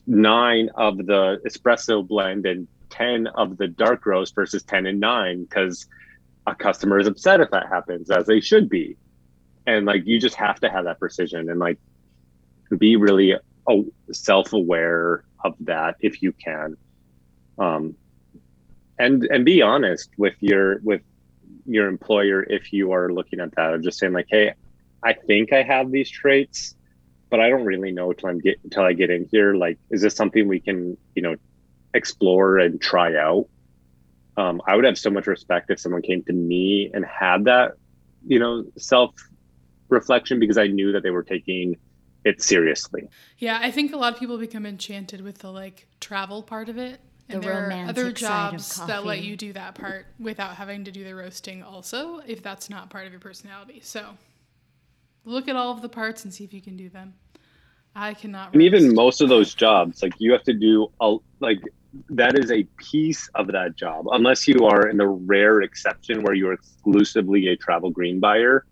nine 0.06 0.70
of 0.74 0.96
the 0.96 1.40
espresso 1.46 2.06
blend 2.06 2.46
and 2.46 2.66
10 2.90 3.26
of 3.28 3.58
the 3.58 3.68
dark 3.68 4.06
roast 4.06 4.34
versus 4.34 4.62
10 4.62 4.86
and 4.86 5.00
9 5.00 5.44
because 5.44 5.86
a 6.52 6.54
customer 6.56 6.98
is 6.98 7.06
upset 7.06 7.40
if 7.40 7.50
that 7.50 7.68
happens 7.68 8.10
as 8.10 8.26
they 8.26 8.40
should 8.40 8.68
be. 8.68 8.96
And 9.66 9.86
like 9.86 10.02
you 10.06 10.20
just 10.20 10.36
have 10.36 10.60
to 10.60 10.70
have 10.70 10.84
that 10.84 10.98
precision 10.98 11.50
and 11.50 11.58
like 11.60 11.78
be 12.76 12.96
really 12.96 13.34
uh, 13.34 13.76
self-aware 14.12 15.24
of 15.44 15.54
that 15.60 15.96
if 16.00 16.22
you 16.22 16.32
can. 16.32 16.76
Um, 17.58 17.96
and 18.98 19.24
and 19.24 19.44
be 19.44 19.62
honest 19.62 20.10
with 20.18 20.34
your 20.40 20.78
with 20.80 21.02
your 21.66 21.88
employer 21.88 22.42
if 22.42 22.72
you 22.72 22.92
are 22.92 23.12
looking 23.12 23.40
at 23.40 23.54
that 23.56 23.74
of 23.74 23.82
just 23.82 23.98
saying 23.98 24.12
like 24.12 24.26
hey 24.30 24.52
i 25.02 25.12
think 25.12 25.52
i 25.52 25.62
have 25.62 25.90
these 25.90 26.10
traits 26.10 26.74
but 27.30 27.40
i 27.40 27.48
don't 27.48 27.64
really 27.64 27.92
know 27.92 28.10
until 28.10 28.30
i'm 28.30 28.38
get 28.38 28.58
until 28.64 28.82
i 28.82 28.92
get 28.92 29.10
in 29.10 29.28
here. 29.30 29.54
Like 29.54 29.78
is 29.90 30.02
this 30.02 30.16
something 30.16 30.48
we 30.48 30.60
can 30.60 30.96
you 31.14 31.22
know 31.22 31.36
explore 31.94 32.58
and 32.58 32.80
try 32.80 33.16
out 33.16 33.48
um, 34.38 34.60
i 34.66 34.74
would 34.76 34.84
have 34.84 34.98
so 34.98 35.10
much 35.10 35.26
respect 35.26 35.70
if 35.70 35.78
someone 35.78 36.02
came 36.02 36.22
to 36.24 36.32
me 36.32 36.90
and 36.94 37.04
had 37.04 37.44
that 37.44 37.72
you 38.26 38.38
know 38.38 38.64
self 38.78 39.10
reflection 39.88 40.38
because 40.40 40.58
i 40.58 40.66
knew 40.66 40.92
that 40.92 41.02
they 41.02 41.10
were 41.10 41.22
taking 41.22 41.76
it 42.24 42.42
seriously 42.42 43.02
Yeah, 43.38 43.58
I 43.62 43.70
think 43.70 43.92
a 43.92 43.96
lot 43.96 44.12
of 44.12 44.18
people 44.18 44.38
become 44.38 44.66
enchanted 44.66 45.20
with 45.20 45.38
the 45.38 45.50
like 45.50 45.86
travel 46.00 46.42
part 46.42 46.68
of 46.68 46.76
it. 46.76 47.00
And 47.28 47.42
The 47.42 47.46
there 47.46 47.54
are 47.54 47.72
other 47.88 48.04
romantic 48.04 48.18
side 48.18 48.54
of 48.54 48.60
jobs 48.60 48.86
that 48.86 49.04
let 49.04 49.22
you 49.22 49.36
do 49.36 49.52
that 49.52 49.74
part 49.74 50.06
without 50.18 50.56
having 50.56 50.84
to 50.84 50.90
do 50.90 51.04
the 51.04 51.14
roasting 51.14 51.62
also, 51.62 52.18
if 52.26 52.42
that's 52.42 52.68
not 52.68 52.90
part 52.90 53.06
of 53.06 53.12
your 53.12 53.20
personality. 53.20 53.80
So 53.82 54.16
look 55.24 55.46
at 55.46 55.54
all 55.56 55.70
of 55.72 55.80
the 55.80 55.88
parts 55.88 56.24
and 56.24 56.34
see 56.34 56.44
if 56.44 56.52
you 56.52 56.60
can 56.60 56.76
do 56.76 56.88
them. 56.88 57.14
I 57.98 58.14
cannot 58.14 58.52
and 58.52 58.62
even 58.62 58.94
most 58.94 59.20
of 59.20 59.28
those 59.28 59.54
jobs 59.54 60.02
like 60.02 60.14
you 60.18 60.32
have 60.32 60.44
to 60.44 60.54
do 60.54 60.86
a, 61.00 61.16
like 61.40 61.60
that 62.10 62.38
is 62.38 62.50
a 62.50 62.64
piece 62.76 63.28
of 63.34 63.48
that 63.48 63.76
job. 63.76 64.06
Unless 64.12 64.46
you 64.46 64.66
are 64.66 64.88
in 64.88 64.96
the 64.96 65.06
rare 65.06 65.62
exception 65.62 66.22
where 66.22 66.34
you're 66.34 66.52
exclusively 66.52 67.48
a 67.48 67.56
travel 67.56 67.90
green 67.90 68.20
buyer. 68.20 68.66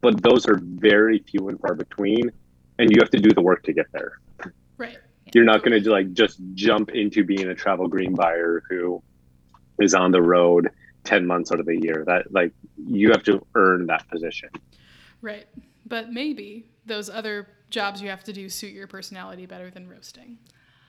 But 0.00 0.22
those 0.22 0.46
are 0.48 0.58
very 0.62 1.18
few 1.20 1.48
and 1.48 1.60
far 1.60 1.74
between 1.74 2.32
and 2.78 2.90
you 2.90 2.98
have 3.00 3.10
to 3.10 3.18
do 3.18 3.30
the 3.30 3.42
work 3.42 3.62
to 3.64 3.72
get 3.72 3.86
there. 3.92 4.18
Right. 4.76 4.98
you're 5.34 5.44
not 5.44 5.62
going 5.62 5.80
to 5.80 5.90
like 5.90 6.12
just 6.12 6.40
jump 6.54 6.90
into 6.90 7.22
being 7.22 7.46
a 7.48 7.54
travel 7.54 7.86
green 7.86 8.14
buyer 8.14 8.64
who 8.68 9.00
is 9.78 9.94
on 9.94 10.10
the 10.10 10.20
road 10.20 10.70
10 11.04 11.24
months 11.26 11.52
out 11.52 11.60
of 11.60 11.66
the 11.66 11.78
year. 11.80 12.04
That 12.06 12.32
like 12.32 12.52
you 12.76 13.10
have 13.10 13.22
to 13.24 13.46
earn 13.54 13.86
that 13.86 14.08
position. 14.08 14.48
Right. 15.20 15.46
But 15.86 16.12
maybe 16.12 16.66
those 16.86 17.08
other 17.08 17.46
jobs 17.72 18.00
you 18.00 18.08
have 18.10 18.22
to 18.24 18.32
do 18.32 18.48
suit 18.48 18.72
your 18.72 18.86
personality 18.86 19.46
better 19.46 19.68
than 19.70 19.88
roasting. 19.88 20.38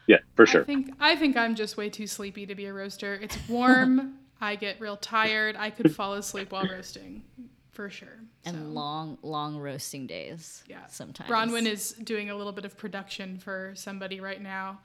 yeah 0.08 0.18
for 0.36 0.46
sure. 0.46 0.62
I 0.62 0.66
think 0.66 0.94
I 1.00 1.16
think 1.16 1.36
I'm 1.38 1.56
just 1.56 1.78
way 1.78 1.90
too 1.90 2.06
sleepy 2.08 2.46
to 2.46 2.54
be 2.56 2.66
a 2.66 2.74
roaster. 2.74 3.16
It's 3.16 3.38
warm. 3.50 4.20
I 4.42 4.56
get 4.58 4.80
real 4.82 4.98
tired. 4.98 5.56
I 5.56 5.70
could 5.70 5.96
fall 5.96 6.14
asleep 6.16 6.52
while 6.52 6.68
roasting, 6.68 7.24
for 7.72 7.90
sure. 7.90 8.20
And 8.46 8.58
So, 8.58 8.64
long, 8.64 9.18
long 9.22 9.58
roasting 9.58 10.06
days. 10.06 10.64
Yeah. 10.68 10.86
Sometimes. 10.90 11.30
Bronwyn 11.32 11.66
is 11.66 11.94
doing 11.94 12.30
a 12.30 12.36
little 12.36 12.52
bit 12.52 12.66
of 12.66 12.76
production 12.78 13.38
for 13.38 13.72
somebody 13.76 14.20
right 14.20 14.42
now. 14.42 14.82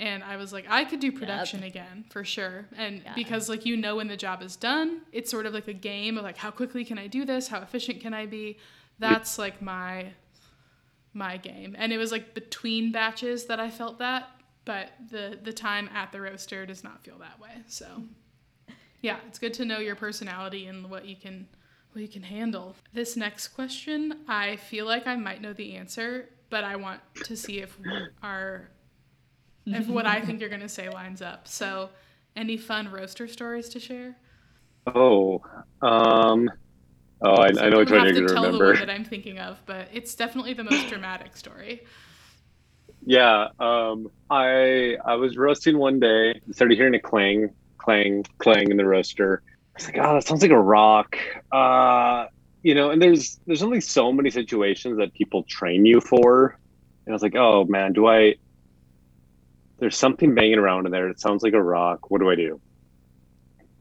And 0.00 0.24
I 0.24 0.36
was 0.36 0.52
like, 0.52 0.66
I 0.68 0.84
could 0.84 0.98
do 0.98 1.12
production 1.12 1.62
again 1.62 2.04
for 2.10 2.24
sure. 2.24 2.66
And 2.76 3.00
Yeah. 3.04 3.14
because 3.14 3.48
like 3.48 3.64
you 3.64 3.76
know 3.76 3.94
when 3.96 4.08
the 4.08 4.16
job 4.16 4.42
is 4.42 4.56
done, 4.56 5.02
it's 5.12 5.30
sort 5.30 5.46
of 5.46 5.54
like 5.54 5.68
a 5.68 5.72
game 5.72 6.18
of 6.18 6.24
like 6.24 6.36
how 6.36 6.50
quickly 6.50 6.84
can 6.84 6.98
I 6.98 7.06
do 7.06 7.24
this? 7.24 7.46
How 7.48 7.60
efficient 7.62 8.00
can 8.00 8.12
I 8.12 8.26
be? 8.26 8.58
That's 8.98 9.38
like 9.38 9.62
my 9.62 10.06
my 11.16 11.36
game. 11.38 11.74
And 11.78 11.92
it 11.92 11.98
was 11.98 12.12
like 12.12 12.34
between 12.34 12.92
batches 12.92 13.46
that 13.46 13.58
I 13.58 13.70
felt 13.70 13.98
that, 13.98 14.28
but 14.64 14.90
the 15.10 15.38
the 15.42 15.52
time 15.52 15.88
at 15.94 16.12
the 16.12 16.20
roaster 16.20 16.66
does 16.66 16.84
not 16.84 17.02
feel 17.02 17.18
that 17.18 17.40
way. 17.40 17.62
So 17.66 17.86
yeah, 19.00 19.16
it's 19.26 19.38
good 19.38 19.54
to 19.54 19.64
know 19.64 19.78
your 19.78 19.96
personality 19.96 20.66
and 20.66 20.88
what 20.90 21.06
you 21.06 21.16
can 21.16 21.48
what 21.92 22.02
you 22.02 22.08
can 22.08 22.22
handle. 22.22 22.76
This 22.92 23.16
next 23.16 23.48
question, 23.48 24.20
I 24.28 24.56
feel 24.56 24.84
like 24.84 25.06
I 25.06 25.16
might 25.16 25.40
know 25.40 25.54
the 25.54 25.76
answer, 25.76 26.28
but 26.50 26.62
I 26.62 26.76
want 26.76 27.00
to 27.24 27.36
see 27.36 27.60
if 27.60 27.76
our 28.22 28.68
if 29.64 29.88
what 29.88 30.06
I 30.06 30.20
think 30.20 30.40
you're 30.40 30.50
gonna 30.50 30.68
say 30.68 30.88
lines 30.88 31.22
up. 31.22 31.48
So, 31.48 31.90
any 32.36 32.56
fun 32.56 32.90
roaster 32.92 33.26
stories 33.26 33.68
to 33.70 33.80
share? 33.80 34.16
oh 34.94 35.42
um 35.82 36.48
oh 37.22 37.42
i, 37.42 37.52
So 37.52 37.62
I 37.62 37.68
know 37.68 37.78
which 37.78 37.90
one 37.90 38.04
you're 38.04 38.12
going 38.12 38.26
to 38.26 38.34
tell 38.34 38.42
the 38.42 38.48
remember 38.48 38.66
one 38.66 38.86
that 38.86 38.90
I'm 38.90 39.04
thinking 39.04 39.38
of, 39.38 39.58
but 39.66 39.88
it's 39.92 40.14
definitely 40.14 40.54
the 40.54 40.64
most 40.64 40.88
dramatic 40.88 41.36
story. 41.36 41.84
Yeah, 43.04 43.48
um, 43.60 44.10
I 44.30 44.96
I 45.04 45.14
was 45.14 45.36
roasting 45.36 45.78
one 45.78 46.00
day, 46.00 46.40
started 46.52 46.76
hearing 46.76 46.94
a 46.94 47.00
clang, 47.00 47.50
clang, 47.78 48.24
clang 48.38 48.70
in 48.70 48.76
the 48.76 48.86
roaster. 48.86 49.42
I 49.46 49.78
was 49.78 49.86
like, 49.86 49.98
oh, 49.98 50.14
that 50.14 50.26
sounds 50.26 50.42
like 50.42 50.50
a 50.50 50.60
rock. 50.60 51.16
Uh, 51.52 52.26
you 52.62 52.74
know, 52.74 52.90
and 52.90 53.00
there's 53.00 53.38
there's 53.46 53.62
only 53.62 53.80
so 53.80 54.12
many 54.12 54.30
situations 54.30 54.98
that 54.98 55.14
people 55.14 55.44
train 55.44 55.86
you 55.86 56.00
for. 56.00 56.58
And 57.04 57.12
I 57.12 57.14
was 57.14 57.22
like, 57.22 57.36
oh 57.36 57.64
man, 57.64 57.92
do 57.92 58.08
I 58.08 58.34
there's 59.78 59.96
something 59.96 60.34
banging 60.34 60.58
around 60.58 60.86
in 60.86 60.92
there. 60.92 61.08
It 61.08 61.20
sounds 61.20 61.42
like 61.42 61.52
a 61.52 61.62
rock. 61.62 62.10
What 62.10 62.20
do 62.20 62.30
I 62.30 62.34
do? 62.34 62.60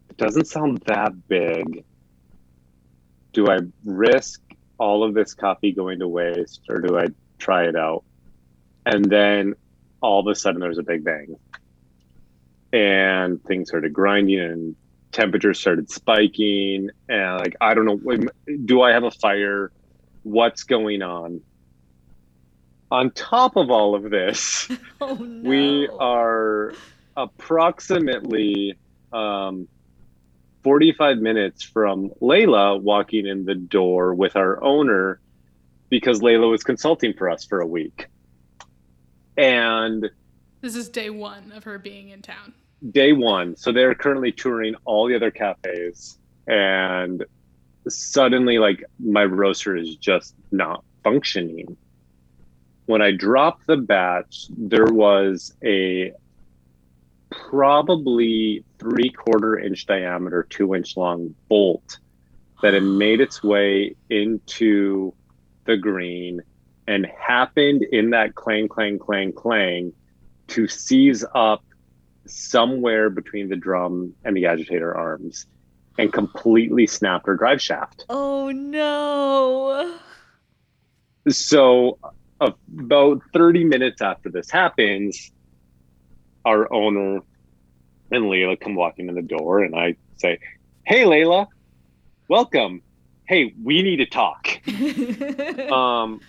It 0.10 0.18
doesn't 0.18 0.46
sound 0.46 0.84
that 0.86 1.28
big. 1.28 1.84
Do 3.36 3.48
I 3.50 3.58
risk 3.84 4.42
all 4.78 5.04
of 5.04 5.14
this 5.14 5.34
coffee 5.34 5.74
going 5.74 6.00
to 6.00 6.08
waste 6.08 6.62
or 6.70 6.80
do 6.80 6.98
I 6.98 7.08
try 7.38 7.66
it 7.66 7.76
out? 7.76 8.06
And 8.86 9.04
then 9.04 9.56
all 10.00 10.22
of 10.22 10.28
a 10.28 10.36
sudden 10.36 10.62
there's 10.62 10.78
a 10.78 10.84
big 10.84 11.04
bang. 11.04 11.36
And 12.72 13.44
things 13.44 13.68
started 13.68 13.92
grinding 13.92 14.40
and 14.40 14.76
temperatures 15.12 15.60
started 15.60 15.92
spiking. 15.92 16.92
And 17.10 17.40
like, 17.40 17.58
I 17.60 17.74
don't 17.74 17.86
know, 17.86 18.30
do 18.64 18.82
I 18.82 18.92
have 18.94 19.04
a 19.04 19.12
fire? 19.12 19.70
What's 20.24 20.64
going 20.64 21.02
on? 21.02 21.42
On 22.90 23.12
top 23.12 23.58
of 23.58 23.70
all 23.70 23.96
of 23.96 24.10
this, 24.10 24.70
Oh 25.02 25.16
no. 25.16 25.50
we 25.50 25.90
are 25.90 26.72
approximately 27.18 28.76
um, 29.12 29.68
45 30.66 31.20
minutes 31.20 31.62
from 31.62 32.10
Layla 32.24 32.82
walking 32.82 33.28
in 33.28 33.46
the 33.46 33.54
door 33.54 34.16
with 34.16 34.36
our 34.36 34.62
owner 34.64 35.20
because 35.90 36.22
Layla 36.22 36.50
was 36.50 36.64
consulting 36.64 37.14
for 37.14 37.30
us 37.30 37.46
for 37.46 37.60
a 37.62 37.68
week. 37.68 38.08
And 39.38 40.10
This 40.62 40.76
is 40.76 40.90
day 40.90 41.12
one 41.12 41.52
of 41.52 41.64
her 41.66 41.78
being 41.78 42.10
in 42.10 42.24
town. 42.24 42.52
day 42.92 43.14
one, 43.14 43.56
so 43.56 43.72
they're 43.72 43.94
currently 43.94 44.32
touring 44.32 44.74
all 44.86 45.08
the 45.08 45.16
other 45.16 45.30
cafes, 45.30 46.18
and 46.48 47.24
suddenly, 47.88 48.58
like, 48.58 48.84
my 48.98 49.24
roaster 49.24 49.76
is 49.76 49.96
just 49.98 50.34
not 50.52 50.84
functioning. 51.04 51.78
When 52.88 53.04
I 53.04 53.12
dropped 53.12 53.68
the 53.68 53.78
batch, 53.78 54.48
there 54.58 54.86
was 54.88 55.54
a 55.64 56.12
probably 57.50 58.64
three 58.80 59.10
quarter 59.10 59.58
inch 59.58 59.86
diameter, 59.86 60.46
two 60.50 60.76
inch 60.76 60.98
long 60.98 61.36
bolt 61.50 62.00
that 62.62 62.74
had 62.74 62.84
made 62.84 63.22
its 63.22 63.44
way 63.44 63.96
into 64.10 65.14
the 65.66 65.78
green 65.78 66.42
and 66.88 67.06
happened 67.06 67.84
in 67.92 68.12
that 68.12 68.36
clang, 68.36 68.68
clang, 68.68 69.00
clang, 69.00 69.32
clang 69.34 69.94
to 70.48 70.68
seize 70.68 71.26
up 71.34 71.64
somewhere 72.28 73.10
between 73.10 73.50
the 73.50 73.56
drum 73.56 74.14
and 74.24 74.36
the 74.36 74.46
agitator 74.46 74.96
arms 74.96 75.46
and 75.98 76.12
completely 76.12 76.88
snapped 76.88 77.28
her 77.28 77.36
drive 77.36 77.62
shaft. 77.62 78.06
Oh 78.10 78.52
no. 78.52 79.98
So, 81.30 81.98
about 82.40 83.22
30 83.34 83.64
minutes 83.64 84.02
after 84.02 84.30
this 84.30 84.50
happens, 84.50 85.32
our 86.46 86.72
owner 86.72 87.22
and 88.12 88.26
Layla 88.26 88.60
come 88.60 88.76
walking 88.76 89.10
in 89.10 89.16
the 89.16 89.22
door, 89.22 89.64
and 89.64 89.76
I 89.76 89.96
say, 90.18 90.40
Hey, 90.86 91.04
Layla, 91.04 91.48
welcome. 92.28 92.82
Hey, 93.28 93.54
we 93.62 93.82
need 93.82 93.98
to 93.98 94.06
talk. 94.06 94.48
um, 95.72 96.22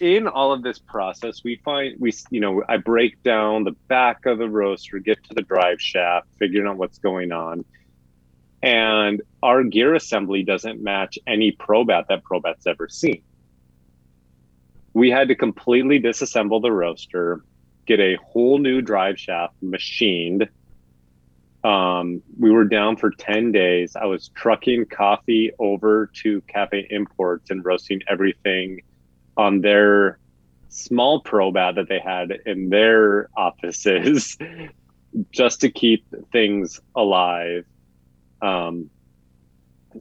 in 0.00 0.26
all 0.26 0.52
of 0.52 0.62
this 0.62 0.78
process, 0.78 1.42
we 1.44 1.56
find 1.56 1.96
we, 2.00 2.12
you 2.30 2.40
know, 2.40 2.62
I 2.68 2.78
break 2.78 3.22
down 3.22 3.64
the 3.64 3.76
back 3.88 4.26
of 4.26 4.38
the 4.38 4.48
roaster, 4.48 4.98
get 4.98 5.22
to 5.24 5.34
the 5.34 5.42
drive 5.42 5.80
shaft, 5.80 6.28
figuring 6.38 6.66
out 6.66 6.76
what's 6.76 6.98
going 6.98 7.32
on. 7.32 7.64
And 8.62 9.22
our 9.42 9.62
gear 9.62 9.94
assembly 9.94 10.42
doesn't 10.42 10.82
match 10.82 11.18
any 11.26 11.52
Probat 11.52 12.06
that 12.08 12.24
Probat's 12.24 12.66
ever 12.66 12.88
seen. 12.88 13.22
We 14.94 15.10
had 15.10 15.28
to 15.28 15.34
completely 15.34 16.00
disassemble 16.00 16.62
the 16.62 16.72
roaster, 16.72 17.42
get 17.86 18.00
a 18.00 18.16
whole 18.16 18.58
new 18.58 18.80
drive 18.82 19.18
shaft 19.18 19.54
machined. 19.62 20.48
Um, 21.64 22.22
we 22.38 22.50
were 22.50 22.64
down 22.64 22.96
for 22.96 23.10
10 23.10 23.52
days. 23.52 23.96
I 23.96 24.06
was 24.06 24.28
trucking 24.28 24.86
coffee 24.86 25.52
over 25.58 26.10
to 26.22 26.40
Cafe 26.42 26.86
Imports 26.90 27.50
and 27.50 27.64
roasting 27.64 28.02
everything 28.08 28.82
on 29.36 29.60
their 29.60 30.18
small 30.68 31.22
probat 31.22 31.76
that 31.76 31.88
they 31.88 31.98
had 31.98 32.30
in 32.44 32.68
their 32.68 33.28
offices 33.36 34.36
just 35.30 35.62
to 35.62 35.70
keep 35.70 36.04
things 36.30 36.80
alive. 36.94 37.64
Um, 38.42 38.90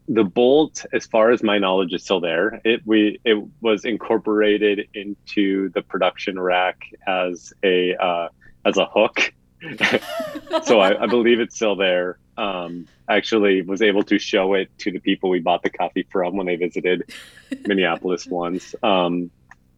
the 0.08 0.24
bolt, 0.24 0.86
as 0.94 1.06
far 1.06 1.32
as 1.32 1.44
my 1.44 1.58
knowledge, 1.58 1.94
is 1.94 2.04
still 2.04 2.20
there. 2.20 2.62
It 2.64 2.82
we 2.86 3.20
it 3.26 3.44
was 3.62 3.86
incorporated 3.86 4.88
into 4.94 5.70
the 5.70 5.82
production 5.82 6.40
rack 6.40 6.82
as 7.08 7.54
a 7.64 7.96
uh, 7.96 8.30
as 8.66 8.78
a 8.78 8.86
hook, 8.86 9.34
so 10.64 10.80
I, 10.80 11.04
I 11.04 11.08
believe 11.08 11.40
it's 11.40 11.56
still 11.56 11.76
there. 11.76 12.18
Um, 12.38 12.88
actually, 13.10 13.62
was 13.62 13.82
able 13.82 14.04
to 14.04 14.20
show 14.20 14.54
it 14.54 14.70
to 14.80 14.92
the 14.92 15.00
people 15.00 15.30
we 15.30 15.40
bought 15.40 15.64
the 15.64 15.70
coffee 15.70 16.06
from 16.12 16.36
when 16.36 16.48
they 16.48 16.56
visited 16.56 17.14
Minneapolis 17.68 18.26
once. 18.28 18.76
Um, 18.84 19.32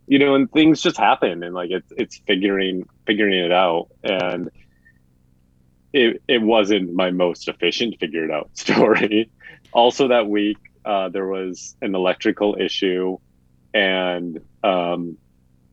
you 0.07 0.19
know, 0.19 0.35
and 0.35 0.51
things 0.51 0.81
just 0.81 0.97
happen, 0.97 1.43
and 1.43 1.53
like 1.53 1.71
it's 1.71 1.91
it's 1.97 2.17
figuring 2.25 2.87
figuring 3.05 3.39
it 3.39 3.51
out, 3.51 3.89
and 4.03 4.49
it 5.93 6.21
it 6.27 6.41
wasn't 6.41 6.93
my 6.93 7.11
most 7.11 7.47
efficient 7.47 7.99
figured 7.99 8.31
out 8.31 8.49
story. 8.57 9.29
Also, 9.77 10.07
that 10.07 10.27
week 10.27 10.57
uh, 10.83 11.09
there 11.09 11.27
was 11.27 11.75
an 11.83 11.93
electrical 11.93 12.57
issue, 12.59 13.19
and 13.75 14.41
um, 14.63 15.17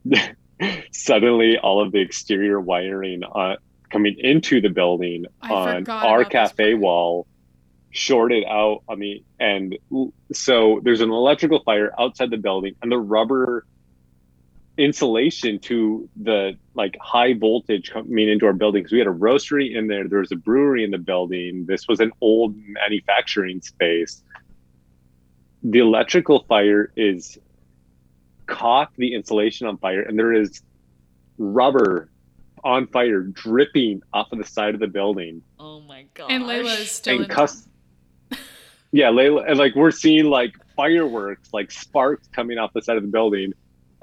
suddenly 0.93 1.57
all 1.57 1.83
of 1.83 1.91
the 1.91 2.01
exterior 2.01 2.61
wiring 2.61 3.23
uh, 3.25 3.57
coming 3.91 4.17
into 4.19 4.61
the 4.61 4.69
building 4.69 5.25
I 5.41 5.51
on 5.51 5.89
our 5.89 6.25
cafe 6.25 6.75
wall 6.75 7.27
shorted 7.93 8.45
out 8.45 8.83
on 8.89 8.99
the 8.99 9.25
and 9.41 9.79
so 10.33 10.81
there's 10.83 11.01
an 11.01 11.11
electrical 11.11 11.63
fire 11.65 11.93
outside 11.99 12.29
the 12.31 12.37
building 12.37 12.75
and 12.83 12.93
the 12.93 12.99
rubber 12.99 13.65
insulation 14.77 15.59
to 15.61 16.09
the 16.16 16.57
like 16.75 16.97
high 17.01 17.33
voltage 17.35 17.93
coming 17.93 18.29
into 18.29 18.45
our 18.47 18.53
building 18.53 18.83
because 18.83 18.93
we 18.93 18.99
had 18.99 19.07
a 19.07 19.12
roastery 19.12 19.77
in 19.77 19.87
there 19.87 20.09
there 20.09 20.18
was 20.18 20.33
a 20.33 20.37
brewery 20.37 20.83
in 20.83 20.91
the 20.91 20.99
building 20.99 21.64
this 21.66 21.87
was 21.87 22.01
an 22.01 22.11
old 22.20 22.57
manufacturing 22.57 23.61
space. 23.61 24.22
The 25.62 25.79
electrical 25.79 26.45
fire 26.49 26.93
is 26.97 27.39
caught 28.47 28.91
the 28.97 29.14
insulation 29.14 29.66
on 29.66 29.79
fire 29.79 30.03
and 30.03 30.18
there 30.18 30.33
is 30.33 30.61
rubber 31.39 32.11
on 32.64 32.87
fire 32.89 33.20
dripping 33.20 34.03
off 34.12 34.33
of 34.33 34.39
the 34.39 34.45
side 34.45 34.75
of 34.75 34.81
the 34.81 34.89
building. 34.89 35.43
Oh 35.59 35.81
my 35.81 36.07
god. 36.14 36.31
And 36.31 36.45
Layla 36.45 36.81
is 36.81 36.91
still 36.91 37.14
and 37.14 37.25
in 37.25 37.31
cus- 37.31 37.68
yeah 38.91 39.11
Layla, 39.11 39.49
and 39.49 39.59
like 39.59 39.77
we're 39.77 39.93
seeing 39.93 40.25
like 40.25 40.55
fireworks 40.75 41.51
like 41.53 41.70
sparks 41.70 42.27
coming 42.33 42.59
off 42.59 42.72
the 42.72 42.83
side 42.83 42.97
of 42.97 43.05
the 43.05 43.09
building 43.09 43.53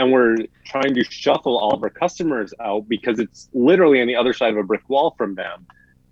and 0.02 0.12
we're 0.12 0.36
trying 0.66 0.95
to 0.95 1.04
shuffle 1.04 1.60
all 1.60 1.74
of 1.74 1.84
our 1.84 1.89
customers 1.89 2.54
out 2.60 2.89
because 2.89 3.20
it's 3.20 3.49
literally 3.54 4.02
on 4.02 4.08
the 4.08 4.16
other 4.16 4.34
side 4.34 4.52
of 4.52 4.58
a 4.58 4.64
brick 4.64 4.89
wall 4.89 5.14
from 5.16 5.36
them. 5.36 5.68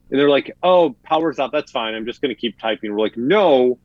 And 0.10 0.20
they're 0.20 0.30
like 0.30 0.56
oh 0.62 0.96
power's 1.04 1.40
out 1.40 1.52
that's 1.52 1.72
fine. 1.72 1.96
I'm 1.96 2.06
just 2.06 2.22
going 2.22 2.34
to 2.34 2.40
keep 2.40 2.60
typing. 2.60 2.92
We're 2.92 3.00
like 3.00 3.18
no. 3.18 3.80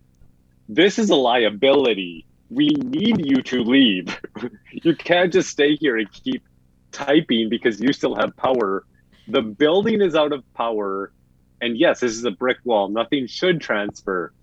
This 0.68 0.98
is 0.98 1.10
a 1.10 1.14
liability. 1.14 2.26
We 2.50 2.68
need 2.68 3.26
you 3.26 3.42
to 3.42 3.62
leave. 3.62 4.16
You 4.72 4.94
can't 4.94 5.32
just 5.32 5.50
stay 5.50 5.76
here 5.76 5.96
and 5.96 6.10
keep 6.12 6.42
typing 6.90 7.48
because 7.48 7.80
you 7.80 7.92
still 7.92 8.16
have 8.16 8.36
power. 8.36 8.84
The 9.28 9.40
building 9.40 10.02
is 10.02 10.14
out 10.14 10.32
of 10.32 10.42
power. 10.54 11.12
And 11.60 11.78
yes, 11.78 12.00
this 12.00 12.12
is 12.12 12.24
a 12.24 12.32
brick 12.32 12.58
wall. 12.64 12.88
Nothing 12.88 13.26
should 13.28 13.60
transfer, 13.60 14.34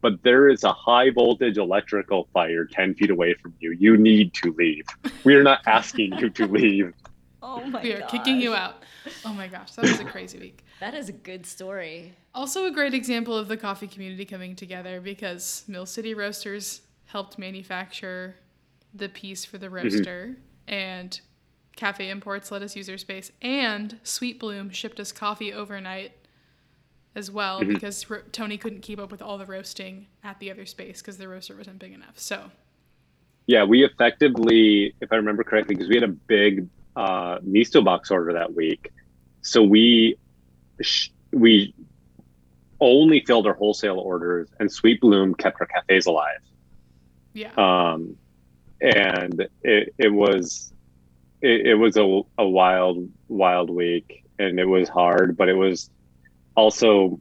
but 0.00 0.22
there 0.22 0.48
is 0.48 0.64
a 0.64 0.72
high 0.72 1.10
voltage 1.10 1.58
electrical 1.58 2.28
fire 2.32 2.64
10 2.64 2.94
feet 2.94 3.10
away 3.10 3.34
from 3.34 3.54
you. 3.60 3.72
You 3.72 3.96
need 3.96 4.34
to 4.34 4.54
leave. 4.56 4.84
We 5.24 5.34
are 5.34 5.42
not 5.42 5.60
asking 5.66 6.18
you 6.18 6.30
to 6.30 6.46
leave. 6.48 6.92
Oh 7.42 7.64
my 7.64 7.82
We 7.82 7.92
are 7.92 8.00
gosh. 8.00 8.10
kicking 8.10 8.40
you 8.40 8.54
out. 8.54 8.82
Oh 9.24 9.32
my 9.32 9.46
gosh, 9.46 9.72
that 9.72 9.82
was 9.82 10.00
a 10.00 10.04
crazy 10.04 10.38
week. 10.38 10.62
That 10.78 10.92
is 10.92 11.08
a 11.08 11.12
good 11.12 11.46
story. 11.46 12.14
Also, 12.34 12.66
a 12.66 12.70
great 12.70 12.92
example 12.92 13.34
of 13.34 13.48
the 13.48 13.56
coffee 13.56 13.86
community 13.86 14.26
coming 14.26 14.54
together 14.54 15.00
because 15.00 15.64
Mill 15.66 15.86
City 15.86 16.12
Roasters 16.12 16.82
helped 17.06 17.38
manufacture 17.38 18.36
the 18.92 19.08
piece 19.08 19.42
for 19.42 19.56
the 19.56 19.68
mm-hmm. 19.68 19.76
roaster, 19.76 20.36
and 20.68 21.18
Cafe 21.76 22.10
Imports 22.10 22.50
let 22.50 22.60
us 22.60 22.76
use 22.76 22.88
their 22.88 22.98
space, 22.98 23.32
and 23.40 23.98
Sweet 24.02 24.38
Bloom 24.38 24.68
shipped 24.68 25.00
us 25.00 25.12
coffee 25.12 25.50
overnight 25.50 26.12
as 27.16 27.30
well 27.30 27.64
because 27.64 28.08
ro- 28.08 28.20
Tony 28.30 28.58
couldn't 28.58 28.82
keep 28.82 29.00
up 29.00 29.10
with 29.10 29.22
all 29.22 29.38
the 29.38 29.46
roasting 29.46 30.06
at 30.22 30.38
the 30.38 30.50
other 30.50 30.66
space 30.66 31.00
because 31.00 31.16
the 31.16 31.26
roaster 31.26 31.56
wasn't 31.56 31.78
big 31.78 31.92
enough. 31.92 32.18
So, 32.18 32.50
Yeah, 33.46 33.64
we 33.64 33.84
effectively, 33.84 34.94
if 35.00 35.10
I 35.10 35.16
remember 35.16 35.42
correctly, 35.42 35.74
because 35.74 35.88
we 35.88 35.94
had 35.94 36.04
a 36.04 36.12
big 36.12 36.68
uh, 36.94 37.38
Misto 37.42 37.80
box 37.80 38.10
order 38.10 38.34
that 38.34 38.54
week, 38.54 38.92
so 39.40 39.62
we 39.62 40.16
sh- 40.80 41.08
we 41.32 41.74
only 42.80 43.24
filled 43.26 43.46
our 43.46 43.54
wholesale 43.54 43.98
orders, 43.98 44.48
and 44.60 44.70
Sweet 44.70 45.00
Bloom 45.00 45.34
kept 45.34 45.60
our 45.60 45.66
cafes 45.66 46.06
alive. 46.06 46.40
Yeah. 47.32 47.52
Um, 47.56 48.16
and 48.80 49.46
it, 49.62 49.94
it 49.98 50.12
was 50.12 50.72
it, 51.40 51.66
it 51.66 51.74
was 51.74 51.96
a, 51.96 52.20
a 52.38 52.46
wild 52.46 53.08
wild 53.28 53.70
week 53.70 54.24
and 54.38 54.60
it 54.60 54.66
was 54.66 54.88
hard 54.88 55.34
but 55.36 55.48
it 55.48 55.54
was 55.54 55.90
also 56.56 57.20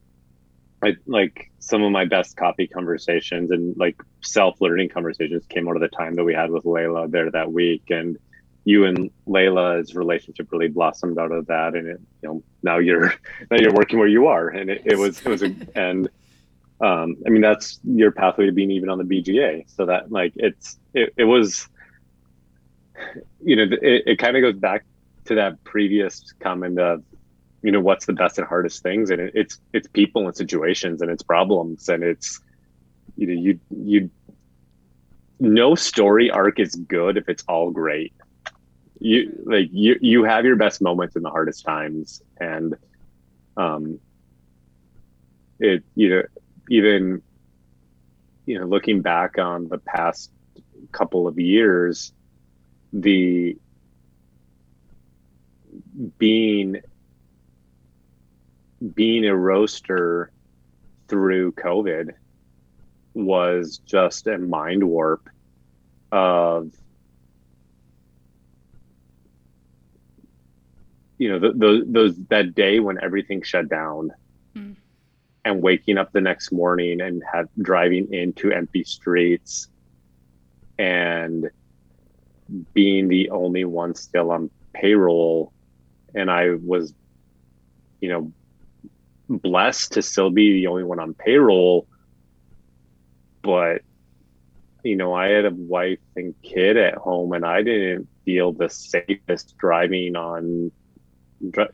I, 0.83 0.95
like 1.05 1.51
some 1.59 1.83
of 1.83 1.91
my 1.91 2.05
best 2.05 2.37
coffee 2.37 2.67
conversations 2.67 3.51
and 3.51 3.75
like 3.77 4.01
self-learning 4.21 4.89
conversations 4.89 5.45
came 5.47 5.67
out 5.67 5.75
of 5.75 5.81
the 5.81 5.87
time 5.87 6.15
that 6.15 6.23
we 6.23 6.33
had 6.33 6.51
with 6.51 6.63
Layla 6.63 7.09
there 7.09 7.31
that 7.31 7.51
week. 7.51 7.89
And 7.89 8.17
you 8.65 8.85
and 8.85 9.09
Layla's 9.27 9.95
relationship 9.95 10.51
really 10.51 10.67
blossomed 10.67 11.17
out 11.17 11.31
of 11.31 11.47
that. 11.47 11.75
And 11.75 11.87
it, 11.87 12.01
you 12.21 12.29
know 12.29 12.43
now 12.63 12.77
you're 12.77 13.13
now 13.51 13.57
you're 13.57 13.73
working 13.73 13.99
where 13.99 14.07
you 14.07 14.27
are. 14.27 14.49
And 14.49 14.69
it, 14.69 14.81
it 14.85 14.97
was 14.97 15.19
it 15.19 15.27
was 15.27 15.43
a, 15.43 15.55
and 15.75 16.09
um 16.81 17.17
I 17.25 17.29
mean 17.29 17.41
that's 17.41 17.79
your 17.83 18.11
pathway 18.11 18.47
to 18.47 18.51
being 18.51 18.71
even 18.71 18.89
on 18.89 18.97
the 18.97 19.03
BGA 19.03 19.65
so 19.75 19.85
that 19.85 20.11
like 20.11 20.33
it's 20.35 20.77
it, 20.93 21.13
it 21.17 21.25
was 21.25 21.67
you 23.43 23.55
know 23.55 23.63
it, 23.63 24.03
it 24.05 24.19
kind 24.19 24.37
of 24.37 24.41
goes 24.41 24.59
back 24.59 24.85
to 25.25 25.35
that 25.35 25.63
previous 25.63 26.33
comment 26.39 26.79
of 26.79 27.03
you 27.65 27.71
know 27.71 27.81
what's 27.81 28.05
the 28.05 28.13
best 28.13 28.37
and 28.37 28.47
hardest 28.47 28.83
things? 28.83 29.09
And 29.09 29.19
it, 29.19 29.31
it's 29.33 29.59
it's 29.73 29.87
people 29.87 30.27
and 30.27 30.37
situations 30.37 31.01
and 31.01 31.09
it's 31.09 31.23
problems 31.23 31.89
and 31.89 32.03
it's 32.03 32.39
you 33.15 33.25
know 33.25 33.33
you 33.33 33.59
you 33.71 34.11
no 35.39 35.73
story 35.73 36.29
arc 36.29 36.59
is 36.59 36.75
good 36.75 37.17
if 37.17 37.27
it's 37.27 37.43
all 37.47 37.71
great. 37.71 38.13
You 38.99 39.31
like 39.45 39.69
you 39.71 39.97
you 39.99 40.25
have 40.25 40.45
your 40.45 40.57
best 40.57 40.79
moments 40.79 41.15
in 41.15 41.23
the 41.23 41.31
hardest 41.31 41.65
times 41.65 42.21
and 42.39 42.75
um 43.57 43.99
it 45.59 45.83
you 45.95 46.09
know 46.09 46.21
even 46.69 47.23
you 48.45 48.59
know 48.59 48.67
looking 48.67 49.01
back 49.01 49.39
on 49.39 49.69
the 49.69 49.79
past 49.79 50.29
couple 50.91 51.27
of 51.27 51.39
years 51.39 52.13
the 52.93 53.57
being 56.19 56.79
being 58.93 59.25
a 59.25 59.35
roaster 59.35 60.31
through 61.07 61.51
COVID 61.53 62.11
was 63.13 63.79
just 63.85 64.27
a 64.27 64.37
mind 64.37 64.83
warp 64.83 65.29
of 66.11 66.71
you 71.17 71.29
know 71.29 71.51
those 71.53 71.83
those 71.87 72.15
that 72.29 72.55
day 72.55 72.79
when 72.79 73.01
everything 73.01 73.41
shut 73.41 73.69
down 73.69 74.11
Mm. 74.55 74.77
and 75.43 75.61
waking 75.61 75.97
up 75.97 76.13
the 76.13 76.21
next 76.21 76.53
morning 76.53 77.01
and 77.01 77.21
have 77.29 77.49
driving 77.61 78.13
into 78.13 78.53
empty 78.53 78.85
streets 78.85 79.67
and 80.77 81.49
being 82.73 83.09
the 83.09 83.29
only 83.31 83.65
one 83.65 83.95
still 83.95 84.31
on 84.31 84.49
payroll 84.73 85.51
and 86.13 86.31
i 86.31 86.51
was 86.63 86.93
you 87.99 88.07
know 88.07 88.31
blessed 89.29 89.93
to 89.93 90.01
still 90.01 90.29
be 90.29 90.53
the 90.53 90.67
only 90.67 90.83
one 90.83 90.99
on 90.99 91.13
payroll 91.13 91.87
but 93.41 93.81
you 94.83 94.95
know 94.95 95.13
i 95.13 95.27
had 95.27 95.45
a 95.45 95.51
wife 95.51 95.99
and 96.15 96.35
kid 96.41 96.77
at 96.77 96.95
home 96.95 97.33
and 97.33 97.45
i 97.45 97.61
didn't 97.61 98.07
feel 98.23 98.51
the 98.51 98.69
safest 98.69 99.55
driving 99.57 100.15
on 100.15 100.71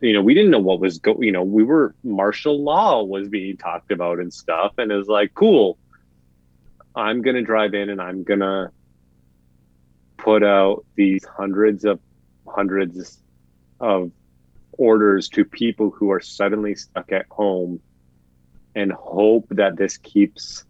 you 0.01 0.13
know 0.13 0.21
we 0.21 0.33
didn't 0.33 0.51
know 0.51 0.59
what 0.59 0.79
was 0.79 0.99
go 0.99 1.17
you 1.21 1.31
know 1.31 1.43
we 1.43 1.63
were 1.63 1.93
martial 2.03 2.61
law 2.61 3.03
was 3.03 3.29
being 3.29 3.57
talked 3.57 3.91
about 3.91 4.19
and 4.19 4.33
stuff 4.33 4.73
and 4.77 4.91
it 4.91 4.95
was 4.95 5.07
like 5.07 5.33
cool. 5.33 5.77
I'm 6.93 7.21
gonna 7.21 7.41
drive 7.41 7.73
in 7.73 7.89
and 7.89 8.01
i'm 8.01 8.23
gonna 8.23 8.71
put 10.17 10.43
out 10.43 10.85
these 10.95 11.23
hundreds 11.25 11.85
of 11.85 11.99
hundreds 12.47 13.19
of 13.79 14.11
orders 14.81 15.29
to 15.29 15.45
people 15.45 15.91
who 15.91 16.09
are 16.09 16.19
suddenly 16.19 16.73
stuck 16.73 17.11
at 17.11 17.27
home 17.29 17.79
and 18.73 18.91
hope 18.91 19.45
that 19.51 19.77
this 19.77 19.97
keeps 19.97 20.65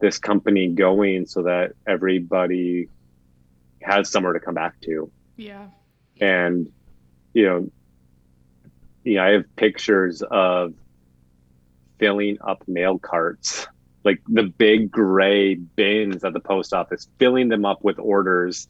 this 0.00 0.18
company 0.18 0.68
going 0.68 1.26
so 1.26 1.42
that 1.42 1.72
everybody 1.86 2.88
has 3.82 4.10
somewhere 4.10 4.32
to 4.32 4.40
come 4.40 4.54
back 4.54 4.80
to 4.80 5.10
Yeah. 5.36 5.66
and 6.18 6.72
you 7.34 7.44
know 7.46 7.70
you 9.04 9.14
know 9.16 9.22
i 9.24 9.28
have 9.32 9.44
pictures 9.56 10.22
of 10.30 10.72
filling 11.98 12.38
up 12.40 12.66
mail 12.66 12.98
carts 12.98 13.68
like 14.02 14.18
the 14.28 14.44
big 14.44 14.90
gray 14.90 15.56
bins 15.56 16.24
at 16.24 16.32
the 16.32 16.40
post 16.40 16.72
office 16.72 17.06
filling 17.18 17.48
them 17.50 17.66
up 17.66 17.84
with 17.84 17.98
orders 17.98 18.66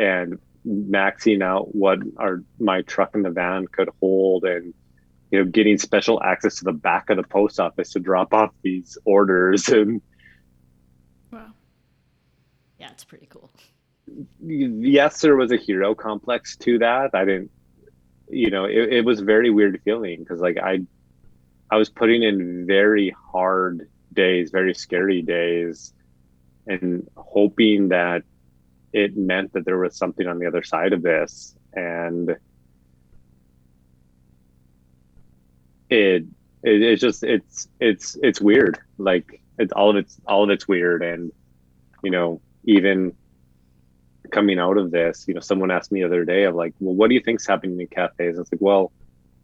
and 0.00 0.40
maxing 0.66 1.42
out 1.42 1.74
what 1.74 1.98
our 2.16 2.42
my 2.58 2.82
truck 2.82 3.10
and 3.14 3.24
the 3.24 3.30
van 3.30 3.66
could 3.66 3.90
hold 4.00 4.44
and 4.44 4.72
you 5.30 5.38
know 5.38 5.44
getting 5.50 5.76
special 5.76 6.22
access 6.22 6.56
to 6.56 6.64
the 6.64 6.72
back 6.72 7.10
of 7.10 7.16
the 7.16 7.22
post 7.22 7.60
office 7.60 7.90
to 7.90 8.00
drop 8.00 8.32
off 8.32 8.50
these 8.62 8.96
orders 9.04 9.68
and 9.78 10.00
Wow. 11.30 11.52
Yeah, 12.78 12.90
it's 12.92 13.04
pretty 13.04 13.26
cool. 13.28 13.50
yes 14.40 15.20
there 15.20 15.36
was 15.36 15.50
a 15.52 15.56
hero 15.56 15.94
complex 15.94 16.56
to 16.58 16.78
that 16.78 17.10
i 17.14 17.24
didn't 17.24 17.50
you 18.28 18.50
know 18.50 18.64
it, 18.64 18.92
it 18.92 19.04
was 19.04 19.20
very 19.20 19.50
weird 19.50 19.80
feeling 19.84 20.20
because 20.20 20.40
like 20.40 20.56
i 20.58 20.78
i 21.70 21.76
was 21.76 21.88
putting 21.90 22.22
in 22.22 22.66
very 22.66 23.14
hard 23.32 23.88
days 24.12 24.50
very 24.50 24.74
scary 24.74 25.22
days 25.22 25.92
and 26.66 27.08
hoping 27.16 27.88
that 27.88 28.22
it 28.94 29.16
meant 29.16 29.52
that 29.52 29.64
there 29.64 29.76
was 29.76 29.96
something 29.96 30.28
on 30.28 30.38
the 30.38 30.46
other 30.46 30.62
side 30.62 30.92
of 30.92 31.02
this 31.02 31.56
and 31.74 32.30
it, 35.90 36.24
it 36.62 36.82
it's 36.82 37.02
just 37.02 37.24
it's 37.24 37.68
it's 37.80 38.16
it's 38.22 38.40
weird. 38.40 38.78
Like 38.96 39.42
it's 39.58 39.72
all 39.72 39.90
of 39.90 39.96
it's 39.96 40.18
all 40.26 40.44
of 40.44 40.50
it's 40.50 40.68
weird 40.68 41.02
and 41.02 41.32
you 42.04 42.10
know 42.12 42.40
even 42.64 43.14
coming 44.30 44.58
out 44.58 44.78
of 44.78 44.90
this 44.90 45.26
you 45.28 45.34
know 45.34 45.40
someone 45.40 45.70
asked 45.70 45.92
me 45.92 46.00
the 46.00 46.06
other 46.06 46.24
day 46.24 46.44
of 46.44 46.54
like 46.54 46.74
well 46.80 46.94
what 46.94 47.08
do 47.08 47.14
you 47.14 47.20
think's 47.20 47.46
happening 47.46 47.80
in 47.80 47.86
cafes? 47.88 48.38
It's 48.38 48.50
like 48.50 48.60
well 48.60 48.92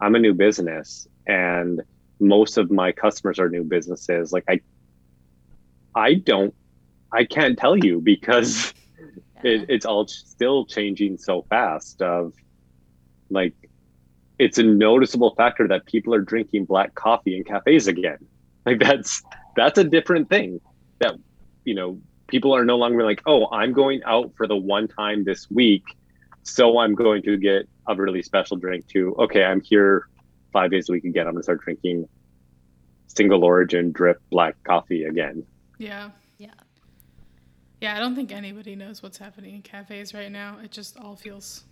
i'm 0.01 0.15
a 0.15 0.19
new 0.19 0.33
business 0.33 1.07
and 1.27 1.83
most 2.21 2.57
of 2.57 2.71
my 2.71 2.93
customers 2.93 3.39
are 3.39 3.49
new 3.49 3.65
businesses. 3.65 4.33
Like 4.33 4.45
i 4.49 4.61
i 5.95 6.15
don't 6.15 6.55
i 7.13 7.25
can't 7.25 7.59
tell 7.59 7.77
you 7.77 8.01
because 8.01 8.73
it, 9.45 9.67
it's 9.69 9.87
all 9.87 10.07
still 10.07 10.65
changing 10.67 11.19
so 11.19 11.43
fast 11.49 12.03
of 12.03 12.33
like 13.31 13.55
it's 14.39 14.59
a 14.59 14.63
noticeable 14.63 15.35
factor 15.35 15.69
that 15.69 15.85
people 15.87 16.15
are 16.15 16.21
drinking 16.21 16.65
black 16.65 16.95
coffee 16.95 17.37
in 17.37 17.45
cafes 17.45 17.87
again 17.87 18.19
like 18.67 18.79
that's 18.79 19.23
that's 19.57 19.79
a 19.79 19.85
different 19.85 20.29
thing 20.29 20.61
that 20.99 21.15
you 21.65 21.75
know 21.75 22.01
people 22.29 22.55
are 22.55 22.65
no 22.65 22.77
longer 22.77 23.05
like 23.05 23.23
oh 23.27 23.49
i'm 23.53 23.73
going 23.73 24.01
out 24.05 24.33
for 24.37 24.47
the 24.47 24.57
one 24.57 24.89
time 24.89 25.25
this 25.25 25.51
week 25.51 25.85
so 26.43 26.79
i'm 26.79 26.95
going 26.95 27.23
to 27.23 27.37
get 27.37 27.69
a 27.89 27.95
really 27.95 28.23
special 28.23 28.57
drink 28.57 28.87
too 28.87 29.15
okay 29.19 29.45
i'm 29.45 29.61
here 29.61 30.07
five 30.53 30.71
days 30.71 30.89
a 30.89 30.93
week 30.93 31.05
again 31.05 31.27
i'm 31.27 31.33
going 31.33 31.41
to 31.41 31.45
start 31.45 31.61
drinking 31.63 32.09
single 33.07 33.45
origin 33.45 33.91
drip 33.93 34.21
black 34.31 34.55
coffee 34.65 35.05
again 35.05 35.45
Yeah. 35.81 36.11
Yeah. 36.37 36.51
Yeah, 37.81 37.97
I 37.97 37.99
don't 37.99 38.15
think 38.15 38.31
anybody 38.33 38.77
knows 38.77 39.03
what's 39.03 39.17
happening 39.19 39.55
in 39.55 39.63
cafes 39.63 40.13
right 40.13 40.31
now. 40.31 40.59
It 40.63 40.71
just 40.71 40.99
all 40.99 41.17
feels 41.17 41.65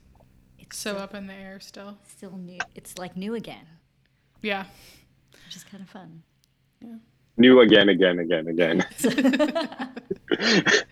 It's 0.59 0.77
so 0.77 0.93
still, 0.93 1.03
up 1.03 1.15
in 1.15 1.27
the 1.27 1.35
air 1.35 1.61
still. 1.61 1.99
still 2.09 2.37
new. 2.37 2.59
It's 2.75 2.97
like 2.99 3.17
new 3.17 3.35
again, 3.35 3.67
Yeah. 4.41 4.65
which 5.47 5.57
is 5.57 5.65
kind 5.65 5.83
of 5.83 5.89
fun. 5.91 6.23
new 7.37 7.61
again 7.61 7.89
again 7.89 8.19
again 8.19 8.49
again 8.49 8.85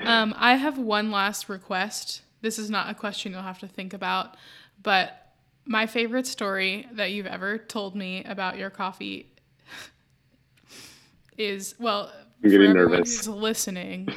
Um, 0.00 0.34
I 0.36 0.56
have 0.56 0.78
one 0.78 1.12
last 1.12 1.48
request. 1.48 2.22
This 2.40 2.58
is 2.58 2.68
not 2.68 2.90
a 2.90 2.94
question 2.94 3.30
you'll 3.32 3.42
have 3.42 3.60
to 3.60 3.68
think 3.68 3.94
about, 3.94 4.36
but 4.82 5.32
my 5.64 5.86
favorite 5.86 6.26
story 6.26 6.88
that 6.92 7.12
you've 7.12 7.26
ever 7.26 7.56
told 7.56 7.94
me 7.94 8.24
about 8.24 8.58
your 8.58 8.68
coffee 8.68 9.28
is 11.38 11.76
well, 11.78 12.10
I'm 12.42 12.50
getting 12.50 12.72
nervous. 12.72 13.18
who's 13.18 13.28
listening, 13.28 14.08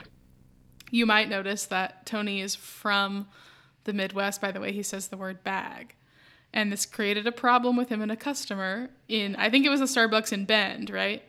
you 0.91 1.05
might 1.05 1.30
notice 1.30 1.65
that 1.65 2.05
Tony 2.05 2.41
is 2.41 2.55
from 2.55 3.28
the 3.84 3.93
Midwest 3.93 4.41
by 4.41 4.51
the 4.51 4.59
way 4.59 4.71
he 4.71 4.84
says 4.84 5.07
the 5.07 5.17
word 5.17 5.43
bag. 5.43 5.95
And 6.53 6.71
this 6.71 6.86
created 6.86 7.28
a 7.28 7.32
problem 7.32 7.76
with 7.76 7.89
him 7.89 8.01
and 8.01 8.11
a 8.11 8.15
customer 8.15 8.89
in 9.07 9.36
I 9.36 9.49
think 9.49 9.65
it 9.65 9.69
was 9.69 9.82
a 9.82 9.86
Starbucks 9.86 10.32
in 10.32 10.45
Bend, 10.45 10.89
right? 10.89 11.23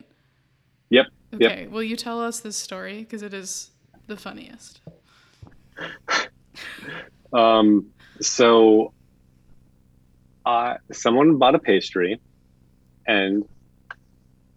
yep 0.89 1.07
Yep. 1.31 1.51
Okay, 1.51 1.67
will 1.67 1.83
you 1.83 1.97
tell 1.97 2.21
us 2.21 2.39
this 2.39 2.55
story 2.55 2.99
because 2.99 3.21
it 3.21 3.33
is 3.33 3.71
the 4.07 4.15
funniest. 4.15 4.79
Um, 7.33 7.87
so, 8.21 8.93
uh, 10.45 10.75
someone 10.91 11.37
bought 11.37 11.55
a 11.55 11.59
pastry, 11.59 12.19
and 13.05 13.43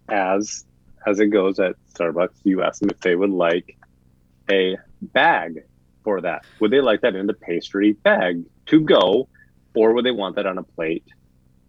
as 0.09 0.65
as 1.05 1.19
it 1.19 1.27
goes 1.27 1.59
at 1.59 1.75
Starbucks, 1.93 2.35
you 2.43 2.63
ask 2.63 2.79
them 2.79 2.89
if 2.89 2.99
they 2.99 3.15
would 3.15 3.31
like 3.31 3.77
a 4.49 4.77
bag 5.01 5.63
for 6.03 6.21
that? 6.21 6.45
Would 6.59 6.71
they 6.71 6.81
like 6.81 7.01
that 7.01 7.15
in 7.15 7.27
the 7.27 7.33
pastry 7.33 7.93
bag 7.93 8.45
to 8.67 8.81
go, 8.81 9.27
or 9.73 9.93
would 9.93 10.05
they 10.05 10.11
want 10.11 10.35
that 10.35 10.45
on 10.45 10.57
a 10.57 10.63
plate 10.63 11.05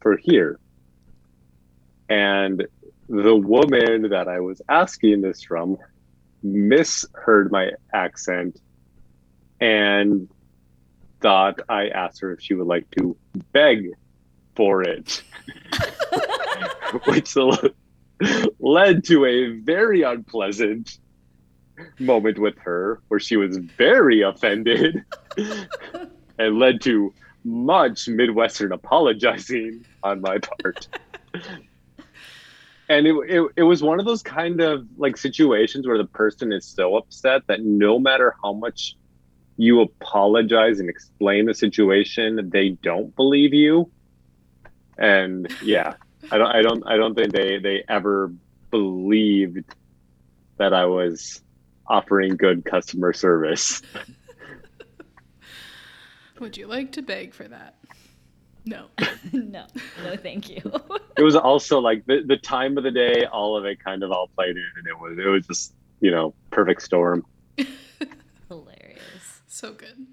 for 0.01 0.17
here? 0.17 0.59
And 2.09 2.67
the 3.09 3.37
woman 3.37 4.11
that 4.11 4.29
I 4.29 4.41
was 4.41 4.61
asking 4.69 5.23
this 5.23 5.43
from 5.43 5.79
misheard 6.43 7.53
my 7.53 7.71
accent 7.93 8.61
and 9.61 10.29
thought 11.21 11.61
I 11.69 11.89
asked 11.89 12.21
her 12.21 12.33
if 12.33 12.41
she 12.41 12.55
would 12.55 12.67
like 12.67 12.91
to 12.99 13.17
beg 13.53 13.93
for 14.57 14.83
it, 14.83 15.23
which 17.07 17.29
led 18.59 19.05
to 19.05 19.25
a 19.25 19.59
very 19.61 20.03
unpleasant 20.03 20.99
moment 21.99 22.39
with 22.39 22.57
her 22.59 23.01
where 23.09 23.21
she 23.21 23.37
was 23.37 23.57
very 23.57 24.23
offended 24.23 25.05
and 26.39 26.59
led 26.59 26.81
to 26.83 27.13
much 27.45 28.09
Midwestern 28.09 28.73
apologizing 28.73 29.85
on 30.03 30.21
my 30.21 30.39
part. 30.39 30.89
And 32.89 33.07
it, 33.07 33.15
it, 33.27 33.53
it 33.57 33.63
was 33.63 33.83
one 33.83 34.01
of 34.01 34.05
those 34.05 34.23
kind 34.23 34.61
of 34.61 34.87
like 34.99 35.17
situations 35.17 35.87
where 35.87 35.97
the 35.97 36.05
person 36.05 36.53
is 36.53 36.67
so 36.67 36.97
upset 36.97 37.47
that 37.47 37.63
no 37.63 37.99
matter 37.99 38.35
how 38.43 38.53
much 38.53 38.97
you 39.57 39.81
apologize 39.81 40.79
and 40.79 40.91
explain 40.91 41.47
the 41.47 41.55
situation, 41.55 42.51
they 42.51 42.71
don't 42.83 43.15
believe 43.17 43.55
you. 43.55 43.91
And 44.99 45.51
yeah, 45.63 45.95
I 46.31 46.39
don't 46.39 46.51
I 46.51 46.63
don't 46.63 46.85
I 46.87 46.97
don't 46.97 47.15
think 47.15 47.33
they 47.33 47.59
they 47.59 47.85
ever 47.89 48.33
believed 48.71 49.65
that 50.59 50.73
I 50.73 50.87
was 50.87 51.43
offering 51.87 52.37
good 52.37 52.65
customer 52.65 53.13
service. 53.13 53.83
Would 56.39 56.57
you 56.57 56.67
like 56.67 56.93
to 56.93 57.03
beg 57.03 57.35
for 57.35 57.47
that? 57.49 57.77
No. 58.65 58.87
no. 59.33 59.67
No, 60.05 60.17
thank 60.17 60.49
you. 60.49 60.61
it 61.17 61.23
was 61.23 61.37
also 61.37 61.79
like 61.79 62.05
the, 62.07 62.23
the 62.27 62.37
time 62.37 62.79
of 62.79 62.85
the 62.85 62.91
day, 62.91 63.27
all 63.27 63.57
of 63.57 63.65
it 63.65 63.83
kind 63.83 64.03
of 64.03 64.11
all 64.11 64.29
played 64.29 64.57
in 64.57 64.71
and 64.77 64.87
it 64.87 64.99
was 64.99 65.19
it 65.19 65.29
was 65.29 65.47
just, 65.47 65.75
you 66.01 66.11
know, 66.11 66.35
perfect 66.51 66.83
storm. 66.83 67.25
Hilarious. 68.49 69.43
So 69.47 69.73
good. 69.73 70.07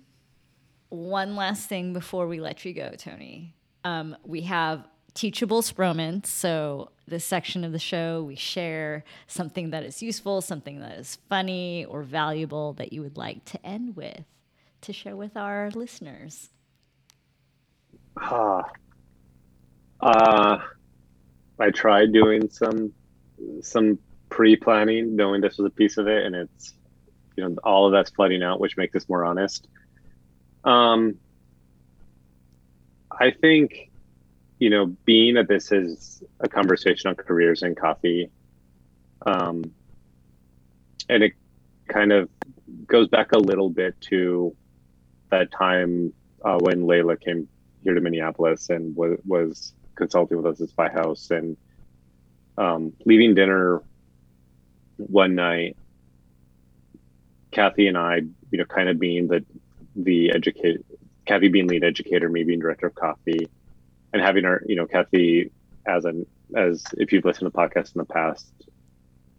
One 0.90 1.36
last 1.36 1.70
thing 1.70 1.94
before 1.94 2.28
we 2.28 2.40
let 2.40 2.66
you 2.66 2.74
go, 2.74 2.92
Tony. 2.98 3.56
Um, 3.84 4.18
we 4.26 4.42
have 4.42 4.86
teachable 5.20 5.62
sproments. 5.62 6.28
So, 6.28 6.92
this 7.06 7.26
section 7.26 7.66
of 7.66 7.74
the 7.74 7.80
show, 7.80 8.24
we 8.24 8.36
share 8.36 9.04
something 9.28 9.72
that 9.72 9.84
is 9.84 10.02
useful, 10.02 10.40
something 10.42 10.80
that 10.80 10.98
is 10.98 11.18
funny 11.28 11.84
or 11.84 12.04
valuable 12.04 12.72
that 12.74 12.94
you 12.94 13.02
would 13.02 13.18
like 13.18 13.44
to 13.46 13.66
end 13.66 13.98
with 13.98 14.24
to 14.82 14.94
share 14.94 15.18
with 15.18 15.36
our 15.36 15.72
listeners. 15.72 16.50
Ah, 18.16 18.64
uh, 20.00 20.60
I 21.60 21.70
tried 21.72 22.14
doing 22.14 22.50
some 22.50 22.94
some 23.62 24.00
pre-planning, 24.30 25.18
knowing 25.18 25.42
this 25.42 25.58
was 25.58 25.68
a 25.68 25.70
piece 25.70 25.98
of 25.98 26.08
it, 26.08 26.26
and 26.26 26.34
it's 26.34 26.76
you 27.36 27.44
know 27.44 27.58
all 27.66 27.88
of 27.88 27.92
that's 27.92 28.10
flooding 28.12 28.42
out, 28.42 28.62
which 28.62 28.78
makes 28.78 28.94
this 28.94 29.10
more 29.10 29.26
honest. 29.26 29.68
Um, 30.64 31.16
I 33.12 33.32
think 33.32 33.89
you 34.60 34.70
know, 34.70 34.88
being 35.06 35.36
that 35.36 35.48
this 35.48 35.72
is 35.72 36.22
a 36.42 36.50
conversation 36.50 37.10
on 37.10 37.16
careers 37.16 37.64
and 37.64 37.76
coffee, 37.76 38.30
um, 39.26 39.64
and 41.08 41.24
it 41.24 41.34
kind 41.88 42.12
of 42.12 42.30
goes 42.86 43.08
back 43.08 43.32
a 43.32 43.38
little 43.38 43.70
bit 43.70 44.00
to 44.02 44.56
that 45.32 45.52
time 45.52 46.14
uh, 46.44 46.58
when 46.60 46.82
Layla 46.82 47.20
came 47.20 47.48
here 47.84 47.94
to 47.94 48.02
Minneapolis 48.02 48.70
and 48.70 48.96
was, 48.96 49.18
was 49.26 49.74
consulting 49.96 50.38
with 50.38 50.46
us 50.46 50.62
at 50.62 50.70
Spyhouse 50.70 51.32
and 51.32 51.58
um, 52.58 52.94
leaving 53.06 53.36
dinner 53.36 53.82
one 54.98 55.36
night, 55.36 55.78
Kathy 57.52 57.88
and 57.88 57.98
I, 57.98 58.22
you 58.52 58.58
know, 58.58 58.66
kind 58.66 58.90
of 58.90 59.00
being 59.00 59.28
the 59.28 59.46
the 59.96 60.32
educate, 60.32 60.86
Kathy 61.26 61.48
being 61.48 61.68
lead 61.68 61.84
educator, 61.84 62.30
me 62.30 62.44
being 62.44 62.60
director 62.60 62.88
of 62.88 62.96
coffee, 62.96 63.48
and 64.14 64.22
having 64.22 64.46
our, 64.46 64.62
you 64.66 64.76
know, 64.76 64.86
Kathy 64.86 65.52
as 65.86 66.06
an 66.06 66.26
as 66.56 66.84
if 66.94 67.12
you've 67.12 67.26
listened 67.26 67.52
to 67.52 67.58
podcasts 67.58 67.96
in 67.96 68.00
the 68.00 68.06
past, 68.06 68.52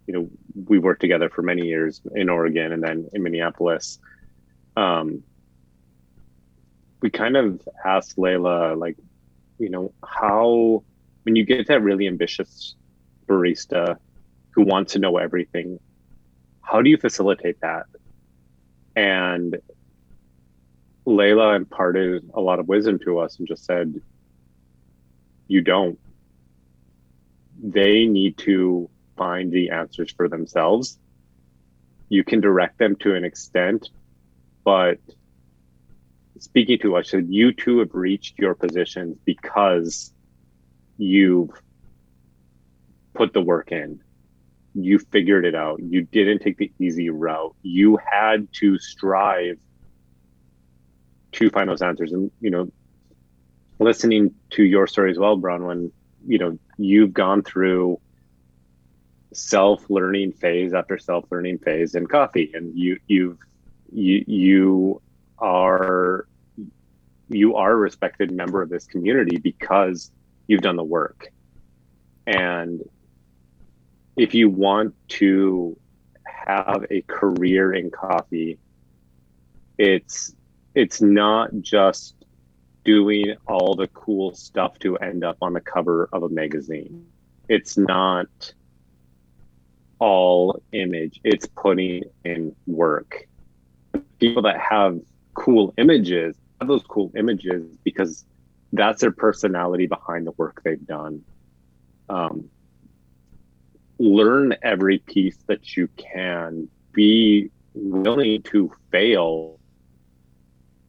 you 0.07 0.15
know, 0.15 0.31
we 0.67 0.79
worked 0.79 1.01
together 1.01 1.29
for 1.29 1.43
many 1.43 1.67
years 1.67 2.01
in 2.15 2.29
Oregon 2.29 2.73
and 2.73 2.83
then 2.83 3.09
in 3.13 3.23
Minneapolis. 3.23 3.99
Um, 4.77 5.23
we 7.03 7.11
kind 7.11 7.37
of 7.37 7.61
asked 7.85 8.17
Layla, 8.17 8.79
like, 8.79 8.97
you 9.59 9.71
know, 9.71 9.93
how 10.07 10.85
when 11.25 11.37
you 11.37 11.45
get 11.45 11.67
that 11.69 11.83
really 11.83 12.07
ambitious 12.07 12.75
barista 13.27 13.97
who 14.51 14.63
wants 14.63 14.93
to 14.93 14.99
know 14.99 15.17
everything, 15.17 15.79
how 16.63 16.83
do 16.83 16.91
you 16.91 16.97
facilitate 16.97 17.61
that? 17.61 17.87
And 18.97 19.57
Layla 21.07 21.57
imparted 21.57 22.31
a 22.35 22.41
lot 22.41 22.59
of 22.59 22.69
wisdom 22.69 22.99
to 23.01 23.19
us 23.19 23.39
and 23.39 23.49
just 23.49 23.65
said, 23.65 24.01
you 25.51 25.61
don't. 25.61 25.99
They 27.61 28.07
need 28.07 28.39
to 28.39 28.89
find 29.17 29.51
the 29.51 29.71
answers 29.71 30.13
for 30.13 30.29
themselves. 30.29 30.97
You 32.09 32.23
can 32.23 32.41
direct 32.41 32.79
them 32.79 32.95
to 33.01 33.17
an 33.17 33.25
extent, 33.25 33.91
but 34.65 34.99
speaking 36.39 36.79
to 36.83 36.95
us, 36.97 37.13
you 37.13 37.53
two 37.53 37.81
have 37.81 37.95
reached 37.95 38.39
your 38.39 38.55
positions 38.55 39.19
because 39.25 40.13
you've 40.99 41.51
put 43.15 43.33
the 43.33 43.43
work 43.43 43.73
in. 43.73 44.01
You 44.75 45.01
figured 45.01 45.45
it 45.45 45.57
out. 45.57 45.81
You 45.83 46.03
didn't 46.03 46.43
take 46.43 46.59
the 46.59 46.71
easy 46.79 47.11
route. 47.11 47.57
You 47.63 47.99
had 48.05 48.53
to 48.61 48.79
strive 48.79 49.59
to 51.33 51.51
find 51.51 51.69
those 51.69 51.83
answers. 51.83 52.13
And, 52.13 52.31
you 52.41 52.51
know, 52.51 52.71
listening 53.81 54.35
to 54.51 54.63
your 54.63 54.87
story 54.87 55.11
as 55.11 55.19
well, 55.19 55.37
Bronwyn, 55.37 55.91
you 56.27 56.39
know, 56.39 56.59
you've 56.79 57.13
gone 57.13 57.43
through 57.43 57.99
self-learning 59.33 60.33
phase 60.33 60.75
after 60.75 60.99
self-learning 60.99 61.59
phase 61.59 61.95
in 61.95 62.07
coffee 62.07 62.51
and 62.53 62.77
you 62.77 62.99
you've 63.07 63.39
you 63.93 64.25
you 64.27 65.03
are 65.39 66.27
you 67.29 67.55
are 67.57 67.73
a 67.73 67.77
respected 67.77 68.33
member 68.33 68.61
of 68.61 68.69
this 68.69 68.87
community 68.87 69.39
because 69.39 70.11
you've 70.47 70.63
done 70.63 70.77
the 70.77 70.85
work. 70.85 71.29
And 72.27 72.83
if 74.17 74.35
you 74.35 74.51
want 74.51 74.95
to 75.09 75.77
have 76.25 76.87
a 76.91 77.03
career 77.03 77.73
in 77.73 77.91
coffee, 77.91 78.59
it's 79.79 80.35
it's 80.75 81.01
not 81.01 81.51
just 81.61 82.15
doing 82.85 83.35
all 83.47 83.75
the 83.75 83.89
cool 83.89 84.35
stuff 84.35 84.79
to 84.81 84.97
end 84.97 85.25
up 85.25 85.37
on 85.43 85.53
the 85.53 85.61
cover 85.61 86.09
of 86.13 86.23
a 86.23 86.29
magazine. 86.29 87.07
It's 87.49 87.77
not 87.77 88.55
all 89.99 90.63
image, 90.73 91.21
it's 91.25 91.47
putting 91.47 92.05
in 92.25 92.55
work. 92.67 93.29
People 94.19 94.43
that 94.43 94.59
have 94.59 94.99
cool 95.35 95.75
images 95.77 96.37
have 96.61 96.69
those 96.69 96.83
cool 96.85 97.13
images 97.17 97.65
because 97.85 98.25
that's 98.73 99.01
their 99.01 99.11
personality 99.11 99.87
behind 99.87 100.27
the 100.27 100.33
work 100.33 100.63
they've 100.63 100.87
done. 100.87 101.23
Um, 102.09 102.51
learn 103.99 104.55
every 104.63 104.99
piece 104.99 105.37
that 105.47 105.77
you 105.77 105.89
can. 105.97 106.69
Be 106.93 107.51
willing 107.75 108.43
to 108.43 108.73
fail. 108.91 109.60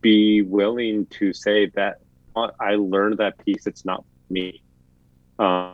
Be 0.02 0.42
willing 0.42 1.06
to 1.08 1.34
say 1.34 1.68
that 1.76 2.00
I 2.36 2.76
learned 2.76 3.18
that 3.18 3.38
piece. 3.44 3.68
It's 3.68 3.86
not 3.86 4.04
me. 4.30 4.62
Uh, 5.38 5.74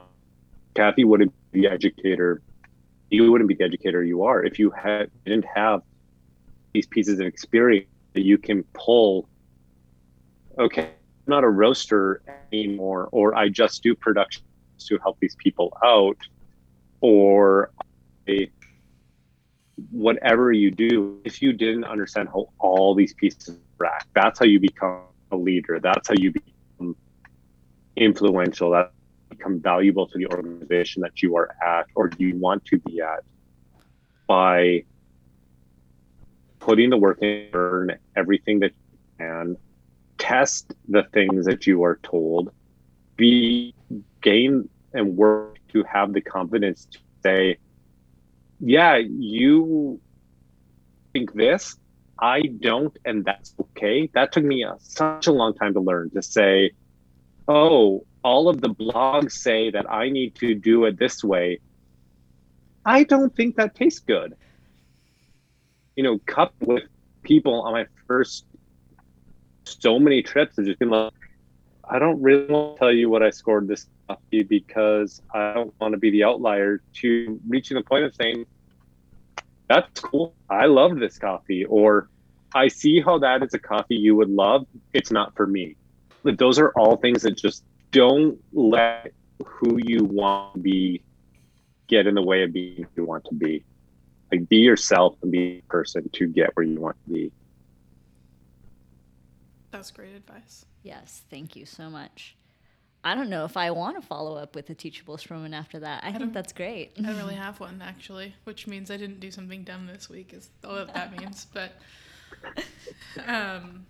Kathy 0.75 1.03
wouldn't 1.03 1.33
be 1.51 1.61
the 1.61 1.67
educator. 1.67 2.41
You 3.09 3.31
wouldn't 3.31 3.47
be 3.47 3.55
the 3.55 3.63
educator 3.63 4.03
you 4.03 4.23
are 4.23 4.43
if 4.43 4.59
you 4.59 4.69
had 4.71 5.09
didn't 5.25 5.45
have 5.45 5.81
these 6.73 6.87
pieces 6.87 7.19
of 7.19 7.25
experience 7.25 7.87
that 8.13 8.23
you 8.23 8.37
can 8.37 8.63
pull 8.73 9.29
okay, 10.59 10.83
I'm 10.83 10.89
not 11.27 11.43
a 11.43 11.49
roaster 11.49 12.21
anymore, 12.51 13.09
or 13.11 13.35
I 13.35 13.49
just 13.49 13.83
do 13.83 13.95
production 13.95 14.43
to 14.79 14.97
help 14.99 15.19
these 15.19 15.35
people 15.35 15.75
out, 15.83 16.17
or 17.01 17.71
I, 18.27 18.49
whatever 19.91 20.51
you 20.51 20.71
do, 20.71 21.19
if 21.23 21.41
you 21.41 21.53
didn't 21.53 21.83
understand 21.83 22.29
how 22.29 22.49
all 22.59 22.95
these 22.95 23.13
pieces 23.13 23.57
interact, 23.79 24.07
that's 24.13 24.39
how 24.39 24.45
you 24.45 24.59
become 24.59 25.03
a 25.31 25.35
leader. 25.35 25.79
That's 25.79 26.07
how 26.07 26.15
you 26.17 26.31
become 26.31 26.95
influential. 27.95 28.71
That 28.71 28.91
become 29.29 29.59
valuable 29.59 30.07
to 30.07 30.17
the 30.17 30.27
organization 30.27 31.01
that 31.01 31.21
you 31.21 31.35
are 31.37 31.55
at 31.63 31.87
or 31.95 32.09
you 32.17 32.35
want 32.35 32.65
to 32.65 32.79
be 32.79 33.01
at 33.01 33.23
by 34.25 34.83
putting 36.59 36.89
the 36.89 36.97
work 36.97 37.21
in, 37.21 37.49
learn 37.53 37.97
everything 38.15 38.59
that 38.59 38.71
you 38.71 38.97
can, 39.19 39.57
test 40.17 40.73
the 40.87 41.03
things 41.13 41.45
that 41.45 41.67
you 41.67 41.83
are 41.83 41.99
told, 42.03 42.51
be 43.15 43.73
gain 44.21 44.67
and 44.93 45.15
work 45.15 45.59
to 45.69 45.83
have 45.83 46.13
the 46.13 46.21
confidence 46.21 46.85
to 46.91 46.99
say, 47.23 47.57
yeah, 48.59 48.97
you 48.97 49.99
think 51.13 51.33
this, 51.33 51.77
I 52.19 52.41
don't, 52.41 52.95
and 53.05 53.23
that's 53.23 53.53
okay. 53.59 54.09
That 54.13 54.31
took 54.31 54.43
me 54.43 54.63
a, 54.63 54.75
such 54.79 55.27
a 55.27 55.31
long 55.31 55.53
time 55.53 55.73
to 55.73 55.79
learn 55.79 56.09
to 56.11 56.21
say, 56.21 56.71
oh, 57.47 58.05
all 58.23 58.49
of 58.49 58.61
the 58.61 58.69
blogs 58.69 59.31
say 59.33 59.71
that 59.71 59.89
I 59.89 60.09
need 60.09 60.35
to 60.35 60.55
do 60.55 60.85
it 60.85 60.97
this 60.97 61.23
way. 61.23 61.59
I 62.85 63.03
don't 63.03 63.35
think 63.35 63.57
that 63.57 63.75
tastes 63.75 63.99
good. 63.99 64.35
You 65.95 66.03
know, 66.03 66.19
cup 66.25 66.53
with 66.61 66.83
people 67.23 67.61
on 67.61 67.73
my 67.73 67.85
first 68.07 68.45
so 69.67 69.99
many 69.99 70.23
trips 70.23 70.55
have 70.57 70.65
just 70.65 70.79
been 70.79 70.89
like, 70.89 71.13
I 71.83 71.99
don't 71.99 72.21
really 72.21 72.47
want 72.47 72.75
to 72.75 72.79
tell 72.79 72.91
you 72.91 73.09
what 73.09 73.21
I 73.23 73.29
scored 73.29 73.67
this 73.67 73.87
because 74.31 75.21
I 75.33 75.53
don't 75.53 75.73
want 75.79 75.93
to 75.93 75.97
be 75.97 76.11
the 76.11 76.23
outlier 76.23 76.81
to 77.01 77.39
reaching 77.47 77.75
the 77.75 77.83
point 77.83 78.05
of 78.05 78.15
saying, 78.15 78.45
that's 79.67 79.99
cool. 79.99 80.33
I 80.49 80.65
love 80.65 80.97
this 80.97 81.17
coffee. 81.17 81.65
Or 81.65 82.09
I 82.53 82.69
see 82.69 83.01
how 83.01 83.19
that 83.19 83.43
is 83.43 83.53
a 83.53 83.59
coffee 83.59 83.95
you 83.95 84.15
would 84.15 84.29
love. 84.29 84.65
It's 84.93 85.11
not 85.11 85.35
for 85.35 85.45
me. 85.45 85.75
But 86.23 86.37
those 86.37 86.59
are 86.59 86.71
all 86.77 86.97
things 86.97 87.23
that 87.23 87.37
just 87.37 87.63
don't 87.91 88.37
let 88.53 89.11
who 89.45 89.79
you 89.83 90.03
want 90.03 90.55
to 90.55 90.59
be 90.59 91.03
get 91.87 92.07
in 92.07 92.15
the 92.15 92.21
way 92.21 92.43
of 92.43 92.53
being 92.53 92.83
who 92.83 93.01
you 93.01 93.05
want 93.05 93.25
to 93.25 93.35
be. 93.35 93.63
Like 94.31 94.47
be 94.49 94.57
yourself 94.57 95.15
and 95.21 95.31
be 95.31 95.59
a 95.59 95.71
person 95.71 96.09
to 96.13 96.27
get 96.27 96.51
where 96.55 96.65
you 96.65 96.79
want 96.79 96.97
to 97.07 97.13
be. 97.13 97.31
That's 99.71 99.91
great 99.91 100.15
advice. 100.15 100.65
Yes, 100.83 101.23
thank 101.29 101.55
you 101.55 101.65
so 101.65 101.89
much. 101.89 102.35
I 103.07 103.15
don't 103.15 103.29
know 103.29 103.45
if 103.45 103.55
I 103.55 103.71
want 103.71 103.95
to 103.95 104.05
follow 104.05 104.35
up 104.35 104.53
with 104.53 104.69
a 104.69 104.75
teachable 104.75 105.15
Stroman 105.15 105.55
after 105.55 105.79
that. 105.79 106.03
I, 106.03 106.09
I 106.09 106.17
think 106.17 106.33
that's 106.33 106.51
great. 106.51 106.91
I 106.97 107.03
don't 107.03 107.15
really 107.23 107.35
have 107.35 107.57
one 107.57 107.81
actually, 107.81 108.35
which 108.43 108.67
means 108.67 108.91
I 108.91 108.97
didn't 108.97 109.21
do 109.21 109.31
something 109.31 109.63
dumb 109.63 109.87
this 109.87 110.09
week. 110.09 110.33
Is 110.33 110.49
all 110.65 110.75
that 110.75 110.93
that 110.93 111.17
means. 111.17 111.47
But 111.53 111.71
um, 113.25 113.85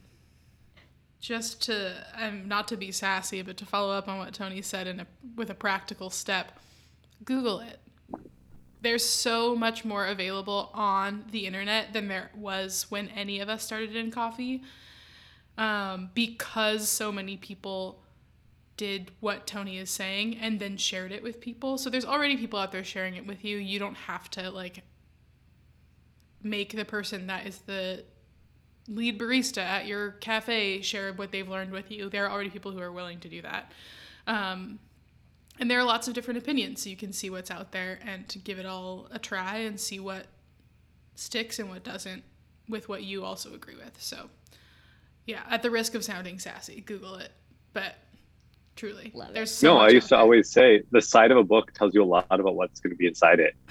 just 1.20 1.64
to 1.64 1.96
um, 2.16 2.48
not 2.48 2.68
to 2.68 2.78
be 2.78 2.92
sassy, 2.92 3.42
but 3.42 3.58
to 3.58 3.66
follow 3.66 3.92
up 3.92 4.08
on 4.08 4.20
what 4.20 4.36
Tony 4.36 4.62
said 4.62 4.86
in 4.86 5.00
a, 5.00 5.08
with 5.36 5.50
a 5.50 5.56
practical 5.56 6.12
step, 6.12 6.60
Google 7.26 7.60
it. 7.62 7.80
There's 8.82 9.04
so 9.04 9.56
much 9.56 9.84
more 9.84 10.06
available 10.06 10.70
on 10.76 11.26
the 11.32 11.48
internet 11.48 11.92
than 11.92 12.08
there 12.08 12.30
was 12.36 12.86
when 12.90 13.08
any 13.10 13.40
of 13.40 13.50
us 13.50 13.64
started 13.64 13.96
in 13.96 14.12
coffee, 14.12 14.62
um, 15.58 16.12
because 16.14 16.88
so 16.88 17.12
many 17.12 17.36
people 17.36 18.04
did 18.78 19.12
what 19.20 19.48
Tony 19.48 19.78
is 19.78 19.90
saying 19.90 20.38
and 20.38 20.60
then 20.60 20.78
shared 20.78 21.12
it 21.12 21.24
with 21.24 21.42
people. 21.42 21.78
So 21.78 21.90
there's 21.90 22.06
already 22.06 22.38
people 22.38 22.60
out 22.60 22.72
there 22.72 22.84
sharing 22.84 23.16
it 23.16 23.26
with 23.26 23.44
you. 23.44 23.58
You 23.58 23.80
don't 23.80 23.96
have 23.96 24.30
to 24.32 24.50
like 24.52 24.84
make 26.44 26.76
the 26.76 26.86
person 26.86 27.28
that 27.28 27.48
is 27.48 27.58
the 27.60 28.04
lead 28.88 29.20
barista 29.20 29.62
at 29.62 29.88
your 29.88 30.12
cafe 30.12 30.82
share 30.82 31.12
what 31.14 31.32
they've 31.32 31.48
learned 31.48 31.72
with 31.72 31.92
you. 31.92 32.10
There 32.10 32.26
are 32.26 32.32
already 32.32 32.50
people 32.50 32.72
who 32.72 32.80
are 32.80 32.92
willing 32.92 33.20
to 33.22 33.30
do 33.30 33.42
that. 33.42 33.72
Um, 34.28 34.80
and 35.60 35.70
there 35.70 35.80
are 35.80 35.84
lots 35.84 36.08
of 36.08 36.14
different 36.14 36.38
opinions, 36.38 36.84
so 36.84 36.90
you 36.90 36.96
can 36.96 37.12
see 37.12 37.30
what's 37.30 37.50
out 37.50 37.72
there 37.72 38.00
and 38.06 38.28
to 38.30 38.38
give 38.38 38.60
it 38.60 38.66
all 38.66 39.08
a 39.12 39.18
try 39.18 39.58
and 39.58 39.80
see 39.80 40.00
what 40.00 40.28
sticks 41.16 41.58
and 41.58 41.68
what 41.70 41.84
doesn't 41.84 42.24
with 42.70 42.88
what 42.88 43.04
you 43.04 43.24
also 43.24 43.54
agree 43.54 43.76
with. 43.76 44.00
So, 44.00 44.30
yeah, 45.26 45.42
at 45.50 45.64
the 45.64 45.72
risk 45.72 45.96
of 45.96 46.04
sounding 46.04 46.38
sassy, 46.38 46.82
Google 46.82 47.16
it. 47.16 47.32
But 47.74 47.96
truly, 48.78 49.12
Love 49.14 49.34
there's 49.34 49.52
so 49.54 49.76
no. 49.76 49.80
I 49.80 49.90
used 49.90 50.08
to 50.10 50.16
there. 50.16 50.20
always 50.20 50.50
say 50.50 50.84
the 50.92 51.02
side 51.02 51.32
of 51.32 51.38
a 51.38 51.44
book 51.44 51.74
tells 51.74 51.94
you 51.94 52.04
a 52.04 52.06
lot 52.06 52.26
about 52.30 52.56
what's 52.56 52.80
going 52.80 52.92
to 52.92 52.98
be 52.98 53.08
inside 53.08 53.40
it. 53.40 53.56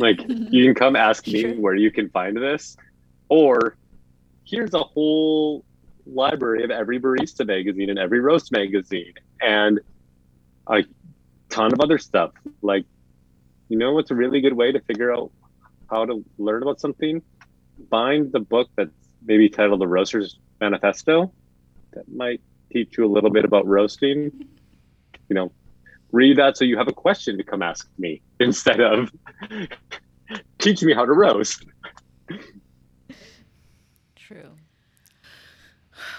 Like 0.00 0.20
you 0.28 0.64
can 0.64 0.76
come 0.76 0.94
ask 0.94 1.26
me 1.26 1.56
where 1.56 1.74
you 1.74 1.90
can 1.90 2.08
find 2.10 2.36
this, 2.36 2.76
or 3.28 3.76
here's 4.44 4.72
a 4.72 4.78
whole 4.78 5.64
library 6.06 6.62
of 6.62 6.70
every 6.70 7.00
barista 7.00 7.44
magazine 7.44 7.90
and 7.90 7.98
every 7.98 8.20
roast 8.20 8.52
magazine 8.52 9.12
and 9.40 9.80
a 10.68 10.84
ton 11.48 11.72
of 11.72 11.80
other 11.80 11.98
stuff. 11.98 12.30
Like, 12.62 12.84
you 13.68 13.76
know, 13.76 13.92
what's 13.92 14.12
a 14.12 14.14
really 14.14 14.40
good 14.40 14.52
way 14.52 14.70
to 14.70 14.80
figure 14.80 15.12
out 15.12 15.32
how 15.90 16.04
to 16.04 16.24
learn 16.38 16.62
about 16.62 16.80
something? 16.80 17.20
Find 17.90 18.30
the 18.32 18.40
book 18.40 18.68
that's 18.76 18.92
maybe 19.24 19.48
titled 19.48 19.80
The 19.80 19.88
Roaster's 19.88 20.38
Manifesto. 20.60 21.32
That 21.92 22.08
might 22.08 22.40
teach 22.70 22.96
you 22.98 23.04
a 23.04 23.12
little 23.12 23.30
bit 23.30 23.44
about 23.44 23.66
roasting. 23.66 24.30
You 25.28 25.34
know, 25.34 25.52
read 26.12 26.38
that 26.38 26.56
so 26.56 26.64
you 26.64 26.78
have 26.78 26.88
a 26.88 26.92
question 26.92 27.36
to 27.38 27.44
come 27.44 27.62
ask 27.62 27.88
me 27.98 28.22
instead 28.40 28.80
of 28.80 29.12
teach 30.58 30.82
me 30.82 30.94
how 30.94 31.04
to 31.04 31.12
roast. 31.12 31.64
True. 34.16 34.50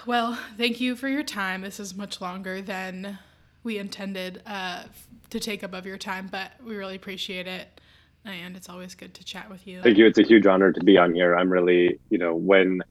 Well, 0.05 0.37
thank 0.57 0.79
you 0.79 0.95
for 0.95 1.07
your 1.07 1.23
time. 1.23 1.61
This 1.61 1.79
is 1.79 1.95
much 1.95 2.21
longer 2.21 2.61
than 2.61 3.19
we 3.63 3.77
intended 3.77 4.41
uh, 4.45 4.83
to 5.29 5.39
take 5.39 5.63
up 5.63 5.73
of 5.73 5.85
your 5.85 5.97
time, 5.97 6.27
but 6.31 6.51
we 6.65 6.75
really 6.75 6.95
appreciate 6.95 7.47
it. 7.47 7.79
And 8.25 8.55
it's 8.55 8.69
always 8.69 8.95
good 8.95 9.13
to 9.13 9.23
chat 9.23 9.49
with 9.49 9.65
you. 9.65 9.81
Thank 9.81 9.97
you. 9.97 10.05
It's 10.05 10.19
a 10.19 10.23
huge 10.23 10.45
honor 10.45 10.71
to 10.71 10.83
be 10.83 10.97
on 10.97 11.13
here. 11.13 11.35
I'm 11.35 11.49
really, 11.49 11.99
you 12.09 12.17
know, 12.17 12.35
when 12.35 12.81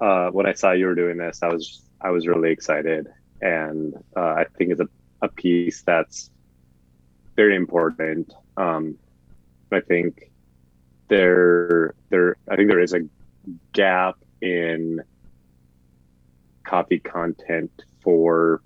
uh, 0.00 0.30
when 0.30 0.46
I 0.46 0.52
saw 0.52 0.72
you 0.72 0.86
were 0.86 0.94
doing 0.94 1.16
this, 1.16 1.42
I 1.42 1.48
was 1.48 1.82
I 2.02 2.10
was 2.10 2.26
really 2.26 2.50
excited, 2.50 3.08
and 3.40 3.94
uh, 4.16 4.20
I 4.20 4.46
think 4.56 4.72
it's 4.72 4.80
a, 4.80 4.88
a 5.22 5.28
piece 5.28 5.82
that's 5.82 6.30
very 7.36 7.54
important. 7.54 8.32
Um, 8.56 8.98
I 9.70 9.80
think 9.80 10.30
there 11.08 11.94
there 12.10 12.36
I 12.50 12.56
think 12.56 12.68
there 12.68 12.80
is 12.80 12.92
a 12.92 13.00
gap 13.72 14.16
in 14.40 15.00
coffee 16.64 16.98
content 16.98 17.70
for 18.02 18.62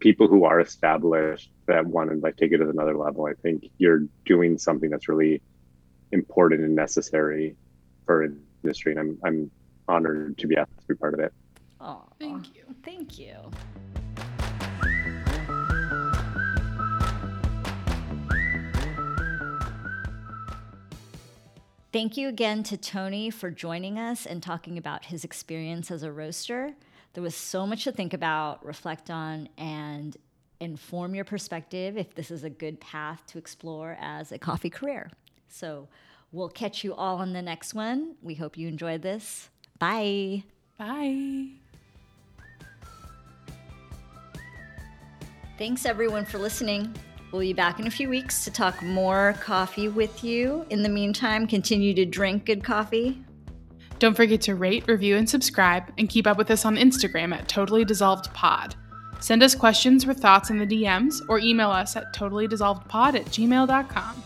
people 0.00 0.26
who 0.26 0.44
are 0.44 0.60
established 0.60 1.50
that 1.66 1.86
want 1.86 2.10
to 2.10 2.16
like 2.16 2.36
take 2.36 2.52
it 2.52 2.58
to 2.58 2.68
another 2.68 2.96
level. 2.96 3.26
I 3.26 3.34
think 3.34 3.70
you're 3.78 4.04
doing 4.24 4.58
something 4.58 4.90
that's 4.90 5.08
really 5.08 5.42
important 6.12 6.62
and 6.62 6.74
necessary 6.74 7.56
for 8.06 8.24
industry, 8.62 8.92
and 8.92 9.00
I'm 9.00 9.18
I'm 9.24 9.50
honored 9.86 10.38
to 10.38 10.46
be 10.46 10.56
asked 10.56 10.80
to 10.80 10.86
be 10.88 10.94
part 10.94 11.14
of 11.14 11.20
it. 11.20 11.32
Oh, 11.80 12.04
thank 12.18 12.54
you. 12.54 12.62
Thank 12.84 13.18
you. 13.18 13.36
Thank 21.92 22.16
you 22.16 22.28
again 22.28 22.62
to 22.64 22.76
Tony 22.76 23.30
for 23.30 23.50
joining 23.50 23.98
us 23.98 24.24
and 24.24 24.40
talking 24.40 24.78
about 24.78 25.06
his 25.06 25.24
experience 25.24 25.90
as 25.90 26.04
a 26.04 26.12
roaster. 26.12 26.72
There 27.14 27.22
was 27.22 27.34
so 27.34 27.66
much 27.66 27.82
to 27.84 27.92
think 27.92 28.14
about, 28.14 28.64
reflect 28.64 29.10
on, 29.10 29.48
and 29.58 30.16
inform 30.60 31.16
your 31.16 31.24
perspective 31.24 31.96
if 31.96 32.14
this 32.14 32.30
is 32.30 32.44
a 32.44 32.50
good 32.50 32.80
path 32.80 33.24
to 33.28 33.38
explore 33.38 33.96
as 34.00 34.30
a 34.30 34.38
coffee 34.38 34.70
career. 34.70 35.10
So 35.48 35.88
we'll 36.30 36.48
catch 36.48 36.84
you 36.84 36.94
all 36.94 37.16
on 37.16 37.32
the 37.32 37.42
next 37.42 37.74
one. 37.74 38.14
We 38.22 38.34
hope 38.34 38.56
you 38.56 38.68
enjoyed 38.68 39.02
this. 39.02 39.50
Bye. 39.80 40.44
Bye. 40.78 41.59
Thanks 45.60 45.84
everyone 45.84 46.24
for 46.24 46.38
listening. 46.38 46.90
We'll 47.30 47.42
be 47.42 47.52
back 47.52 47.80
in 47.80 47.86
a 47.86 47.90
few 47.90 48.08
weeks 48.08 48.44
to 48.44 48.50
talk 48.50 48.80
more 48.82 49.34
coffee 49.42 49.88
with 49.88 50.24
you. 50.24 50.64
In 50.70 50.82
the 50.82 50.88
meantime, 50.88 51.46
continue 51.46 51.92
to 51.92 52.06
drink 52.06 52.46
good 52.46 52.64
coffee. 52.64 53.22
Don't 53.98 54.16
forget 54.16 54.40
to 54.40 54.54
rate, 54.54 54.88
review, 54.88 55.18
and 55.18 55.28
subscribe, 55.28 55.92
and 55.98 56.08
keep 56.08 56.26
up 56.26 56.38
with 56.38 56.50
us 56.50 56.64
on 56.64 56.76
Instagram 56.76 57.34
at 57.34 57.46
Totally 57.46 57.84
Dissolved 57.84 58.32
Pod. 58.32 58.74
Send 59.20 59.42
us 59.42 59.54
questions 59.54 60.06
or 60.06 60.14
thoughts 60.14 60.48
in 60.48 60.56
the 60.56 60.66
DMs 60.66 61.20
or 61.28 61.38
email 61.38 61.70
us 61.70 61.94
at 61.94 62.14
totallydissolvedpod 62.14 63.16
at 63.16 63.26
gmail.com. 63.26 64.22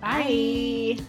Bye. 0.00 0.96
Bye. 0.98 1.04